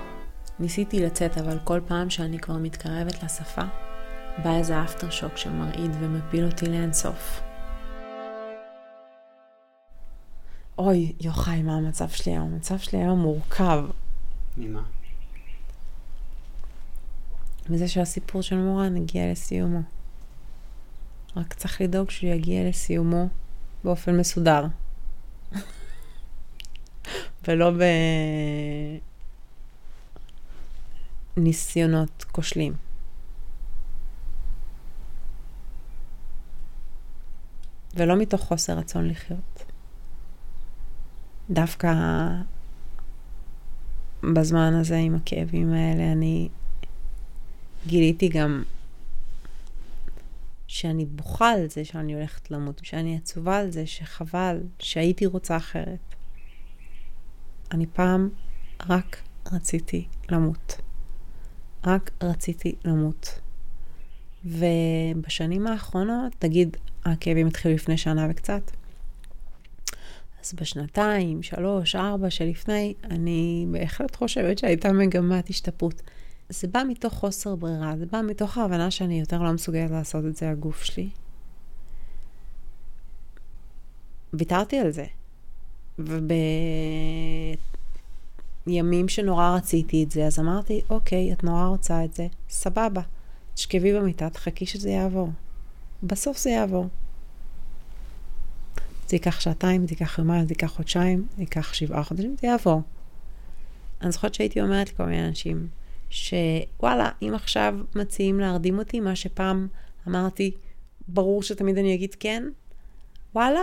ניסיתי 0.59 0.99
לצאת, 1.05 1.37
אבל 1.37 1.57
כל 1.63 1.79
פעם 1.87 2.09
שאני 2.09 2.39
כבר 2.39 2.57
מתקרבת 2.57 3.23
לשפה, 3.23 3.61
בא 4.43 4.57
איזה 4.57 4.83
אפטר 4.83 5.09
שוק 5.09 5.37
שמרעיד 5.37 5.91
ומפיל 5.99 6.45
אותי 6.45 6.65
לאינסוף. 6.65 7.41
אוי, 10.77 11.13
יוחאי, 11.21 11.61
מה 11.61 11.77
המצב 11.77 12.09
שלי 12.09 12.31
היום? 12.31 12.53
המצב 12.53 12.77
שלי 12.77 12.99
היום 12.99 13.19
מורכב. 13.19 13.83
ממה? 14.57 14.83
מזה 17.69 17.87
שהסיפור 17.87 18.41
של 18.41 18.57
מורן 18.57 18.97
הגיע 18.97 19.31
לסיומו. 19.31 19.81
רק 21.35 21.53
צריך 21.53 21.81
לדאוג 21.81 22.09
שהוא 22.09 22.29
יגיע 22.29 22.69
לסיומו 22.69 23.27
באופן 23.83 24.17
מסודר. 24.17 24.65
ולא 27.47 27.71
בניסיונות 31.39 32.25
כושלים. 32.31 32.73
ולא 37.95 38.17
מתוך 38.17 38.41
חוסר 38.41 38.73
רצון 38.73 39.07
לחיות. 39.07 39.63
דווקא 41.49 41.93
בזמן 44.33 44.73
הזה 44.73 44.97
עם 44.97 45.15
הכאבים 45.15 45.73
האלה 45.73 46.11
אני 46.11 46.49
גיליתי 47.87 48.29
גם 48.29 48.63
שאני 50.67 51.05
בוכה 51.05 51.51
על 51.51 51.69
זה 51.69 51.85
שאני 51.85 52.13
הולכת 52.13 52.51
למות, 52.51 52.81
שאני 52.83 53.17
עצובה 53.17 53.57
על 53.57 53.71
זה 53.71 53.85
שחבל, 53.87 54.59
שהייתי 54.79 55.25
רוצה 55.25 55.57
אחרת. 55.57 56.15
אני 57.71 57.85
פעם 57.85 58.29
רק 58.89 59.17
רציתי 59.51 60.07
למות. 60.31 60.88
רק 61.85 62.11
רציתי 62.23 62.75
למות. 62.85 63.39
ובשנים 64.45 65.67
האחרונות, 65.67 66.43
נגיד, 66.43 66.77
הכאבים 67.05 67.47
התחילו 67.47 67.75
לפני 67.75 67.97
שנה 67.97 68.27
וקצת, 68.29 68.71
אז 70.43 70.53
בשנתיים, 70.53 71.43
שלוש, 71.43 71.95
ארבע 71.95 72.29
שלפני, 72.29 72.93
אני 73.03 73.65
בהחלט 73.71 74.15
חושבת 74.15 74.57
שהייתה 74.57 74.91
מגמת 74.91 75.49
השתפרות. 75.49 76.01
זה 76.49 76.67
בא 76.67 76.83
מתוך 76.87 77.13
חוסר 77.13 77.55
ברירה, 77.55 77.93
זה 77.97 78.05
בא 78.05 78.21
מתוך 78.21 78.57
ההבנה 78.57 78.91
שאני 78.91 79.19
יותר 79.19 79.41
לא 79.41 79.51
מסוגלת 79.53 79.91
לעשות 79.91 80.25
את 80.25 80.35
זה 80.35 80.49
הגוף 80.49 80.83
שלי. 80.83 81.09
ויתרתי 84.33 84.79
על 84.79 84.91
זה. 84.91 85.05
ובימים 88.67 89.07
שנורא 89.07 89.55
רציתי 89.55 90.03
את 90.03 90.11
זה, 90.11 90.25
אז 90.25 90.39
אמרתי, 90.39 90.81
אוקיי, 90.89 91.33
את 91.33 91.43
נורא 91.43 91.65
רוצה 91.65 92.05
את 92.05 92.13
זה, 92.13 92.27
סבבה. 92.49 93.01
תשכבי 93.53 93.93
במיטה, 93.93 94.29
תחכי 94.29 94.65
שזה 94.65 94.89
יעבור. 94.89 95.29
בסוף 96.03 96.37
זה 96.37 96.49
יעבור. 96.49 96.87
זה 99.07 99.15
ייקח 99.15 99.39
שעתיים, 99.39 99.87
זה 99.87 99.93
ייקח 99.93 100.19
יומיים, 100.19 100.47
זה 100.47 100.51
ייקח 100.51 100.67
חודשיים, 100.67 101.27
זה 101.35 101.41
ייקח 101.41 101.73
שבעה 101.73 102.03
חודשים, 102.03 102.35
זה 102.41 102.47
יעבור. 102.47 102.81
אני 104.01 104.11
זוכרת 104.11 104.33
שהייתי 104.33 104.61
אומרת 104.61 104.89
לכל 104.89 105.05
מיני 105.05 105.27
אנשים, 105.27 105.67
שוואלה, 106.09 107.09
אם 107.21 107.31
עכשיו 107.35 107.75
מציעים 107.95 108.39
להרדים 108.39 108.79
אותי, 108.79 108.99
מה 108.99 109.15
שפעם 109.15 109.67
אמרתי, 110.07 110.51
ברור 111.07 111.43
שתמיד 111.43 111.77
אני 111.77 111.95
אגיד 111.95 112.15
כן, 112.15 112.43
וואלה, 113.35 113.61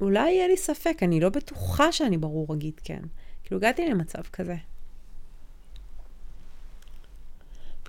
אולי 0.00 0.30
יהיה 0.30 0.48
לי 0.48 0.56
ספק, 0.56 0.98
אני 1.02 1.20
לא 1.20 1.28
בטוחה 1.28 1.92
שאני 1.92 2.18
ברור 2.18 2.54
אגיד 2.54 2.80
כן. 2.84 3.02
כאילו, 3.48 3.60
הגעתי 3.60 3.88
למצב 3.88 4.22
כזה. 4.32 4.56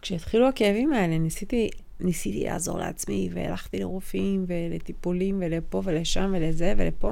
כשהתחילו 0.01 0.49
הכאבים 0.49 0.93
האלה, 0.93 1.17
ניסיתי 1.17 1.69
ניסיתי 1.99 2.43
לעזור 2.43 2.77
לעצמי, 2.79 3.29
והלכתי 3.33 3.79
לרופאים, 3.79 4.45
ולטיפולים, 4.47 5.37
ולפה 5.41 5.81
ולשם, 5.85 6.33
ולזה 6.35 6.73
ולפה, 6.77 7.11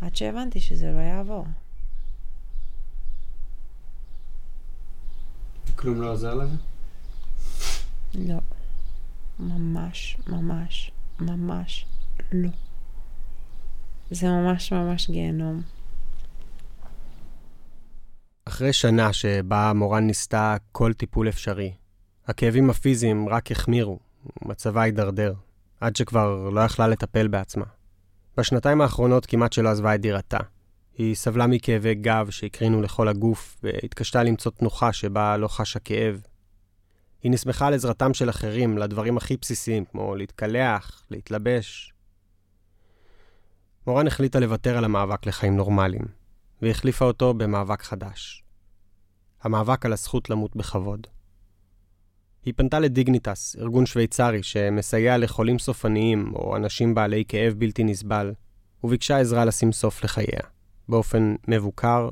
עד 0.00 0.16
שהבנתי 0.16 0.60
שזה 0.60 0.92
לא 0.92 0.98
יעבור. 0.98 1.46
כלום 5.76 6.00
לא 6.00 6.12
עוזר 6.12 6.34
לזה? 6.34 6.56
לא. 8.14 8.38
ממש, 9.38 10.16
ממש, 10.26 10.90
ממש 11.20 11.86
לא. 12.32 12.50
זה 14.10 14.26
ממש 14.28 14.72
ממש 14.72 15.10
גיהנום. 15.10 15.62
אחרי 18.48 18.72
שנה 18.72 19.12
שבה 19.12 19.72
מורן 19.74 20.06
ניסתה 20.06 20.56
כל 20.72 20.92
טיפול 20.92 21.28
אפשרי, 21.28 21.72
הכאבים 22.26 22.70
הפיזיים 22.70 23.28
רק 23.28 23.50
החמירו, 23.52 23.98
מצבה 24.42 24.82
הידרדר, 24.82 25.34
עד 25.80 25.96
שכבר 25.96 26.50
לא 26.50 26.60
יכלה 26.60 26.86
לטפל 26.88 27.28
בעצמה. 27.28 27.64
בשנתיים 28.36 28.80
האחרונות 28.80 29.26
כמעט 29.26 29.52
שלא 29.52 29.68
עזבה 29.68 29.94
את 29.94 30.00
דירתה. 30.00 30.38
היא 30.98 31.14
סבלה 31.14 31.46
מכאבי 31.46 31.94
גב 31.94 32.30
שהקרינו 32.30 32.82
לכל 32.82 33.08
הגוף, 33.08 33.56
והתקשתה 33.62 34.22
למצוא 34.22 34.52
תנוחה 34.52 34.92
שבה 34.92 35.36
לא 35.36 35.48
חשה 35.48 35.78
כאב. 35.78 36.22
היא 37.22 37.32
נסמכה 37.32 37.66
על 37.66 37.74
עזרתם 37.74 38.14
של 38.14 38.30
אחרים 38.30 38.78
לדברים 38.78 39.16
הכי 39.16 39.36
בסיסיים, 39.40 39.84
כמו 39.84 40.16
להתקלח, 40.16 41.02
להתלבש. 41.10 41.92
מורן 43.86 44.06
החליטה 44.06 44.40
לוותר 44.40 44.78
על 44.78 44.84
המאבק 44.84 45.26
לחיים 45.26 45.56
נורמליים, 45.56 46.17
והחליפה 46.62 47.04
אותו 47.04 47.34
במאבק 47.34 47.82
חדש. 47.82 48.44
המאבק 49.42 49.86
על 49.86 49.92
הזכות 49.92 50.30
למות 50.30 50.56
בכבוד. 50.56 51.06
היא 52.44 52.54
פנתה 52.56 52.78
לדיגניטס, 52.78 53.56
ארגון 53.60 53.86
שוויצרי 53.86 54.42
שמסייע 54.42 55.18
לחולים 55.18 55.58
סופניים 55.58 56.32
או 56.34 56.56
אנשים 56.56 56.94
בעלי 56.94 57.24
כאב 57.28 57.54
בלתי 57.58 57.84
נסבל, 57.84 58.32
וביקשה 58.84 59.18
עזרה 59.18 59.44
לשים 59.44 59.72
סוף 59.72 60.04
לחייה, 60.04 60.40
באופן 60.88 61.34
מבוקר, 61.48 62.08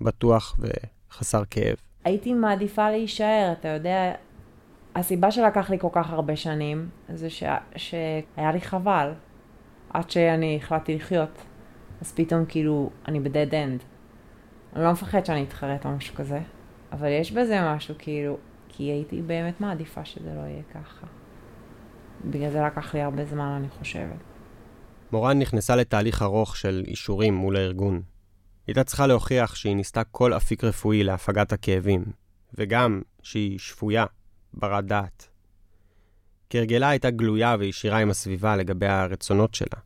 בטוח 0.00 0.58
וחסר 0.58 1.42
כאב. 1.50 1.76
הייתי 2.04 2.34
מעדיפה 2.34 2.90
להישאר, 2.90 3.52
אתה 3.60 3.68
יודע, 3.68 4.12
הסיבה 4.94 5.30
שלקח 5.30 5.70
לי 5.70 5.78
כל 5.78 5.88
כך 5.92 6.10
הרבה 6.10 6.36
שנים, 6.36 6.88
זה 7.14 7.30
ש... 7.30 7.42
שהיה 7.76 8.52
לי 8.52 8.60
חבל, 8.60 9.12
עד 9.90 10.10
שאני 10.10 10.58
החלטתי 10.62 10.94
לחיות. 10.94 11.42
אז 12.00 12.12
פתאום 12.12 12.44
כאילו, 12.48 12.90
אני 13.08 13.20
בדד 13.20 13.54
אנד. 13.54 13.80
אני 14.76 14.84
לא 14.84 14.92
מפחד 14.92 15.26
שאני 15.26 15.42
אתחרט 15.42 15.86
או 15.86 15.90
משהו 15.90 16.14
כזה, 16.14 16.40
אבל 16.92 17.08
יש 17.08 17.32
בזה 17.32 17.60
משהו 17.74 17.94
כאילו, 17.98 18.38
כי 18.68 18.82
הייתי 18.82 19.22
באמת 19.22 19.60
מעדיפה 19.60 20.04
שזה 20.04 20.34
לא 20.34 20.40
יהיה 20.40 20.62
ככה. 20.74 21.06
בגלל 22.24 22.50
זה 22.50 22.62
לקח 22.62 22.94
לי 22.94 23.02
הרבה 23.02 23.24
זמן, 23.24 23.54
אני 23.58 23.68
חושבת. 23.68 24.18
מורן 25.12 25.38
נכנסה 25.38 25.76
לתהליך 25.76 26.22
ארוך 26.22 26.56
של 26.56 26.84
אישורים 26.86 27.34
מול 27.34 27.56
הארגון. 27.56 27.94
היא 27.94 28.02
הייתה 28.66 28.84
צריכה 28.84 29.06
להוכיח 29.06 29.54
שהיא 29.54 29.76
ניסתה 29.76 30.04
כל 30.04 30.36
אפיק 30.36 30.64
רפואי 30.64 31.04
להפגת 31.04 31.52
הכאבים, 31.52 32.04
וגם 32.54 33.02
שהיא 33.22 33.58
שפויה, 33.58 34.04
ברת 34.54 34.84
דעת. 34.84 35.28
כהרגלה 36.50 36.88
הייתה 36.88 37.10
גלויה 37.10 37.56
וישירה 37.58 37.98
עם 37.98 38.10
הסביבה 38.10 38.56
לגבי 38.56 38.86
הרצונות 38.86 39.54
שלה. 39.54 39.85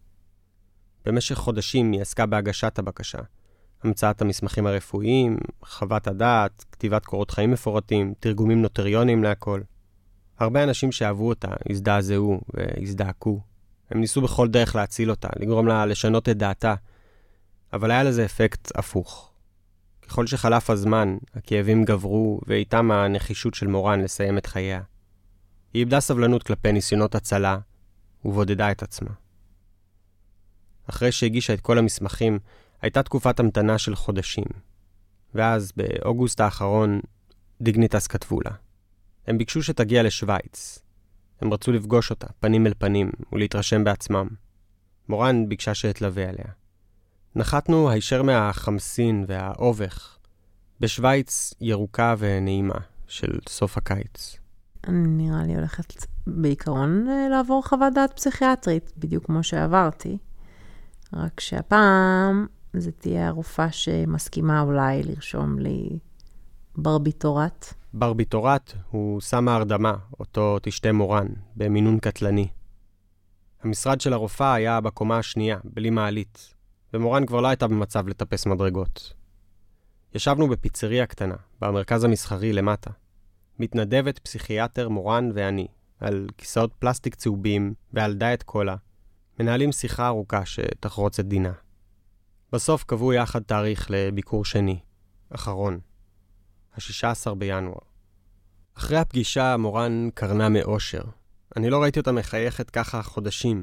במשך 1.05 1.35
חודשים 1.35 1.93
היא 1.93 2.01
עסקה 2.01 2.27
בהגשת 2.27 2.79
הבקשה, 2.79 3.19
המצאת 3.83 4.23
המסמכים 4.23 4.67
הרפואיים, 4.67 5.37
חוות 5.65 6.07
הדעת, 6.07 6.65
כתיבת 6.73 7.05
קורות 7.05 7.31
חיים 7.31 7.51
מפורטים, 7.51 8.15
תרגומים 8.21 8.63
נוטריונים 8.63 9.23
להכל. 9.23 9.61
הרבה 10.39 10.63
אנשים 10.63 10.93
שאהבו 10.93 11.29
אותה 11.29 11.49
הזדעזעו 11.71 12.41
והזדעקו. 12.55 13.41
הם 13.91 14.01
ניסו 14.01 14.21
בכל 14.21 14.49
דרך 14.49 14.77
להציל 14.77 15.11
אותה, 15.11 15.29
לגרום 15.37 15.67
לה 15.67 15.87
לשנות 15.87 16.29
את 16.29 16.37
דעתה, 16.37 16.75
אבל 17.73 17.91
היה 17.91 18.03
לזה 18.03 18.25
אפקט 18.25 18.73
הפוך. 18.75 19.31
ככל 20.09 20.27
שחלף 20.27 20.71
הזמן, 20.71 21.17
הכאבים 21.35 21.85
גברו, 21.85 22.41
ואיתם 22.47 22.91
הנחישות 22.91 23.55
של 23.55 23.67
מורן 23.67 24.01
לסיים 24.01 24.39
את 24.39 24.47
חייה. 24.47 24.81
היא 25.75 25.81
איבדה 25.81 26.01
סבלנות 26.01 26.43
כלפי 26.43 26.73
ניסיונות 26.73 27.15
הצלה, 27.15 27.59
ובודדה 28.25 28.71
את 28.71 28.83
עצמה. 28.83 29.11
אחרי 30.91 31.13
שהגישה 31.13 31.55
את 31.55 31.61
כל 31.61 31.79
המסמכים, 31.79 32.39
הייתה 32.83 33.03
תקופת 33.03 33.41
המתנה 33.41 33.79
של 33.79 33.95
חודשים. 33.95 34.45
ואז, 35.35 35.73
באוגוסט 35.77 36.41
האחרון, 36.41 37.01
דיגניטס 37.61 38.07
כתבו 38.07 38.41
לה. 38.41 38.51
הם 39.27 39.39
ביקשו 39.39 39.63
שתגיע 39.63 40.03
לשוויץ. 40.03 40.79
הם 41.41 41.53
רצו 41.53 41.73
לפגוש 41.73 42.11
אותה, 42.11 42.27
פנים 42.41 42.67
אל 42.67 42.73
פנים, 42.79 43.11
ולהתרשם 43.33 43.85
בעצמם. 43.85 44.29
מורן 45.09 45.49
ביקשה 45.49 45.75
שאתלווה 45.75 46.29
עליה. 46.29 46.45
נחתנו 47.37 47.91
הישר 47.91 48.23
מהחמסין 48.23 49.25
והאובך, 49.29 50.19
בשוויץ 50.81 51.55
ירוקה 51.61 52.15
ונעימה 52.19 52.79
של 53.07 53.39
סוף 53.49 53.77
הקיץ. 53.79 54.37
אני 54.89 55.09
נראה 55.09 55.43
לי 55.43 55.55
הולכת 55.55 56.07
בעיקרון 56.27 57.09
אה, 57.09 57.29
לעבור 57.29 57.67
חוות 57.67 57.93
דעת 57.95 58.13
פסיכיאטרית, 58.13 58.93
בדיוק 58.99 59.27
כמו 59.27 59.43
שעברתי. 59.43 60.19
רק 61.13 61.41
שהפעם 61.41 62.47
זה 62.73 62.93
תהיה 62.93 63.29
הרופאה 63.29 63.73
שמסכימה 63.73 64.61
אולי 64.61 65.03
לרשום 65.03 65.59
לי 65.59 65.99
ברביטורט. 66.77 67.75
ברביטורט 67.95 68.73
הוא 68.91 69.21
סם 69.21 69.49
ההרדמה, 69.49 69.95
אותו 70.21 70.59
תשתה 70.63 70.93
מורן, 70.93 71.27
במינון 71.57 71.99
קטלני. 71.99 72.49
המשרד 73.63 74.01
של 74.01 74.13
הרופאה 74.13 74.55
היה 74.55 74.81
בקומה 74.81 75.19
השנייה, 75.19 75.59
בלי 75.65 75.91
מעלית, 75.91 76.55
ומורן 76.95 77.27
כבר 77.27 77.41
לא 77.41 77.49
הייתה 77.49 77.67
במצב 77.67 78.09
לטפס 78.09 78.47
מדרגות. 78.47 79.13
ישבנו 80.15 80.49
בפיצריה 80.49 81.07
קטנה, 81.07 81.37
במרכז 81.61 82.05
המסחרי 82.05 82.53
למטה. 82.53 82.91
מתנדבת 83.59 84.19
פסיכיאטר 84.19 84.89
מורן 84.89 85.31
ואני, 85.35 85.67
על 86.01 86.29
כיסאות 86.39 86.73
פלסטיק 86.79 87.15
צהובים 87.15 87.75
ועל 87.93 88.15
דיאט 88.15 88.43
קולה, 88.43 88.77
מנהלים 89.41 89.73
שיחה 89.73 90.07
ארוכה 90.07 90.47
שתחרוץ 90.47 91.19
את 91.19 91.29
דינה. 91.29 91.53
בסוף 92.53 92.85
קבעו 92.85 93.13
יחד 93.13 93.43
תאריך 93.43 93.87
לביקור 93.91 94.45
שני, 94.45 94.79
אחרון, 95.31 95.79
ה-16 96.75 97.35
בינואר. 97.35 97.79
אחרי 98.75 98.99
הפגישה 98.99 99.57
מורן 99.57 100.09
קרנה 100.15 100.49
מאושר. 100.49 101.03
אני 101.57 101.71
לא 101.71 101.83
ראיתי 101.83 102.01
אותה 102.01 102.13
מחייכת 102.13 102.71
ככה 102.71 103.03
חודשים. 103.03 103.63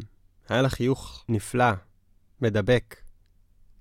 היה 0.50 0.62
לה 0.62 0.70
חיוך 0.70 1.26
נפלא, 1.30 1.72
מדבק, 2.42 2.96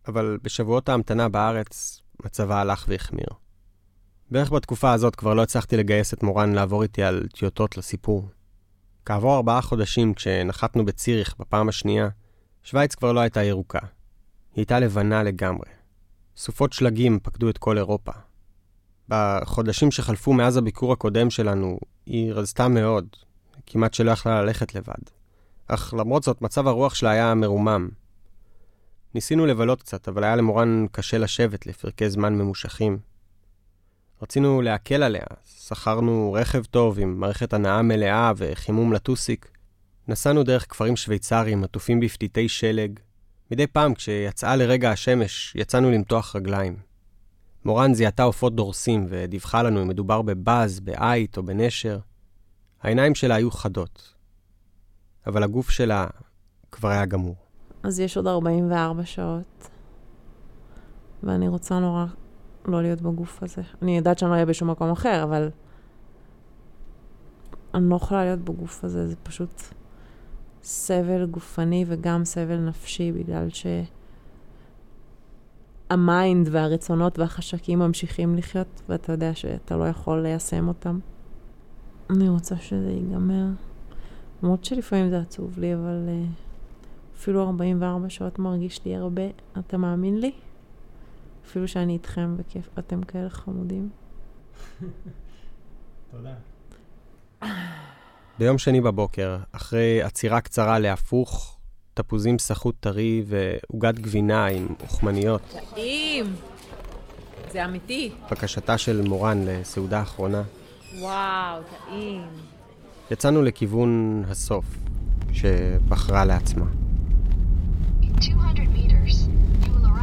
אבל 0.09 0.39
בשבועות 0.43 0.89
ההמתנה 0.89 1.29
בארץ 1.29 2.03
מצבה 2.25 2.61
הלך 2.61 2.85
והחמיר. 2.89 3.29
בערך 4.31 4.53
בתקופה 4.53 4.93
הזאת 4.93 5.17
כבר 5.17 5.35
לא 5.35 5.43
הצלחתי 5.43 5.77
לגייס 5.77 6.15
את 6.15 6.23
מורן 6.23 6.53
לעבור 6.53 6.83
איתי 6.83 7.03
על 7.03 7.27
טיוטות 7.35 7.77
לסיפור. 7.77 8.29
כעבור 9.07 9.37
ארבעה 9.37 9.63
חודשים, 9.63 10.15
כשנחתנו 10.15 10.85
בציריך 10.85 11.35
בפעם 11.39 11.69
השנייה, 11.69 12.09
שווייץ 12.63 12.95
כבר 12.95 13.13
לא 13.13 13.21
הייתה 13.21 13.43
ירוקה. 13.43 13.79
היא 13.79 13.87
הייתה 14.57 14.81
לבנה 14.81 15.23
לגמרי. 15.23 15.69
סופות 16.37 16.73
שלגים 16.73 17.19
פקדו 17.23 17.51
את 17.51 17.59
כל 17.59 17.79
אירופה. 17.79 18.13
בחודשים 19.09 19.91
שחלפו 19.91 20.33
מאז 20.33 20.57
הביקור 20.57 20.93
הקודם 20.93 21.31
שלנו, 21.31 21.79
היא 22.07 22.33
רזתה 22.33 22.69
מאוד, 22.69 23.07
כמעט 23.67 23.95
שלא 23.95 24.11
יכלה 24.11 24.43
ללכת 24.43 24.75
לבד. 24.75 25.03
אך 25.67 25.95
למרות 25.99 26.23
זאת, 26.23 26.43
מצב 26.43 26.67
הרוח 26.67 26.95
שלה 26.95 27.11
היה 27.11 27.35
מרומם. 27.35 27.89
ניסינו 29.15 29.47
לבלות 29.47 29.83
קצת, 29.83 30.09
אבל 30.09 30.25
היה 30.25 30.37
למורן 30.37 30.87
קשה 30.93 31.19
לשבת 31.19 31.67
לפרקי 31.67 32.11
זמן 32.11 32.35
ממושכים. 32.35 32.99
רצינו 34.23 34.63
להקל 34.63 35.03
עליה, 35.03 35.25
שכרנו 35.45 36.37
רכב 36.41 36.65
טוב 36.65 36.99
עם 36.99 37.21
מערכת 37.21 37.53
הנאה 37.53 37.83
מלאה 37.83 38.33
וחימום 38.37 38.93
לטוסיק. 38.93 39.51
נסענו 40.09 40.43
דרך 40.43 40.67
כפרים 40.71 40.97
שוויצריים 40.97 41.65
עטופים 41.65 42.01
בפתיתי 42.01 42.49
שלג. 42.49 43.01
מדי 43.51 43.67
פעם, 43.67 43.95
כשיצאה 43.95 44.57
לרגע 44.57 44.91
השמש, 44.91 45.53
יצאנו 45.57 45.91
למתוח 45.91 46.37
רגליים. 46.37 46.77
מורן 47.65 47.95
זיהתה 47.95 48.23
עופות 48.23 48.55
דורסים 48.55 49.07
ודיווחה 49.09 49.63
לנו 49.63 49.83
אם 49.83 49.89
מדובר 49.89 50.23
בבז, 50.23 50.81
בעית 50.81 51.37
או 51.37 51.43
בנשר. 51.43 51.99
העיניים 52.83 53.15
שלה 53.15 53.35
היו 53.35 53.51
חדות, 53.51 54.15
אבל 55.27 55.43
הגוף 55.43 55.71
שלה 55.71 56.07
כבר 56.73 56.89
היה 56.89 57.07
גמור. 57.07 57.37
אז 57.83 58.01
יש 58.01 58.17
עוד 58.17 58.27
44 58.27 59.05
שעות, 59.05 59.69
ואני 61.23 61.49
רוצה 61.49 61.79
נורא 61.79 62.07
לא 62.69 62.83
להיות 62.83 63.01
בגוף 63.01 63.43
הזה. 63.43 63.63
אני 63.83 63.97
יודעת 63.97 64.19
שאני 64.19 64.29
לא 64.29 64.35
אהיה 64.35 64.47
בשום 64.47 64.71
מקום 64.71 64.91
אחר, 64.91 65.23
אבל 65.23 65.51
אני 67.75 67.91
לא 67.91 67.97
יכולה 67.97 68.25
להיות 68.25 68.41
בגוף 68.41 68.85
הזה, 68.85 69.09
זה 69.09 69.17
פשוט 69.23 69.63
סבל 70.63 71.27
גופני 71.27 71.85
וגם 71.89 72.25
סבל 72.25 72.57
נפשי, 72.57 73.13
בגלל 73.13 73.49
שהמיינד 75.89 76.49
והרצונות 76.51 77.19
והחשקים 77.19 77.79
ממשיכים 77.79 78.37
לחיות, 78.37 78.83
ואתה 78.89 79.13
יודע 79.13 79.35
שאתה 79.35 79.77
לא 79.77 79.85
יכול 79.85 80.23
ליישם 80.23 80.69
אותם. 80.69 80.99
אני 82.11 82.29
רוצה 82.29 82.57
שזה 82.57 82.91
ייגמר. 82.91 83.47
למרות 84.43 84.65
שלפעמים 84.65 85.11
זה 85.11 85.19
עצוב 85.19 85.59
לי, 85.59 85.75
אבל 85.75 86.09
uh, 86.09 86.11
אפילו 87.17 87.43
44 87.43 88.09
שעות 88.09 88.39
מרגיש 88.39 88.85
לי 88.85 88.97
הרבה. 88.97 89.23
אתה 89.59 89.77
מאמין 89.77 90.21
לי? 90.21 90.33
אפילו 91.47 91.69
שאני 91.69 91.93
איתכם 91.93 92.35
וכיף, 92.39 92.69
אתם 92.79 93.03
כאלה 93.03 93.31
חמודים. 93.31 93.89
תודה. 96.11 96.35
ביום 98.39 98.59
שני 98.59 98.81
בבוקר, 98.81 99.37
אחרי 99.53 100.03
עצירה 100.03 100.41
קצרה 100.41 100.79
להפוך, 100.79 101.59
תפוזים 101.95 102.39
סחוט 102.39 102.75
טרי 102.81 103.25
ועוגת 103.27 103.95
גבינה 103.99 104.47
עם 104.47 104.67
אוכמניות. 104.81 105.57
טעים! 105.75 106.35
זה 107.53 107.65
אמיתי. 107.65 108.13
בקשתה 108.31 108.79
של 108.79 109.03
מורן 109.09 109.45
לסעודה 109.45 109.99
האחרונה. 109.99 110.43
וואו, 110.99 111.63
טעים. 111.63 112.23
יצאנו 113.11 113.43
לכיוון 113.43 114.23
הסוף, 114.29 114.65
שבחרה 115.33 116.25
לעצמה. 116.25 116.67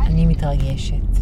אני 0.07 0.25
מתרגשת. 0.25 1.13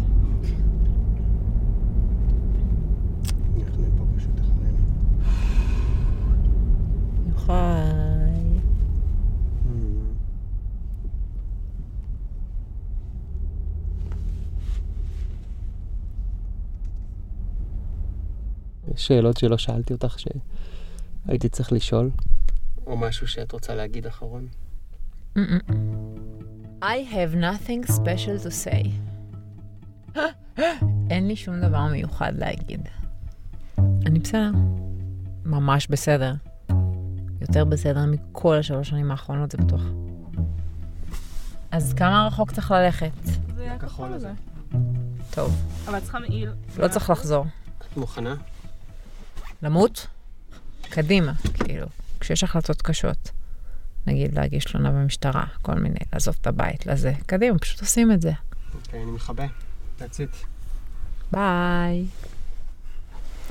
חי. 7.46 7.52
יש 18.91 18.91
שאלות 19.02 19.36
שלא 19.36 19.58
שאלתי 19.58 19.92
אותך 19.92 20.16
שהייתי 20.18 21.48
צריך 21.48 21.72
לשאול? 21.72 22.10
או 22.86 22.96
משהו 22.96 23.28
שאת 23.28 23.52
רוצה 23.52 23.74
להגיד 23.74 24.06
אחרון? 24.06 24.46
I 26.82 26.98
have 27.12 27.34
nothing 27.34 27.90
special 27.90 28.46
to 28.46 28.50
say. 28.64 28.88
אין 31.10 31.28
לי 31.28 31.36
שום 31.36 31.60
דבר 31.60 31.86
מיוחד 31.86 32.32
להגיד. 32.38 32.88
אני 33.78 34.18
בסדר. 34.18 34.50
ממש 35.44 35.86
בסדר. 35.86 36.34
יותר 37.40 37.64
בסדר 37.64 38.06
מכל 38.06 38.56
השלוש 38.56 38.88
שנים 38.88 39.10
האחרונות, 39.10 39.50
זה 39.50 39.58
בטוח. 39.58 39.82
אז 41.70 41.92
כמה 41.92 42.26
רחוק 42.26 42.50
צריך 42.50 42.70
ללכת? 42.70 43.24
זה 43.54 43.72
הכחול 43.72 44.12
הזה. 44.12 44.32
טוב, 45.30 45.62
אבל 45.88 46.00
צריכה 46.00 46.18
מעיל. 46.18 46.50
לא 46.76 46.88
צריך 46.88 47.10
לחזור. 47.10 47.44
את 47.92 47.96
מוכנה? 47.96 48.34
למות? 49.62 50.06
קדימה, 50.90 51.32
כאילו. 51.54 51.86
כשיש 52.20 52.44
החלטות 52.44 52.82
קשות, 52.82 53.30
נגיד 54.06 54.34
להגיש 54.34 54.64
תלונה 54.64 54.90
במשטרה, 54.90 55.44
כל 55.62 55.74
מיני, 55.74 55.98
לעזוב 56.12 56.36
את 56.40 56.46
הבית, 56.46 56.86
לזה, 56.86 57.12
קדימה, 57.26 57.58
פשוט 57.58 57.80
עושים 57.80 58.12
את 58.12 58.22
זה. 58.22 58.32
אוקיי, 58.74 59.02
אני 59.02 59.10
מכבה. 59.10 59.46
That's 59.98 60.02
it. 60.02 60.46
ביי. 61.32 62.06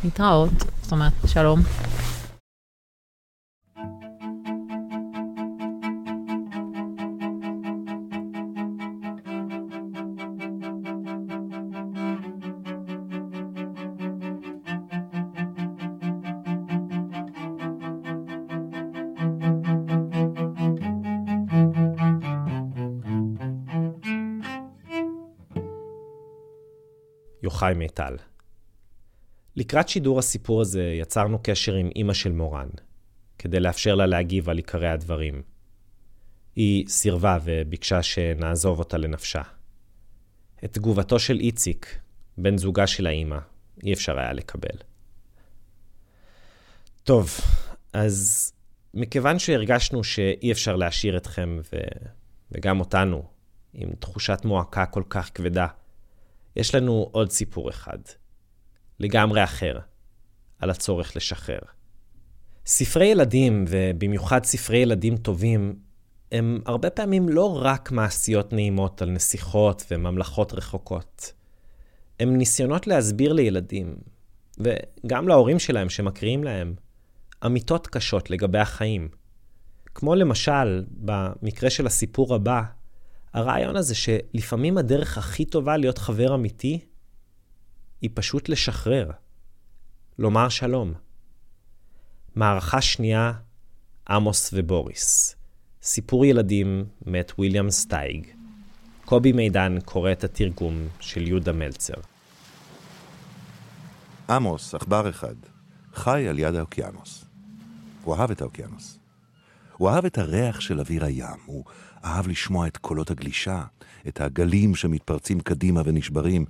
להתראות. 0.03 0.51
זאת 0.82 0.91
אומרת, 0.91 1.14
שלום. 1.28 1.62
יוחאי 27.62 27.74
מיטל. 27.74 28.16
לקראת 29.55 29.89
שידור 29.89 30.20
הסיפור 30.20 30.62
הזה 30.62 30.84
יצרנו 30.84 31.39
קשר 31.43 31.74
עם 31.76 31.89
אימא 31.95 32.14
של 32.14 32.32
מורן, 32.32 32.70
כדי 33.38 33.59
לאפשר 33.59 33.95
לה 33.95 34.05
להגיב 34.05 34.49
על 34.49 34.57
עיקרי 34.57 34.89
הדברים. 34.89 35.41
היא 36.55 36.88
סירבה 36.88 37.38
וביקשה 37.43 38.03
שנעזוב 38.03 38.80
אותה 38.80 38.97
לנפשה. 38.97 39.41
את 40.64 40.74
תגובתו 40.74 41.20
של 41.20 41.39
איציק, 41.39 41.99
בן 42.38 42.57
זוגה 42.57 42.88
של 42.88 43.07
האימא, 43.07 43.38
אי 43.84 43.93
אפשר 43.93 44.20
היה 44.20 44.34
לקבל. 44.34 44.78
טוב, 47.03 47.38
אז 47.93 48.51
מכיוון 48.93 49.39
שהרגשנו 49.39 50.03
שאי 50.03 50.51
אפשר 50.51 50.76
להשאיר 50.76 51.18
אתכם 51.18 51.59
ו... 51.74 51.78
וגם 52.51 52.80
אותנו 52.80 53.24
עם 53.74 53.89
תחושת 53.99 54.41
מועקה 54.45 54.86
כל 54.86 55.03
כך 55.09 55.30
כבדה, 55.36 55.68
יש 56.56 56.76
לנו 56.76 57.10
עוד 57.12 57.32
סיפור 57.32 57.70
אחד, 57.70 57.97
לגמרי 58.99 59.43
אחר, 59.43 59.80
על 60.60 60.70
הצורך 60.70 61.16
לשחרר. 61.16 61.60
ספרי 62.66 63.06
ילדים, 63.06 63.66
ובמיוחד 63.68 64.43
ספרי 64.43 64.78
ילדים 64.78 65.18
טובים, 65.18 65.76
הם 66.32 66.62
הרבה 66.66 66.89
פעמים 66.89 67.30
לא 67.30 67.58
רק 67.62 67.91
מעשיות 67.91 68.54
נעימות 68.54 69.02
על 69.02 69.10
נסיכות 69.10 69.86
וממלכות 69.91 70.54
רחוקות. 70.54 71.34
הם 72.20 72.38
ניסיונות 72.38 72.88
להסביר 72.88 73.34
לילדים, 73.34 73.95
וגם 74.58 75.28
להורים 75.28 75.60
שלהם 75.60 75.89
שמקריאים 75.89 76.43
להם, 76.43 76.76
אמיתות 77.45 77.88
קשות 77.88 78.30
לגבי 78.30 78.60
החיים. 78.60 79.10
כמו 79.95 80.16
למשל, 80.16 80.84
במקרה 80.91 81.70
של 81.70 81.88
הסיפור 81.88 82.36
הבא, 82.36 82.62
הרעיון 83.34 83.76
הזה 83.76 83.96
שלפעמים 83.96 84.78
הדרך 84.78 85.18
הכי 85.18 85.46
טובה 85.46 85.78
להיות 85.78 85.98
חבר 85.98 86.36
אמיתי 86.36 86.80
היא 88.02 88.10
פשוט 88.14 88.50
לשחרר, 88.50 89.12
לומר 90.20 90.50
שלום. 90.50 90.94
מערכה 92.36 92.82
שנייה, 92.82 93.34
עמוס 94.10 94.50
ובוריס. 94.54 95.36
סיפור 95.82 96.26
ילדים 96.26 96.86
מאת 97.06 97.32
ויליאם 97.40 97.72
סטייג. 97.72 98.28
קובי 99.06 99.32
מידן 99.32 99.78
קורא 99.86 100.12
את 100.12 100.24
התרגום 100.24 100.88
של 101.00 101.28
יהודה 101.28 101.52
מלצר. 101.52 101.94
עמוס, 104.30 104.76
עכבר 104.76 105.10
אחד, 105.10 105.36
חי 105.94 106.28
על 106.28 106.40
יד 106.40 106.56
האוקיינוס. 106.56 107.26
הוא 108.04 108.16
אהב 108.16 108.32
את 108.32 108.42
האוקיינוס. 108.42 109.00
הוא 109.78 109.90
אהב 109.90 110.06
את 110.06 110.18
הריח 110.18 110.60
של 110.60 110.80
אוויר 110.80 111.06
הים, 111.06 111.40
הוא 111.46 111.64
אהב 112.06 112.28
לשמוע 112.28 112.68
את 112.68 112.78
קולות 112.78 113.12
הגלישה, 113.12 113.64
את 114.08 114.22
הגלים 114.22 114.76
שמתפרצים 114.76 115.39
קדימה 115.39 115.82
ונשברים, 115.86 116.45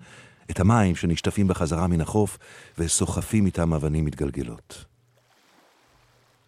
את 0.51 0.59
המים 0.59 0.95
שנשטפים 0.95 1.47
בחזרה 1.47 1.87
מן 1.87 2.01
החוף 2.01 2.37
וסוחפים 2.77 3.45
איתם 3.45 3.73
אבנים 3.73 4.05
מתגלגלות. 4.05 4.85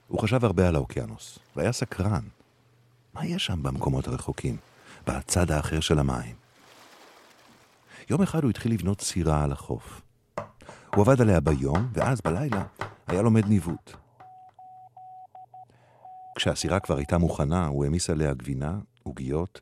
הוא 0.08 0.20
חשב 0.20 0.46
הרבה 0.46 0.68
על 0.68 0.76
האוקיינוס, 0.76 1.40
והיה 1.56 1.72
סקרן. 1.72 2.24
מה 3.14 3.26
יש 3.26 3.46
שם 3.46 3.64
במקומות 3.64 4.08
הרחוקים, 4.08 4.58
בצד 5.08 5.52
האחר 5.52 5.80
של 5.80 6.00
המים? 6.00 6.36
יום 8.10 8.22
אחד 8.22 8.44
הוא 8.44 8.50
התחיל 8.50 8.74
לבנות 8.74 9.02
סירה 9.02 9.44
על 9.44 9.52
החוף. 9.52 10.02
הוא 10.96 11.02
עבד 11.02 11.22
עליה 11.22 11.40
ביום, 11.40 11.88
ואז 11.94 12.22
בלילה 12.22 12.64
היה 13.08 13.22
לומד 13.22 13.46
ניווט. 13.46 13.94
כשהסירה 16.36 16.80
כבר 16.80 16.98
הייתה 16.98 17.18
מוכנה, 17.18 17.66
הוא 17.66 17.84
העמיס 17.84 18.10
עליה 18.10 18.34
גבינה, 18.34 18.78
עוגיות, 19.04 19.62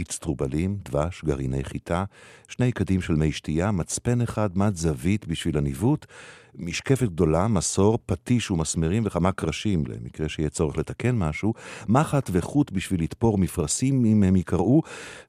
אצטרובלים, 0.00 0.78
דבש, 0.84 1.24
גרעיני 1.24 1.64
חיטה, 1.64 2.04
שני 2.48 2.72
קדים 2.72 3.00
של 3.00 3.14
מי 3.14 3.32
שתייה, 3.32 3.70
מצפן 3.70 4.20
אחד, 4.20 4.58
מד 4.58 4.76
זווית 4.76 5.26
בשביל 5.26 5.58
הניווט, 5.58 6.06
משקפת 6.54 7.08
גדולה, 7.08 7.48
מסור, 7.48 7.98
פטיש 8.06 8.50
ומסמרים 8.50 9.02
וכמה 9.06 9.32
קרשים, 9.32 9.84
למקרה 9.86 10.28
שיהיה 10.28 10.50
צורך 10.50 10.78
לתקן 10.78 11.14
משהו, 11.14 11.54
מחט 11.88 12.30
וחוט 12.32 12.70
בשביל 12.70 13.02
לתפור 13.02 13.38
מפרשים 13.38 14.04
אם 14.04 14.22
הם 14.22 14.36
יקראו, 14.36 14.82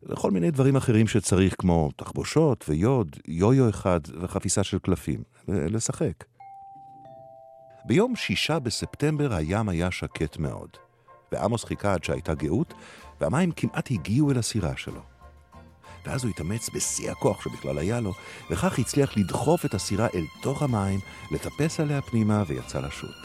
וכל 0.04 0.32
מיני 0.32 0.51
דברים 0.51 0.76
אחרים 0.76 1.08
שצריך, 1.08 1.56
כמו 1.58 1.89
תחבושות 1.95 2.66
ויוד, 2.70 3.16
יויו 3.28 3.70
אחד 3.70 3.99
וחפיסה 4.22 4.64
של 4.64 4.80
קלפים. 4.80 5.24
לשחק. 5.47 6.24
ביום 7.86 8.16
שישה 8.16 8.60
בספטמבר 8.60 9.34
הים 9.34 9.70
היה 9.70 9.91
שקט 9.91 10.38
מאוד, 10.38 10.70
ועמוס 11.32 11.64
חיכה 11.64 11.93
עד 11.93 12.04
שהייתה 12.04 12.34
גאות, 12.34 12.74
והמים 13.24 13.51
כמעט 13.51 13.91
הגיעו 13.91 14.32
אל 14.32 14.38
הסירה 14.38 14.78
שלו. 14.78 15.01
ואז 16.05 16.24
הוא 16.24 16.30
התאמץ 16.30 16.69
בשיא 16.74 17.11
הכוח 17.11 17.43
שבכלל 17.43 17.78
היה 17.78 17.99
לו, 17.99 18.13
וכך 18.49 18.80
הצליח 18.80 19.17
לדחוף 19.17 19.65
את 19.65 19.74
הסירה 19.74 20.07
אל 20.15 20.24
תוך 20.41 20.63
המים, 20.63 20.99
לטפס 21.32 21.80
עליה 21.80 22.01
פנימה 22.01 22.43
ויצא 22.47 22.80
לשוט. 22.80 23.15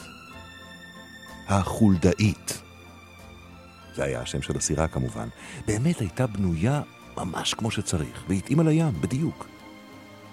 החולדאית. 1.48 2.62
זה 3.94 4.04
היה 4.04 4.20
השם 4.20 4.42
של 4.42 4.56
הסירה 4.56 4.88
כמובן. 4.88 5.28
באמת 5.66 5.98
הייתה 5.98 6.26
בנויה 6.26 6.82
ממש 7.16 7.54
כמו 7.54 7.70
שצריך, 7.70 8.24
והתאימה 8.28 8.62
לים, 8.62 9.00
בדיוק. 9.00 9.46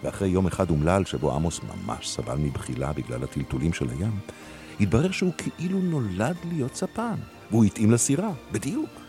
ואחרי 0.03 0.28
יום 0.28 0.47
אחד 0.47 0.70
אומלל 0.70 1.05
שבו 1.05 1.36
עמוס 1.36 1.59
ממש 1.63 2.09
סבל 2.09 2.38
מבחילה 2.38 2.93
בגלל 2.93 3.24
הטלטולים 3.24 3.74
של 3.74 3.89
הים, 3.89 4.20
התברר 4.80 5.11
שהוא 5.11 5.34
כאילו 5.38 5.80
נולד 5.80 6.36
להיות 6.43 6.76
ספן, 6.76 7.16
והוא 7.51 7.66
התאים 7.66 7.91
לסירה, 7.91 8.32
בדיוק. 8.51 9.05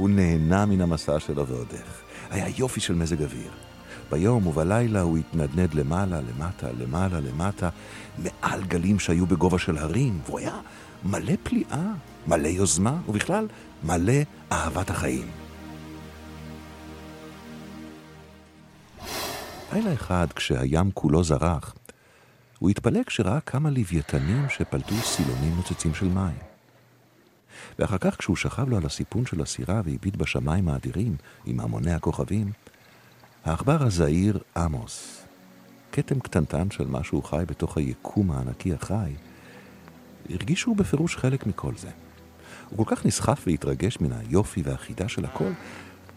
הוא 0.00 0.10
נהנה 0.10 0.66
מן 0.66 0.80
המסע 0.80 1.20
שלו 1.20 1.46
ועוד 1.46 1.66
איך. 1.72 2.02
היה 2.30 2.48
יופי 2.56 2.80
של 2.80 2.94
מזג 2.94 3.22
אוויר. 3.22 3.50
ביום 4.10 4.46
ובלילה 4.46 5.00
הוא 5.00 5.18
התנדנד 5.18 5.74
למעלה, 5.74 6.20
למטה, 6.20 6.66
למעלה, 6.78 7.20
למטה, 7.20 7.68
מעל 8.18 8.64
גלים 8.64 8.98
שהיו 8.98 9.26
בגובה 9.26 9.58
של 9.58 9.78
הרים, 9.78 10.20
והוא 10.26 10.38
היה 10.38 10.60
מלא 11.04 11.32
פליאה, 11.42 11.92
מלא 12.26 12.48
יוזמה, 12.48 12.98
ובכלל, 13.08 13.46
מלא 13.84 14.12
אהבת 14.52 14.90
החיים. 14.90 15.30
לילה 19.72 19.92
אחד, 19.92 20.26
כשהים 20.34 20.90
כולו 20.94 21.24
זרח, 21.24 21.74
הוא 22.58 22.70
התפלא 22.70 23.00
כשראה 23.06 23.40
כמה 23.40 23.70
לוויתנים 23.70 24.46
שפלטו 24.48 24.94
סילונים 24.94 25.56
נוצצים 25.56 25.94
של 25.94 26.08
מים. 26.08 26.49
ואחר 27.78 27.98
כך, 27.98 28.16
כשהוא 28.18 28.36
שכב 28.36 28.68
לו 28.68 28.76
על 28.76 28.86
הסיפון 28.86 29.26
של 29.26 29.42
הסירה 29.42 29.80
והביט 29.84 30.16
בשמיים 30.16 30.68
האדירים 30.68 31.16
עם 31.44 31.60
המוני 31.60 31.92
הכוכבים, 31.92 32.52
העכבר 33.44 33.82
הזעיר 33.82 34.38
עמוס, 34.56 35.22
כתם 35.92 36.20
קטנטן 36.20 36.70
של 36.70 36.84
משהו 36.86 37.22
חי 37.22 37.44
בתוך 37.46 37.76
היקום 37.76 38.30
הענקי 38.30 38.74
החי, 38.74 39.12
הרגיש 40.30 40.60
שהוא 40.60 40.76
בפירוש 40.76 41.16
חלק 41.16 41.46
מכל 41.46 41.72
זה. 41.76 41.90
הוא 42.70 42.86
כל 42.86 42.96
כך 42.96 43.06
נסחף 43.06 43.44
והתרגש 43.46 44.00
מן 44.00 44.12
היופי 44.12 44.62
והחידה 44.64 45.08
של 45.08 45.24
הכל, 45.24 45.50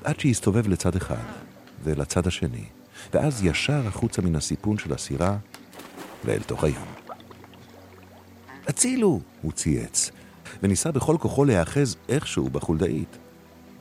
עד 0.03 0.19
שהסתובב 0.19 0.67
לצד 0.67 0.95
אחד 0.95 1.23
ולצד 1.83 2.27
השני, 2.27 2.65
ואז 3.13 3.43
ישר 3.43 3.87
החוצה 3.87 4.21
מן 4.21 4.35
הסיפון 4.35 4.77
של 4.77 4.93
הסירה 4.93 5.37
ואל 6.25 6.43
תוך 6.43 6.63
הים. 6.63 6.85
הצילו! 8.67 9.21
הוא 9.41 9.51
צייץ, 9.51 10.11
וניסה 10.63 10.91
בכל 10.91 11.15
כוחו 11.19 11.45
להיאחז 11.45 11.95
איכשהו 12.09 12.49
בחולדאית. 12.49 13.17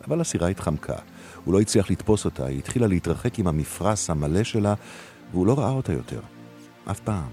אבל 0.07 0.20
הסירה 0.20 0.49
התחמקה. 0.49 0.97
הוא 1.45 1.55
לא 1.55 1.61
הצליח 1.61 1.91
לתפוס 1.91 2.24
אותה, 2.24 2.47
היא 2.47 2.59
התחילה 2.59 2.87
להתרחק 2.87 3.39
עם 3.39 3.47
המפרש 3.47 4.11
המלא 4.11 4.45
שלה, 4.45 4.74
והוא 5.33 5.47
לא 5.47 5.59
ראה 5.59 5.70
אותה 5.70 5.93
יותר. 5.93 6.20
אף 6.91 7.01
פעם. 7.01 7.28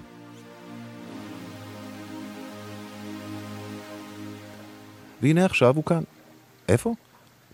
והנה 5.22 5.46
עכשיו 5.46 5.76
הוא 5.76 5.84
כאן. 5.84 6.04
איפה? 6.68 6.94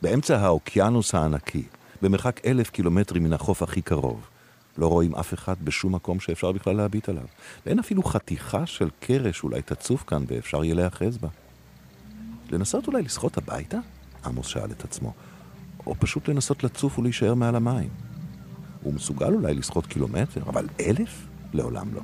באמצע 0.01 0.37
האוקיינוס 0.37 1.15
הענקי, 1.15 1.63
במרחק 2.01 2.45
אלף 2.45 2.69
קילומטרים 2.69 3.23
מן 3.23 3.33
החוף 3.33 3.63
הכי 3.63 3.81
קרוב. 3.81 4.27
לא 4.77 4.87
רואים 4.87 5.15
אף 5.15 5.33
אחד 5.33 5.55
בשום 5.63 5.95
מקום 5.95 6.19
שאפשר 6.19 6.51
בכלל 6.51 6.75
להביט 6.75 7.09
עליו. 7.09 7.25
ואין 7.65 7.79
אפילו 7.79 8.03
חתיכה 8.03 8.65
של 8.65 8.89
קרש 8.99 9.43
אולי 9.43 9.61
תצוף 9.61 10.03
כאן 10.03 10.23
ואפשר 10.27 10.63
יהיה 10.63 10.75
להיאחז 10.75 11.17
בה. 11.17 11.27
לנסות 12.51 12.87
אולי 12.87 13.01
לשחות 13.01 13.37
הביתה? 13.37 13.77
עמוס 14.25 14.47
שאל 14.47 14.71
את 14.71 14.83
עצמו. 14.83 15.13
או 15.85 15.95
פשוט 15.99 16.27
לנסות 16.27 16.63
לצוף 16.63 16.99
ולהישאר 16.99 17.33
מעל 17.33 17.55
המים. 17.55 17.89
הוא 18.81 18.93
מסוגל 18.93 19.33
אולי 19.33 19.53
לשחות 19.53 19.85
קילומטר, 19.85 20.41
אבל 20.47 20.67
אלף? 20.79 21.27
לעולם 21.53 21.93
לא. 21.93 22.01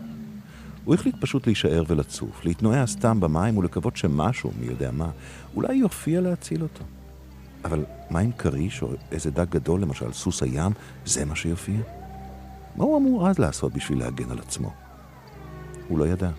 הוא 0.85 0.95
החליט 0.95 1.15
פשוט 1.19 1.47
להישאר 1.47 1.83
ולצוף, 1.87 2.45
להתנועע 2.45 2.87
סתם 2.87 3.19
במים 3.19 3.57
ולקוות 3.57 3.97
שמשהו, 3.97 4.51
מי 4.59 4.65
יודע 4.65 4.91
מה, 4.91 5.09
אולי 5.55 5.75
יופיע 5.75 6.21
להציל 6.21 6.63
אותו. 6.63 6.83
אבל 7.65 7.85
מה 8.09 8.19
עם 8.19 8.31
כריש 8.31 8.81
או 8.81 8.93
איזה 9.11 9.31
דג 9.31 9.45
גדול, 9.49 9.81
למשל 9.81 10.13
סוס 10.13 10.43
הים, 10.43 10.71
זה 11.05 11.25
מה 11.25 11.35
שיופיע? 11.35 11.81
מה 12.75 12.83
הוא 12.83 12.97
אמור 12.97 13.29
אז 13.29 13.39
לעשות 13.39 13.73
בשביל 13.73 13.99
להגן 13.99 14.31
על 14.31 14.39
עצמו? 14.39 14.73
הוא 15.87 15.99
לא 15.99 16.07
ידע. 16.07 16.29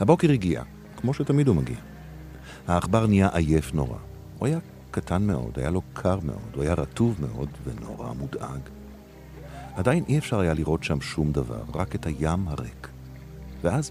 הבוקר 0.00 0.30
הגיע, 0.30 0.62
כמו 0.96 1.14
שתמיד 1.14 1.48
הוא 1.48 1.56
מגיע. 1.56 1.76
העכבר 2.68 3.06
נהיה 3.06 3.28
עייף 3.28 3.74
נורא. 3.74 3.98
הוא 4.38 4.46
היה 4.46 4.58
קטן 4.90 5.22
מאוד, 5.22 5.58
היה 5.58 5.70
לו 5.70 5.82
קר 5.92 6.18
מאוד, 6.22 6.54
הוא 6.54 6.62
היה 6.62 6.74
רטוב 6.74 7.16
מאוד 7.20 7.48
ונורא 7.64 8.12
מודאג. 8.12 8.60
עדיין 9.74 10.04
אי 10.08 10.18
אפשר 10.18 10.40
היה 10.40 10.54
לראות 10.54 10.84
שם 10.84 11.00
שום 11.00 11.32
דבר, 11.32 11.62
רק 11.74 11.94
את 11.94 12.06
הים 12.06 12.48
הריק. 12.48 12.88
ואז, 13.62 13.90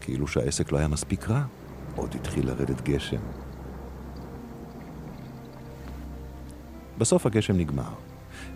כאילו 0.00 0.26
שהעסק 0.26 0.72
לא 0.72 0.78
היה 0.78 0.88
מספיק 0.88 1.28
רע, 1.28 1.42
עוד 1.96 2.14
התחיל 2.14 2.46
לרדת 2.46 2.80
גשם. 2.80 3.20
בסוף 6.98 7.26
הגשם 7.26 7.56
נגמר, 7.56 7.92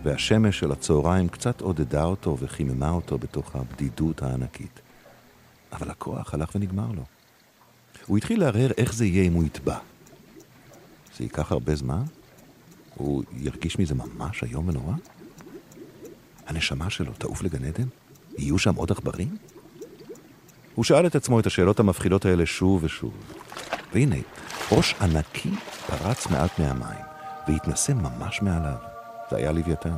והשמש 0.03 0.59
של 0.59 0.71
הצהריים 0.71 1.27
קצת 1.27 1.61
עודדה 1.61 2.03
אותו 2.03 2.37
וחיממה 2.39 2.89
אותו 2.89 3.17
בתוך 3.17 3.55
הבדידות 3.55 4.23
הענקית. 4.23 4.81
אבל 5.73 5.91
הכוח 5.91 6.33
הלך 6.33 6.55
ונגמר 6.55 6.91
לו. 6.91 7.03
הוא 8.05 8.17
התחיל 8.17 8.39
לערער 8.39 8.71
איך 8.77 8.93
זה 8.93 9.05
יהיה 9.05 9.23
אם 9.23 9.33
הוא 9.33 9.43
יטבע. 9.43 9.77
זה 11.17 11.23
ייקח 11.23 11.51
הרבה 11.51 11.75
זמן? 11.75 12.03
הוא 12.95 13.23
ירגיש 13.31 13.79
מזה 13.79 13.95
ממש 13.95 14.43
איום 14.43 14.67
ונורא? 14.67 14.93
הנשמה 16.47 16.89
שלו 16.89 17.13
תעוף 17.13 17.43
לגן 17.43 17.65
עדן? 17.65 17.87
יהיו 18.37 18.59
שם 18.59 18.75
עוד 18.75 18.91
עכברים? 18.91 19.37
הוא 20.75 20.85
שאל 20.85 21.07
את 21.07 21.15
עצמו 21.15 21.39
את 21.39 21.45
השאלות 21.45 21.79
המפחידות 21.79 22.25
האלה 22.25 22.45
שוב 22.45 22.83
ושוב. 22.83 23.13
והנה, 23.93 24.15
ראש 24.71 24.95
ענקי 25.01 25.51
פרץ 25.87 26.27
מעט 26.27 26.59
מהמים, 26.59 27.05
והתנסה 27.47 27.93
ממש 27.93 28.41
מעליו. 28.41 28.77
זה 29.31 29.37
היה 29.37 29.51
לוויתן. 29.51 29.97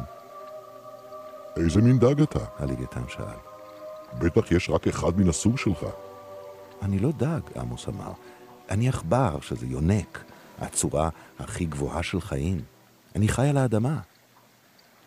איזה 1.58 1.82
מין 1.82 2.00
דג 2.00 2.22
אתה? 2.22 2.40
הלוויתן 2.60 3.02
שאל. 3.08 3.55
בטח 4.14 4.52
יש 4.52 4.70
רק 4.70 4.88
אחד 4.88 5.20
מן 5.20 5.30
הסוג 5.30 5.58
שלך. 5.58 5.86
אני 6.82 7.00
לא 7.00 7.12
דג, 7.12 7.40
עמוס 7.56 7.88
אמר. 7.88 8.12
אני 8.70 8.90
עכבר, 8.90 9.40
שזה 9.42 9.66
יונק, 9.66 10.24
הצורה 10.60 11.10
הכי 11.40 11.66
גבוהה 11.66 12.04
של 12.04 12.22
חיים. 12.22 12.62
אני 13.16 13.28
חי 13.28 13.48
על 13.48 13.58
האדמה. 13.58 14.00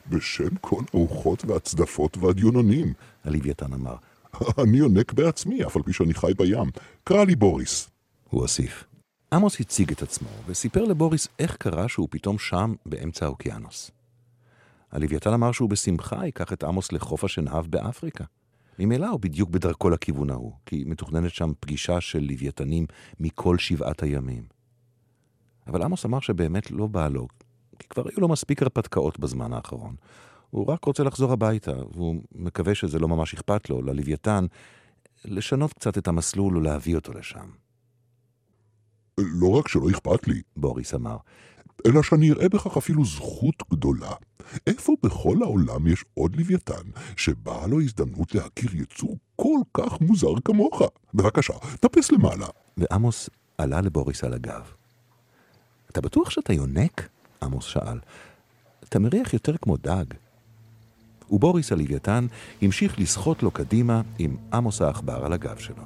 בשם 0.06 0.56
כל 0.60 0.82
הרוחות 0.94 1.44
והצדפות 1.44 2.16
והדיונונים, 2.16 2.92
הלוויתן 3.24 3.72
אמר. 3.72 3.96
אני 4.64 4.78
יונק 4.78 5.12
בעצמי, 5.12 5.66
אף 5.66 5.76
על 5.76 5.82
פי 5.82 5.92
שאני 5.92 6.14
חי 6.14 6.32
בים. 6.36 6.70
קרא 7.04 7.24
לי 7.24 7.36
בוריס. 7.36 7.90
הוא 8.30 8.40
הוסיף. 8.40 8.84
עמוס 9.32 9.60
הציג 9.60 9.92
את 9.92 10.02
עצמו, 10.02 10.28
וסיפר 10.46 10.84
לבוריס 10.84 11.28
איך 11.38 11.56
קרה 11.56 11.88
שהוא 11.88 12.08
פתאום 12.10 12.38
שם 12.38 12.74
באמצע 12.86 13.26
האוקיינוס. 13.26 13.90
הלוויתן 14.92 15.32
אמר 15.32 15.52
שהוא 15.52 15.70
בשמחה 15.70 16.24
ייקח 16.24 16.52
את 16.52 16.64
עמוס 16.64 16.92
לחוף 16.92 17.24
השנהב 17.24 17.66
באפריקה. 17.66 18.24
ממילא 18.78 19.08
הוא 19.08 19.20
בדיוק 19.20 19.50
בדרכו 19.50 19.90
לכיוון 19.90 20.30
ההוא, 20.30 20.52
כי 20.66 20.84
מתוכננת 20.86 21.30
שם 21.30 21.52
פגישה 21.60 22.00
של 22.00 22.26
לוויתנים 22.30 22.86
מכל 23.20 23.58
שבעת 23.58 24.02
הימים. 24.02 24.42
אבל 25.66 25.82
עמוס 25.82 26.04
אמר 26.04 26.20
שבאמת 26.20 26.70
לא 26.70 26.86
בא 26.86 27.08
לו, 27.08 27.28
כי 27.78 27.88
כבר 27.88 28.08
היו 28.08 28.20
לו 28.20 28.28
מספיק 28.28 28.62
הרפתקאות 28.62 29.18
בזמן 29.18 29.52
האחרון. 29.52 29.96
הוא 30.50 30.66
רק 30.66 30.84
רוצה 30.84 31.02
לחזור 31.02 31.32
הביתה, 31.32 31.72
והוא 31.92 32.22
מקווה 32.32 32.74
שזה 32.74 32.98
לא 32.98 33.08
ממש 33.08 33.34
אכפת 33.34 33.70
לו, 33.70 33.82
ללוויתן, 33.82 34.46
לשנות 35.24 35.72
קצת 35.72 35.98
את 35.98 36.08
המסלול 36.08 36.56
ולהביא 36.56 36.96
אותו 36.96 37.12
לשם. 37.12 37.50
לא 39.18 39.58
רק 39.58 39.68
שלא 39.68 39.90
אכפת 39.90 40.28
לי, 40.28 40.42
בוריס 40.56 40.94
אמר, 40.94 41.16
אלא 41.86 42.02
שאני 42.02 42.30
אראה 42.30 42.48
בכך 42.48 42.76
אפילו 42.76 43.04
זכות 43.04 43.62
גדולה. 43.70 44.12
איפה 44.66 44.94
בכל 45.02 45.36
העולם 45.42 45.86
יש 45.86 46.04
עוד 46.14 46.36
לוויתן 46.36 46.82
שבאה 47.16 47.66
לו 47.66 47.80
הזדמנות 47.80 48.34
להכיר 48.34 48.76
יצור 48.76 49.16
כל 49.36 49.58
כך 49.74 50.00
מוזר 50.00 50.40
כמוך? 50.44 50.82
בבקשה, 51.14 51.52
טפס 51.80 52.12
למעלה. 52.12 52.46
ועמוס 52.76 53.30
עלה 53.58 53.80
לבוריס 53.80 54.24
על 54.24 54.34
הגב. 54.34 54.62
אתה 55.90 56.00
בטוח 56.00 56.30
שאתה 56.30 56.52
יונק? 56.52 57.08
עמוס 57.42 57.64
שאל. 57.64 57.98
אתה 58.84 58.98
מריח 58.98 59.32
יותר 59.34 59.56
כמו 59.56 59.76
דג. 59.76 60.04
ובוריס 61.30 61.72
הלוויתן 61.72 62.26
המשיך 62.62 62.98
לסחוט 62.98 63.42
לו 63.42 63.50
קדימה 63.50 64.02
עם 64.18 64.36
עמוס 64.52 64.82
העכבר 64.82 65.24
על 65.24 65.32
הגב 65.32 65.58
שלו. 65.58 65.82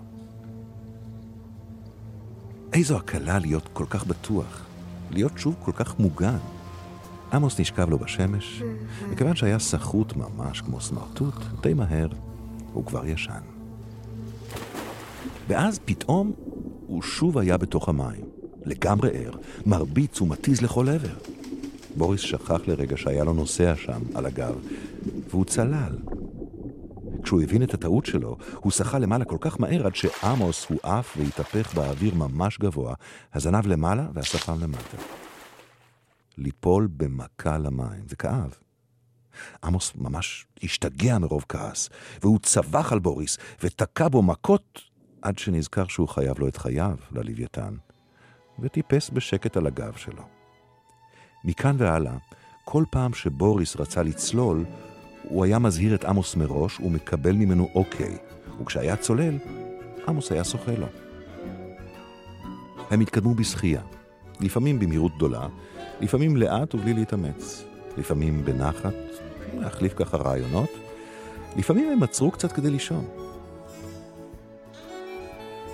איזו 2.72 2.96
הקלה 2.96 3.38
להיות 3.38 3.68
כל 3.72 3.86
כך 3.90 4.06
בטוח, 4.06 4.66
להיות 5.12 5.32
שוב 5.36 5.54
כל 5.64 5.72
כך 5.72 5.98
מוגן. 5.98 6.38
עמוס 7.32 7.60
נשכב 7.60 7.90
לו 7.90 7.98
בשמש, 7.98 8.62
וכיוון 9.10 9.36
שהיה 9.36 9.58
סחוט 9.58 10.16
ממש 10.16 10.60
כמו 10.60 10.80
סמרטוט, 10.80 11.34
די 11.62 11.74
מהר 11.74 12.08
הוא 12.72 12.86
כבר 12.86 13.06
ישן. 13.06 13.40
ואז 15.48 15.80
פתאום 15.84 16.32
הוא 16.86 17.02
שוב 17.02 17.38
היה 17.38 17.56
בתוך 17.56 17.88
המים, 17.88 18.24
לגמרי 18.64 19.10
ער, 19.12 19.32
מרביץ 19.66 20.20
ומתיז 20.20 20.60
לכל 20.60 20.88
עבר. 20.88 21.14
בוריס 21.96 22.20
שכח 22.20 22.60
לרגע 22.66 22.96
שהיה 22.96 23.24
לו 23.24 23.32
נוסע 23.32 23.76
שם, 23.76 24.00
על 24.14 24.26
הגב, 24.26 24.54
והוא 25.30 25.44
צלל. 25.44 25.96
כשהוא 27.32 27.42
הבין 27.42 27.62
את 27.62 27.74
הטעות 27.74 28.06
שלו, 28.06 28.36
הוא 28.54 28.72
שחה 28.72 28.98
למעלה 28.98 29.24
כל 29.24 29.36
כך 29.40 29.60
מהר 29.60 29.86
עד 29.86 29.94
שעמוס 29.94 30.66
הוא 30.68 30.78
עף 30.82 31.16
והתהפך 31.16 31.74
באוויר 31.74 32.14
ממש 32.14 32.58
גבוה, 32.58 32.94
הזנב 33.32 33.66
למעלה 33.66 34.06
והשפם 34.14 34.60
למטה. 34.60 34.96
ליפול 36.38 36.88
במכה 36.96 37.58
למים, 37.58 38.08
זה 38.08 38.16
כאב. 38.16 38.54
עמוס 39.64 39.92
ממש 39.94 40.46
השתגע 40.62 41.18
מרוב 41.18 41.44
כעס, 41.48 41.88
והוא 42.22 42.38
צבח 42.38 42.92
על 42.92 42.98
בוריס 42.98 43.38
ותקע 43.62 44.08
בו 44.08 44.22
מכות 44.22 44.80
עד 45.22 45.38
שנזכר 45.38 45.86
שהוא 45.88 46.08
חייב 46.08 46.38
לו 46.38 46.48
את 46.48 46.56
חייו 46.56 46.96
ללוויתן, 47.12 47.74
וטיפס 48.58 49.10
בשקט 49.10 49.56
על 49.56 49.66
הגב 49.66 49.96
שלו. 49.96 50.22
מכאן 51.44 51.76
והלאה, 51.78 52.16
כל 52.64 52.84
פעם 52.90 53.14
שבוריס 53.14 53.76
רצה 53.76 54.02
לצלול, 54.02 54.64
הוא 55.28 55.44
היה 55.44 55.58
מזהיר 55.58 55.94
את 55.94 56.04
עמוס 56.04 56.36
מראש 56.36 56.80
ומקבל 56.80 57.32
ממנו 57.32 57.68
אוקיי, 57.74 58.16
וכשהיה 58.60 58.96
צולל, 58.96 59.34
עמוס 60.08 60.32
היה 60.32 60.44
שוחה 60.44 60.72
לו. 60.78 60.86
הם 62.90 63.00
התקדמו 63.00 63.34
בשחייה, 63.34 63.80
לפעמים 64.40 64.78
במהירות 64.78 65.16
גדולה, 65.16 65.46
לפעמים 66.00 66.36
לאט 66.36 66.74
ובלי 66.74 66.94
להתאמץ, 66.94 67.64
לפעמים 67.98 68.44
בנחת, 68.44 68.94
להחליף 69.58 69.94
ככה 69.96 70.16
רעיונות, 70.16 70.70
לפעמים 71.56 71.92
הם 71.92 72.02
עצרו 72.02 72.30
קצת 72.30 72.52
כדי 72.52 72.70
לישון. 72.70 73.04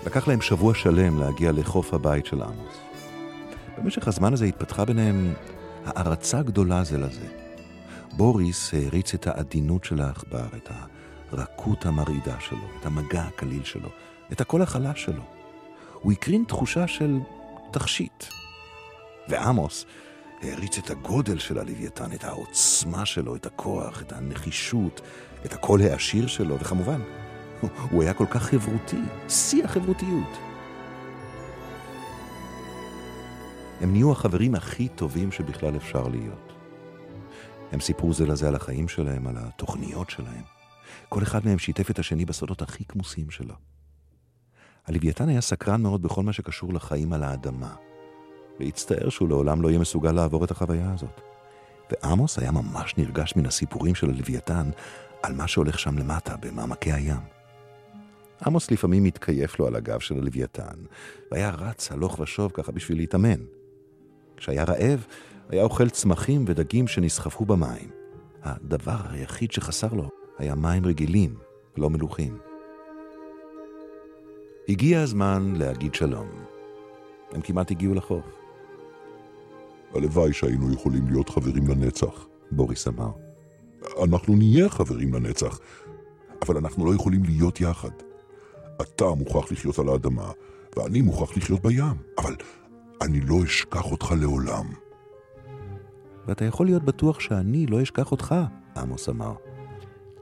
לקח 0.06 0.28
להם 0.28 0.40
שבוע 0.40 0.74
שלם 0.74 1.20
להגיע 1.20 1.52
לחוף 1.52 1.94
הבית 1.94 2.26
של 2.26 2.42
עמוס. 2.42 2.78
במשך 3.78 4.08
הזמן 4.08 4.32
הזה 4.32 4.44
התפתחה 4.44 4.84
ביניהם 4.84 5.34
הערצה 5.84 6.42
גדולה 6.42 6.84
זה 6.84 6.98
לזה. 6.98 7.37
בוריס 8.18 8.74
העריץ 8.74 9.14
את 9.14 9.26
העדינות 9.26 9.84
של 9.84 10.00
העכבר, 10.00 10.46
את 10.56 10.70
הרכות 11.32 11.86
המרעידה 11.86 12.40
שלו, 12.40 12.64
את 12.80 12.86
המגע 12.86 13.22
הקליל 13.22 13.64
שלו, 13.64 13.88
את 14.32 14.40
הקול 14.40 14.62
החלש 14.62 15.04
שלו. 15.04 15.22
הוא 16.02 16.12
הקרין 16.12 16.44
תחושה 16.48 16.86
של 16.86 17.18
תכשיט. 17.70 18.24
ועמוס 19.28 19.84
העריץ 20.42 20.78
את 20.78 20.90
הגודל 20.90 21.38
של 21.38 21.58
הלוויתן, 21.58 22.12
את 22.12 22.24
העוצמה 22.24 23.06
שלו, 23.06 23.36
את 23.36 23.46
הכוח, 23.46 24.02
את 24.02 24.12
הנחישות, 24.12 25.00
את 25.44 25.52
הקול 25.52 25.82
העשיר 25.82 26.26
שלו, 26.26 26.58
וכמובן, 26.58 27.00
הוא 27.90 28.02
היה 28.02 28.14
כל 28.14 28.26
כך 28.30 28.42
חברותי, 28.42 29.02
שיא 29.28 29.64
החברותיות. 29.64 30.38
הם 33.80 33.92
נהיו 33.92 34.12
החברים 34.12 34.54
הכי 34.54 34.88
טובים 34.88 35.32
שבכלל 35.32 35.76
אפשר 35.76 36.08
להיות. 36.08 36.47
הם 37.72 37.80
סיפרו 37.80 38.12
זה 38.12 38.26
לזה 38.26 38.48
על 38.48 38.54
החיים 38.54 38.88
שלהם, 38.88 39.26
על 39.26 39.34
התוכניות 39.38 40.10
שלהם. 40.10 40.42
כל 41.08 41.22
אחד 41.22 41.46
מהם 41.46 41.58
שיתף 41.58 41.90
את 41.90 41.98
השני 41.98 42.24
בסודות 42.24 42.62
הכי 42.62 42.84
כמוסים 42.84 43.30
שלו. 43.30 43.54
הלוויתן 44.86 45.28
היה 45.28 45.40
סקרן 45.40 45.82
מאוד 45.82 46.02
בכל 46.02 46.22
מה 46.22 46.32
שקשור 46.32 46.74
לחיים 46.74 47.12
על 47.12 47.22
האדמה, 47.22 47.74
והצטער 48.60 49.08
שהוא 49.08 49.28
לעולם 49.28 49.62
לא 49.62 49.68
יהיה 49.68 49.78
מסוגל 49.78 50.12
לעבור 50.12 50.44
את 50.44 50.50
החוויה 50.50 50.92
הזאת. 50.92 51.20
ועמוס 51.90 52.38
היה 52.38 52.50
ממש 52.50 52.94
נרגש 52.98 53.36
מן 53.36 53.46
הסיפורים 53.46 53.94
של 53.94 54.10
הלוויתן 54.10 54.70
על 55.22 55.34
מה 55.34 55.48
שהולך 55.48 55.78
שם 55.78 55.98
למטה, 55.98 56.36
במעמקי 56.36 56.92
הים. 56.92 57.20
עמוס 58.46 58.70
לפעמים 58.70 59.04
התקייף 59.04 59.58
לו 59.58 59.66
על 59.66 59.76
הגב 59.76 60.00
של 60.00 60.18
הלוויתן, 60.18 60.74
והיה 61.32 61.50
רץ 61.50 61.92
הלוך 61.92 62.18
ושוב 62.18 62.52
ככה 62.54 62.72
בשביל 62.72 62.98
להתאמן. 62.98 63.40
כשהיה 64.38 64.64
רעב, 64.64 65.06
היה 65.48 65.62
אוכל 65.62 65.88
צמחים 65.88 66.44
ודגים 66.46 66.88
שנסחפו 66.88 67.44
במים. 67.44 67.90
הדבר 68.42 68.96
היחיד 69.10 69.52
שחסר 69.52 69.92
לו 69.92 70.08
היה 70.38 70.54
מים 70.54 70.86
רגילים, 70.86 71.34
לא 71.76 71.90
מלוכים. 71.90 72.38
הגיע 74.68 75.00
הזמן 75.00 75.52
להגיד 75.56 75.94
שלום. 75.94 76.28
הם 77.32 77.40
כמעט 77.40 77.70
הגיעו 77.70 77.94
לחוף. 77.94 78.24
הלוואי 79.94 80.32
שהיינו 80.32 80.72
יכולים 80.72 81.08
להיות 81.08 81.28
חברים 81.28 81.68
לנצח, 81.68 82.26
בוריס 82.50 82.88
אמר. 82.88 83.10
אנחנו 84.04 84.36
נהיה 84.36 84.68
חברים 84.68 85.14
לנצח, 85.14 85.60
אבל 86.42 86.56
אנחנו 86.56 86.86
לא 86.86 86.94
יכולים 86.94 87.24
להיות 87.24 87.60
יחד. 87.60 87.90
אתה 88.80 89.04
מוכרח 89.04 89.52
לחיות 89.52 89.78
על 89.78 89.88
האדמה, 89.88 90.30
ואני 90.76 91.00
מוכרח 91.00 91.36
לחיות 91.36 91.62
בים, 91.62 91.94
אבל 92.18 92.36
אני 93.02 93.20
לא 93.20 93.44
אשכח 93.44 93.90
אותך 93.90 94.14
לעולם. 94.20 94.66
ואתה 96.26 96.44
יכול 96.44 96.66
להיות 96.66 96.84
בטוח 96.84 97.20
שאני 97.20 97.66
לא 97.66 97.82
אשכח 97.82 98.12
אותך, 98.12 98.34
עמוס 98.76 99.08
אמר. 99.08 99.34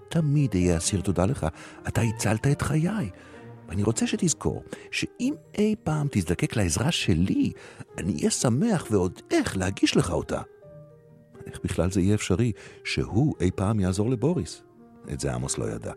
תמיד 0.09 0.55
אהיה 0.55 0.77
אסיר 0.77 1.01
תודה 1.01 1.27
לך, 1.27 1.47
אתה 1.89 2.01
הצלת 2.01 2.47
את 2.47 2.63
חיי. 2.63 3.11
ואני 3.69 3.83
רוצה 3.83 4.07
שתזכור, 4.07 4.63
שאם 4.91 5.35
אי 5.59 5.75
פעם 5.85 6.07
תזדקק 6.11 6.57
לעזרה 6.57 6.93
שלי, 6.93 7.53
אני 7.99 8.13
אהיה 8.13 8.31
שמח 8.31 8.87
ועוד 8.91 9.21
איך 9.31 9.57
להגיש 9.57 9.97
לך 9.97 10.11
אותה. 10.11 10.41
איך 11.47 11.61
בכלל 11.65 11.91
זה 11.91 12.01
יהיה 12.01 12.15
אפשרי 12.15 12.53
שהוא 12.85 13.35
אי 13.41 13.51
פעם 13.55 13.81
יעזור 13.81 14.11
לבוריס? 14.11 14.63
את 15.13 15.21
זה 15.21 15.35
עמוס 15.35 15.59
לא 15.59 15.65
ידע, 15.65 15.93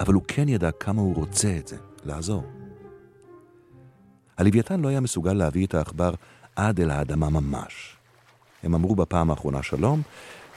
אבל 0.00 0.14
הוא 0.14 0.22
כן 0.28 0.48
ידע 0.48 0.70
כמה 0.70 1.02
הוא 1.02 1.14
רוצה 1.14 1.56
את 1.58 1.68
זה, 1.68 1.76
לעזור. 2.04 2.57
הלוויתן 4.38 4.80
לא 4.80 4.88
היה 4.88 5.00
מסוגל 5.00 5.32
להביא 5.32 5.66
את 5.66 5.74
העכבר 5.74 6.14
עד 6.56 6.80
אל 6.80 6.90
האדמה 6.90 7.30
ממש. 7.30 7.96
הם 8.62 8.74
אמרו 8.74 8.96
בפעם 8.96 9.30
האחרונה 9.30 9.62
שלום, 9.62 10.02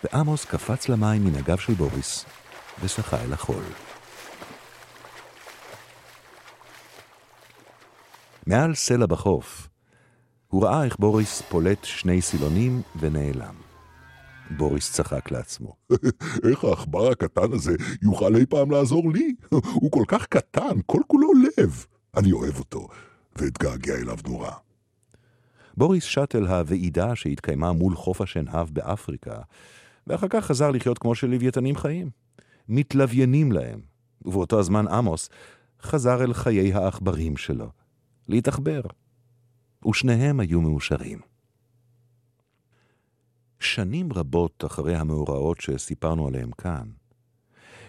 ועמוס 0.03 0.45
קפץ 0.45 0.89
למים 0.89 1.25
מן 1.25 1.36
הגב 1.36 1.57
של 1.57 1.73
בוריס 1.73 2.25
ושחה 2.84 3.23
אל 3.23 3.34
החול. 3.34 3.63
מעל 8.47 8.75
סלע 8.75 9.05
בחוף, 9.05 9.67
הוא 10.47 10.63
ראה 10.63 10.84
איך 10.84 10.95
בוריס 10.99 11.41
פולט 11.41 11.84
שני 11.84 12.21
סילונים 12.21 12.82
ונעלם. 12.99 13.55
בוריס 14.57 14.93
צחק 14.93 15.32
לעצמו. 15.32 15.75
איך 16.49 16.63
העכבר 16.63 17.11
הקטן 17.11 17.53
הזה 17.53 17.75
יוכל 18.01 18.36
אי 18.36 18.45
פעם 18.45 18.71
לעזור 18.71 19.11
לי? 19.13 19.36
הוא 19.82 19.91
כל 19.91 20.03
כך 20.07 20.25
קטן, 20.25 20.79
כל 20.86 21.01
כולו 21.07 21.27
לב. 21.34 21.86
אני 22.17 22.32
אוהב 22.32 22.59
אותו, 22.59 22.88
ואתגעגע 23.36 23.95
אליו 23.95 24.17
נורא. 24.27 24.51
בוריס 25.77 26.03
שט 26.03 26.36
אל 26.36 26.47
הוועידה 26.47 27.15
שהתקיימה 27.15 27.71
מול 27.71 27.95
חוף 27.95 28.21
השנהב 28.21 28.69
באפריקה, 28.69 29.41
ואחר 30.07 30.27
כך 30.29 30.45
חזר 30.45 30.71
לחיות 30.71 30.97
כמו 30.97 31.15
של 31.15 31.27
לוויתנים 31.27 31.75
חיים. 31.75 32.09
מתלוויינים 32.69 33.51
להם. 33.51 33.82
ובאותו 34.25 34.59
הזמן 34.59 34.88
עמוס 34.88 35.29
חזר 35.82 36.23
אל 36.23 36.34
חיי 36.34 36.73
העכברים 36.73 37.38
שלו, 37.38 37.69
להתעכבר. 38.27 38.82
ושניהם 39.88 40.39
היו 40.39 40.61
מאושרים. 40.61 41.19
שנים 43.59 44.13
רבות 44.13 44.65
אחרי 44.65 44.95
המאורעות 44.95 45.61
שסיפרנו 45.61 46.27
עליהם 46.27 46.51
כאן, 46.51 46.89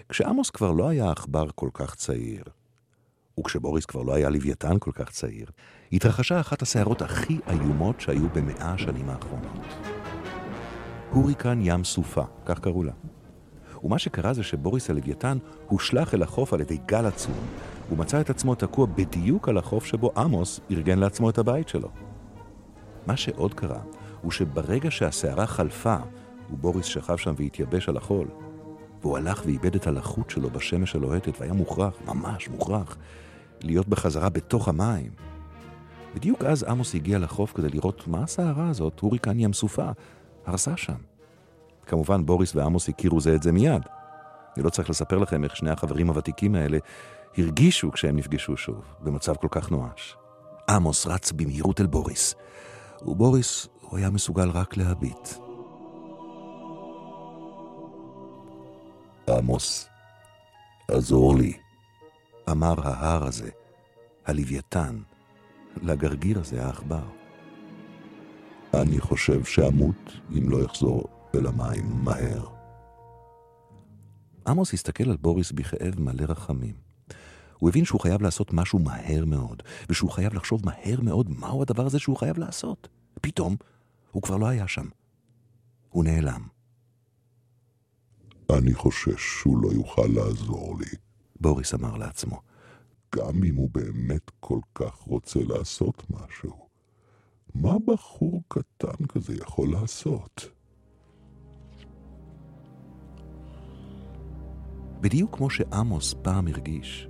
כשעמוס 0.09 0.51
כבר 0.51 0.71
לא 0.71 0.89
היה 0.89 1.11
עכבר 1.11 1.47
כל 1.55 1.71
כך 1.75 1.95
צעיר, 1.95 2.45
וכשבוריס 3.43 3.87
כבר 3.87 4.03
לא 4.03 4.15
היה 4.15 4.31
לוויתן 4.31 4.79
כל 4.79 4.91
כך 4.95 5.11
צעיר, 5.11 5.47
התרחשה 5.93 6.41
אחת 6.41 6.63
הסערות 6.63 7.03
הכי 7.03 7.39
איומות 7.51 8.01
שהיו 8.01 8.29
במאה 8.35 8.73
השנים 8.73 9.09
האחרונות. 9.09 9.61
הוריקן 11.11 11.59
ים 11.63 11.85
סופה, 11.85 12.23
כך 12.47 12.59
קראו 12.61 12.83
לה. 12.83 12.93
ומה 13.85 13.99
שקרה 13.99 14.33
זה 14.33 14.43
שבוריס 14.43 14.91
הלוויתן 14.91 15.39
הושלך 15.67 16.15
אל 16.15 16.23
החוף 16.23 16.53
על 16.53 16.61
ידי 16.61 16.79
גל 16.87 17.07
עצום, 17.07 17.47
ומצא 17.93 18.21
את 18.21 18.31
עצמו 18.31 18.55
תקוע 18.55 18.87
בדיוק 18.87 19.49
על 19.49 19.59
החוף 19.59 19.85
שבו 19.85 20.13
עמוס 20.17 20.61
ארגן 20.71 20.99
לעצמו 20.99 21.31
את 21.31 21.39
הבית 21.39 21.69
שלו. 21.69 21.89
מה 23.07 23.17
שעוד 23.17 23.55
קרה, 23.55 23.81
הוא 24.21 24.31
שברגע 24.31 24.91
שהסערה 24.91 25.47
חלפה, 25.47 25.97
ובוריס 26.53 26.87
שכב 26.87 27.17
שם 27.17 27.35
והתייבש 27.37 27.89
על 27.89 27.97
החול, 27.97 28.29
והוא 29.01 29.17
הלך 29.17 29.43
ואיבד 29.47 29.75
את 29.75 29.87
הלחות 29.87 30.31
שלו 30.31 30.51
בשמש 30.51 30.95
הלוהטת, 30.95 31.41
והיה 31.41 31.53
מוכרח, 31.53 31.95
ממש 32.07 32.49
מוכרח, 32.49 32.97
להיות 33.65 33.89
בחזרה 33.89 34.29
בתוך 34.29 34.69
המים. 34.69 35.11
בדיוק 36.15 36.45
אז 36.45 36.63
עמוס 36.63 36.95
הגיע 36.95 37.19
לחוף 37.19 37.53
כדי 37.53 37.69
לראות 37.69 38.09
מה 38.09 38.23
הסערה 38.23 38.69
הזאת, 38.69 39.01
הוריקן 39.01 39.41
ים 39.41 39.53
סופה, 39.53 39.91
הרסה 40.47 40.77
שם. 40.77 40.97
כמובן, 41.87 42.27
בוריס 42.27 42.57
ועמוס 42.57 42.89
הכירו 42.89 43.21
זה 43.21 43.35
את 43.35 43.43
זה 43.43 43.53
מיד. 43.53 43.83
אני 44.57 44.65
לא 44.65 44.71
צריך 44.71 44.91
לספר 44.91 45.19
לכם 45.19 45.45
איך 45.45 45.57
שני 45.57 45.71
החברים 45.71 46.09
הוותיקים 46.09 46.55
האלה 46.55 46.79
הרגישו 47.39 47.93
כשהם 47.93 48.17
נפגשו 48.17 48.57
שוב, 48.57 48.83
במצב 49.01 49.37
כל 49.37 49.49
כך 49.51 49.71
נואש. 49.71 50.17
עמוס 50.69 51.07
רץ 51.07 51.33
במהירות 51.33 51.81
אל 51.81 51.87
בוריס, 51.87 52.35
ובוריס, 53.03 53.69
הוא 53.81 53.99
היה 53.99 54.11
מסוגל 54.11 54.51
רק 54.51 54.77
להביט. 54.77 55.29
עמוס, 59.29 59.89
עזור 60.89 61.37
לי, 61.37 61.53
אמר 62.51 62.89
ההר 62.89 63.25
הזה, 63.25 63.51
הלוויתן, 64.27 64.99
לגרגיר 65.83 66.41
הזה, 66.41 66.67
העכבר. 66.67 67.05
אני 68.75 69.01
חושב 69.01 69.45
שאמות 69.45 70.13
אם 70.39 70.51
לא 70.51 70.63
יחזור 70.63 71.05
אל 71.35 71.47
המים 71.47 72.05
מהר. 72.05 72.47
עמוס 74.47 74.75
הסתכל 74.75 75.11
על 75.11 75.17
בוריס 75.17 75.53
בכאב 75.53 76.01
מלא 76.01 76.25
רחמים. 76.29 76.75
הוא 77.59 77.69
הבין 77.69 77.85
שהוא 77.85 78.01
חייב 78.01 78.23
לעשות 78.23 78.53
משהו 78.53 78.79
מהר 78.79 79.25
מאוד, 79.25 79.63
ושהוא 79.89 80.11
חייב 80.11 80.35
לחשוב 80.35 80.67
מהר 80.67 81.01
מאוד 81.01 81.31
מהו 81.31 81.63
הדבר 81.63 81.87
הזה 81.87 81.99
שהוא 81.99 82.17
חייב 82.17 82.39
לעשות. 82.39 82.89
פתאום, 83.21 83.57
הוא 84.13 84.23
כבר 84.23 84.37
לא 84.37 84.47
היה 84.47 84.69
שם. 84.69 84.87
הוא 85.89 86.05
נעלם. 86.05 86.43
אני 88.51 88.75
חושש 88.75 89.41
שהוא 89.41 89.63
לא 89.63 89.73
יוכל 89.73 90.07
לעזור 90.07 90.79
לי. 90.81 91.12
בוריס 91.43 91.75
אמר 91.75 91.97
לעצמו. 91.97 92.41
גם 93.17 93.45
אם 93.45 93.57
הוא 93.57 93.71
באמת 93.73 94.31
כל 94.41 94.61
כך 94.75 94.95
רוצה 94.95 95.41
לעשות 95.49 96.03
משהו, 96.11 96.69
מה 97.55 97.75
בחור 97.87 98.43
קטן 98.49 99.07
כזה 99.09 99.35
יכול 99.35 99.73
לעשות? 99.73 100.51
בדיוק 105.01 105.37
כמו 105.37 105.51
שעמוס 105.51 106.15
פעם 106.23 106.49
הרגיש, 106.49 107.09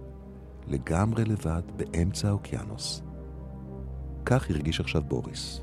לגמרי 0.66 1.24
לבד 1.24 1.62
באמצע 1.76 2.28
האוקיינוס. 2.28 3.02
כך 4.24 4.50
הרגיש 4.50 4.80
עכשיו 4.80 5.02
בוריס, 5.02 5.60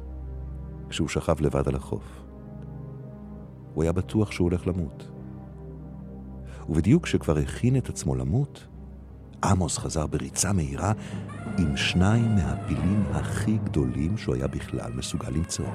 כשהוא 0.89 1.07
שכב 1.07 1.41
לבד 1.41 1.67
על 1.67 1.75
החוף. 1.75 2.21
הוא 3.73 3.83
היה 3.83 3.91
בטוח 3.91 4.31
שהוא 4.31 4.45
הולך 4.49 4.67
למות. 4.67 5.18
ובדיוק 6.69 7.03
כשכבר 7.03 7.37
הכין 7.37 7.77
את 7.77 7.89
עצמו 7.89 8.15
למות, 8.15 8.67
עמוס 9.43 9.77
חזר 9.77 10.07
בריצה 10.07 10.53
מהירה 10.53 10.93
עם 11.57 11.77
שניים 11.77 12.35
מהפילים 12.35 13.03
הכי 13.11 13.57
גדולים 13.63 14.17
שהוא 14.17 14.35
היה 14.35 14.47
בכלל 14.47 14.91
מסוגל 14.95 15.29
למצוא. 15.29 15.65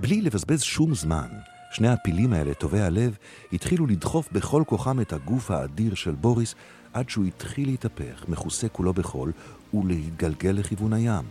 בלי 0.00 0.22
לבזבז 0.22 0.62
שום 0.62 0.94
זמן, 0.94 1.28
שני 1.72 1.88
הפילים 1.88 2.32
האלה, 2.32 2.54
טובי 2.54 2.80
הלב, 2.80 3.16
התחילו 3.52 3.86
לדחוף 3.86 4.32
בכל 4.32 4.62
כוחם 4.66 5.00
את 5.00 5.12
הגוף 5.12 5.50
האדיר 5.50 5.94
של 5.94 6.14
בוריס, 6.14 6.54
עד 6.92 7.08
שהוא 7.08 7.24
התחיל 7.24 7.68
להתהפך, 7.68 8.24
מכוסה 8.28 8.68
כולו 8.68 8.92
בחול, 8.92 9.32
ולהתגלגל 9.74 10.50
לכיוון 10.50 10.92
הים. 10.92 11.24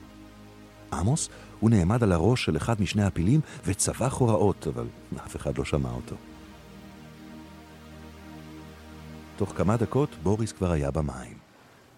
עמוס, 0.94 1.30
הוא 1.60 1.70
נעמד 1.70 2.04
על 2.04 2.12
הראש 2.12 2.46
של 2.46 2.58
אחד 2.58 2.82
משני 2.82 3.04
הפילים 3.04 3.42
וצבח 3.66 4.14
הוראות, 4.14 4.68
אבל 4.68 4.88
אף 5.26 5.36
אחד 5.36 5.58
לא 5.58 5.66
שמע 5.66 5.92
אותו. 5.92 6.16
תוך 9.40 9.54
כמה 9.58 9.78
דקות 9.78 10.10
בוריס 10.24 10.52
כבר 10.52 10.72
היה 10.72 10.92
במים. 10.92 11.38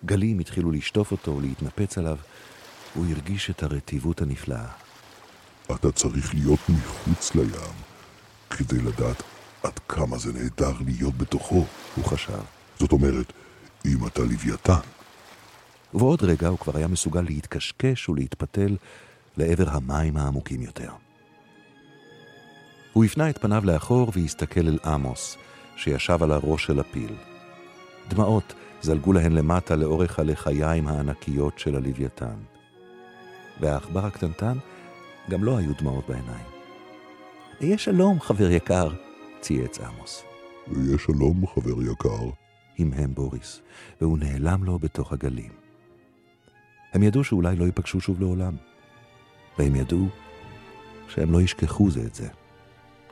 גלים 0.06 0.40
התחילו 0.40 0.72
לשטוף 0.72 1.12
אותו 1.12 1.32
ולהתנפץ 1.32 1.98
עליו. 1.98 2.18
הוא 2.94 3.06
הרגיש 3.12 3.50
את 3.50 3.64
הרטיבות 3.64 4.22
הנפלאה. 4.22 4.68
אתה 5.76 5.92
צריך 5.92 6.34
להיות 6.34 6.60
מחוץ 6.70 7.36
לים, 7.36 7.76
כדי 8.50 8.82
לדעת 8.82 9.24
עד 9.64 9.80
כמה 9.88 10.18
זה 10.18 10.34
נהדר 10.34 10.74
להיות 10.86 11.18
בתוכו, 11.18 11.66
הוא 11.96 12.06
חשב. 12.06 12.42
זאת 12.80 12.92
אומרת, 12.92 13.34
אם 13.86 14.08
אתה 14.08 14.22
לוויתן. 14.22 14.80
ובעוד 15.94 16.24
רגע 16.24 16.48
הוא 16.48 16.60
כבר 16.60 16.78
היה 16.78 16.88
מסוגל 16.88 17.22
להתקשקש 17.22 18.10
ולהתפתל 18.10 18.78
לעבר 19.38 19.70
המים 19.70 20.18
העמוקים 20.18 20.62
יותר. 20.62 20.92
הוא 22.94 23.06
הפנה 23.06 23.30
את 23.30 23.38
פניו 23.38 23.66
לאחור 23.66 24.12
והסתכל 24.16 24.68
אל 24.68 24.80
עמוס, 24.86 25.38
שישב 25.76 26.24
על 26.24 26.32
הראש 26.32 26.66
של 26.66 26.80
הפיל. 26.80 27.31
דמעות 28.10 28.54
זלגו 28.82 29.14
להן 29.14 29.32
למטה 29.32 29.76
לאורך 29.76 30.20
הלחיים 30.20 30.88
הענקיות 30.88 31.60
של 31.60 31.76
הלוויתן. 31.76 32.36
והעכבר 33.60 34.06
הקטנטן 34.06 34.58
גם 35.30 35.44
לא 35.44 35.58
היו 35.58 35.72
דמעות 35.80 36.08
בעיניים. 36.08 36.46
יהיה 37.62 37.78
שלום, 37.78 38.20
חבר 38.20 38.52
יקר, 38.52 38.90
צייץ 39.40 39.80
עמוס. 39.80 40.24
ויהיה 40.68 40.98
שלום, 40.98 41.48
חבר 41.48 41.92
יקר. 41.92 42.30
המהם 42.80 43.14
בוריס, 43.14 43.62
והוא 44.02 44.18
נעלם 44.18 44.64
לו 44.64 44.80
בתוך 44.80 45.14
הגלים. 45.14 45.52
הם 46.94 47.04
ידעו 47.04 47.24
שאולי 47.24 47.56
לא 47.56 47.66
ייפגשו 47.66 48.02
שוב 48.02 48.20
לעולם, 48.20 48.56
והם 49.60 49.76
ידעו 49.76 50.08
שהם 51.08 51.32
לא 51.32 51.42
ישכחו 51.42 51.92
זה 51.92 52.02
את 52.02 52.16
זה 52.16 52.28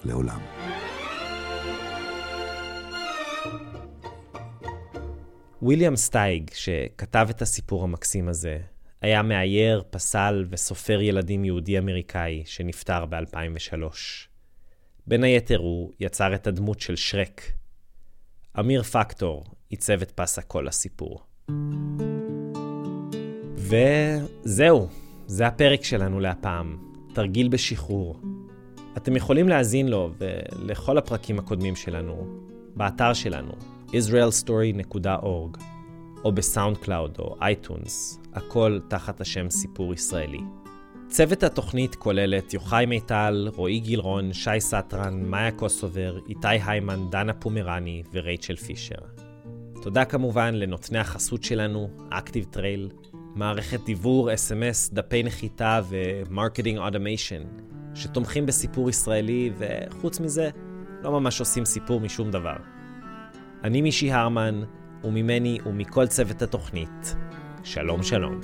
לעולם. 0.03 0.68
ויליאם 5.61 5.95
סטייג, 5.95 6.49
שכתב 6.53 7.27
את 7.29 7.41
הסיפור 7.41 7.83
המקסים 7.83 8.27
הזה, 8.27 8.59
היה 9.01 9.21
מאייר, 9.21 9.83
פסל 9.89 10.45
וסופר 10.49 11.01
ילדים 11.01 11.45
יהודי-אמריקאי 11.45 12.43
שנפטר 12.45 13.05
ב-2003. 13.05 13.83
בין 15.07 15.23
היתר 15.23 15.57
הוא 15.57 15.91
יצר 15.99 16.35
את 16.35 16.47
הדמות 16.47 16.79
של 16.79 16.95
שרק. 16.95 17.41
אמיר 18.59 18.83
פקטור 18.83 19.45
עיצב 19.69 20.01
את 20.01 20.11
פס 20.11 20.39
הקול 20.39 20.67
לסיפור. 20.67 21.23
וזהו, 23.55 24.87
זה 25.27 25.47
הפרק 25.47 25.83
שלנו 25.83 26.19
להפעם, 26.19 26.77
תרגיל 27.13 27.47
בשחרור. 27.47 28.19
אתם 28.97 29.15
יכולים 29.15 29.49
להאזין 29.49 29.87
לו 29.87 30.11
ולכל 30.17 30.97
הפרקים 30.97 31.39
הקודמים 31.39 31.75
שלנו 31.75 32.27
באתר 32.75 33.13
שלנו, 33.13 33.51
israelstory.org, 33.91 35.59
או 36.23 36.31
ב 36.31 36.77
SoundCloud 36.77 37.15
או 37.19 37.35
iTunes, 37.41 38.19
הכל 38.33 38.79
תחת 38.87 39.21
השם 39.21 39.49
סיפור 39.49 39.93
ישראלי. 39.93 40.41
צוות 41.07 41.43
התוכנית 41.43 41.95
כולל 41.95 42.37
את 42.37 42.53
יוחאי 42.53 42.85
מיטל, 42.85 43.47
רועי 43.55 43.79
גילרון, 43.79 44.33
שי 44.33 44.59
סטרן, 44.59 45.23
מאיה 45.23 45.51
קוסובר, 45.51 46.19
איתי 46.29 46.47
היימן, 46.47 47.09
דנה 47.11 47.33
פומרני 47.33 48.03
ורייצ'ל 48.13 48.55
פישר. 48.55 48.95
תודה 49.81 50.05
כמובן 50.05 50.53
לנותני 50.55 50.99
החסות 50.99 51.43
שלנו, 51.43 51.89
Active 52.11 52.55
Trail, 52.55 53.09
מערכת 53.35 53.79
דיבור, 53.85 54.33
SMS, 54.33 54.89
דפי 54.93 55.23
נחיתה 55.23 55.81
ו 55.89 55.98
marketing 55.98 56.77
automation, 56.79 57.41
שתומכים 57.95 58.45
בסיפור 58.45 58.89
ישראלי 58.89 59.51
וחוץ 59.57 60.19
מזה, 60.19 60.49
לא 61.03 61.11
ממש 61.11 61.39
עושים 61.39 61.65
סיפור 61.65 61.99
משום 61.99 62.31
דבר. 62.31 62.55
אני 63.63 63.81
מישי 63.81 64.11
הרמן, 64.11 64.61
וממני 65.03 65.57
ומכל 65.65 66.07
צוות 66.07 66.41
התוכנית, 66.41 67.15
שלום 67.63 68.03
שלום. 68.03 68.39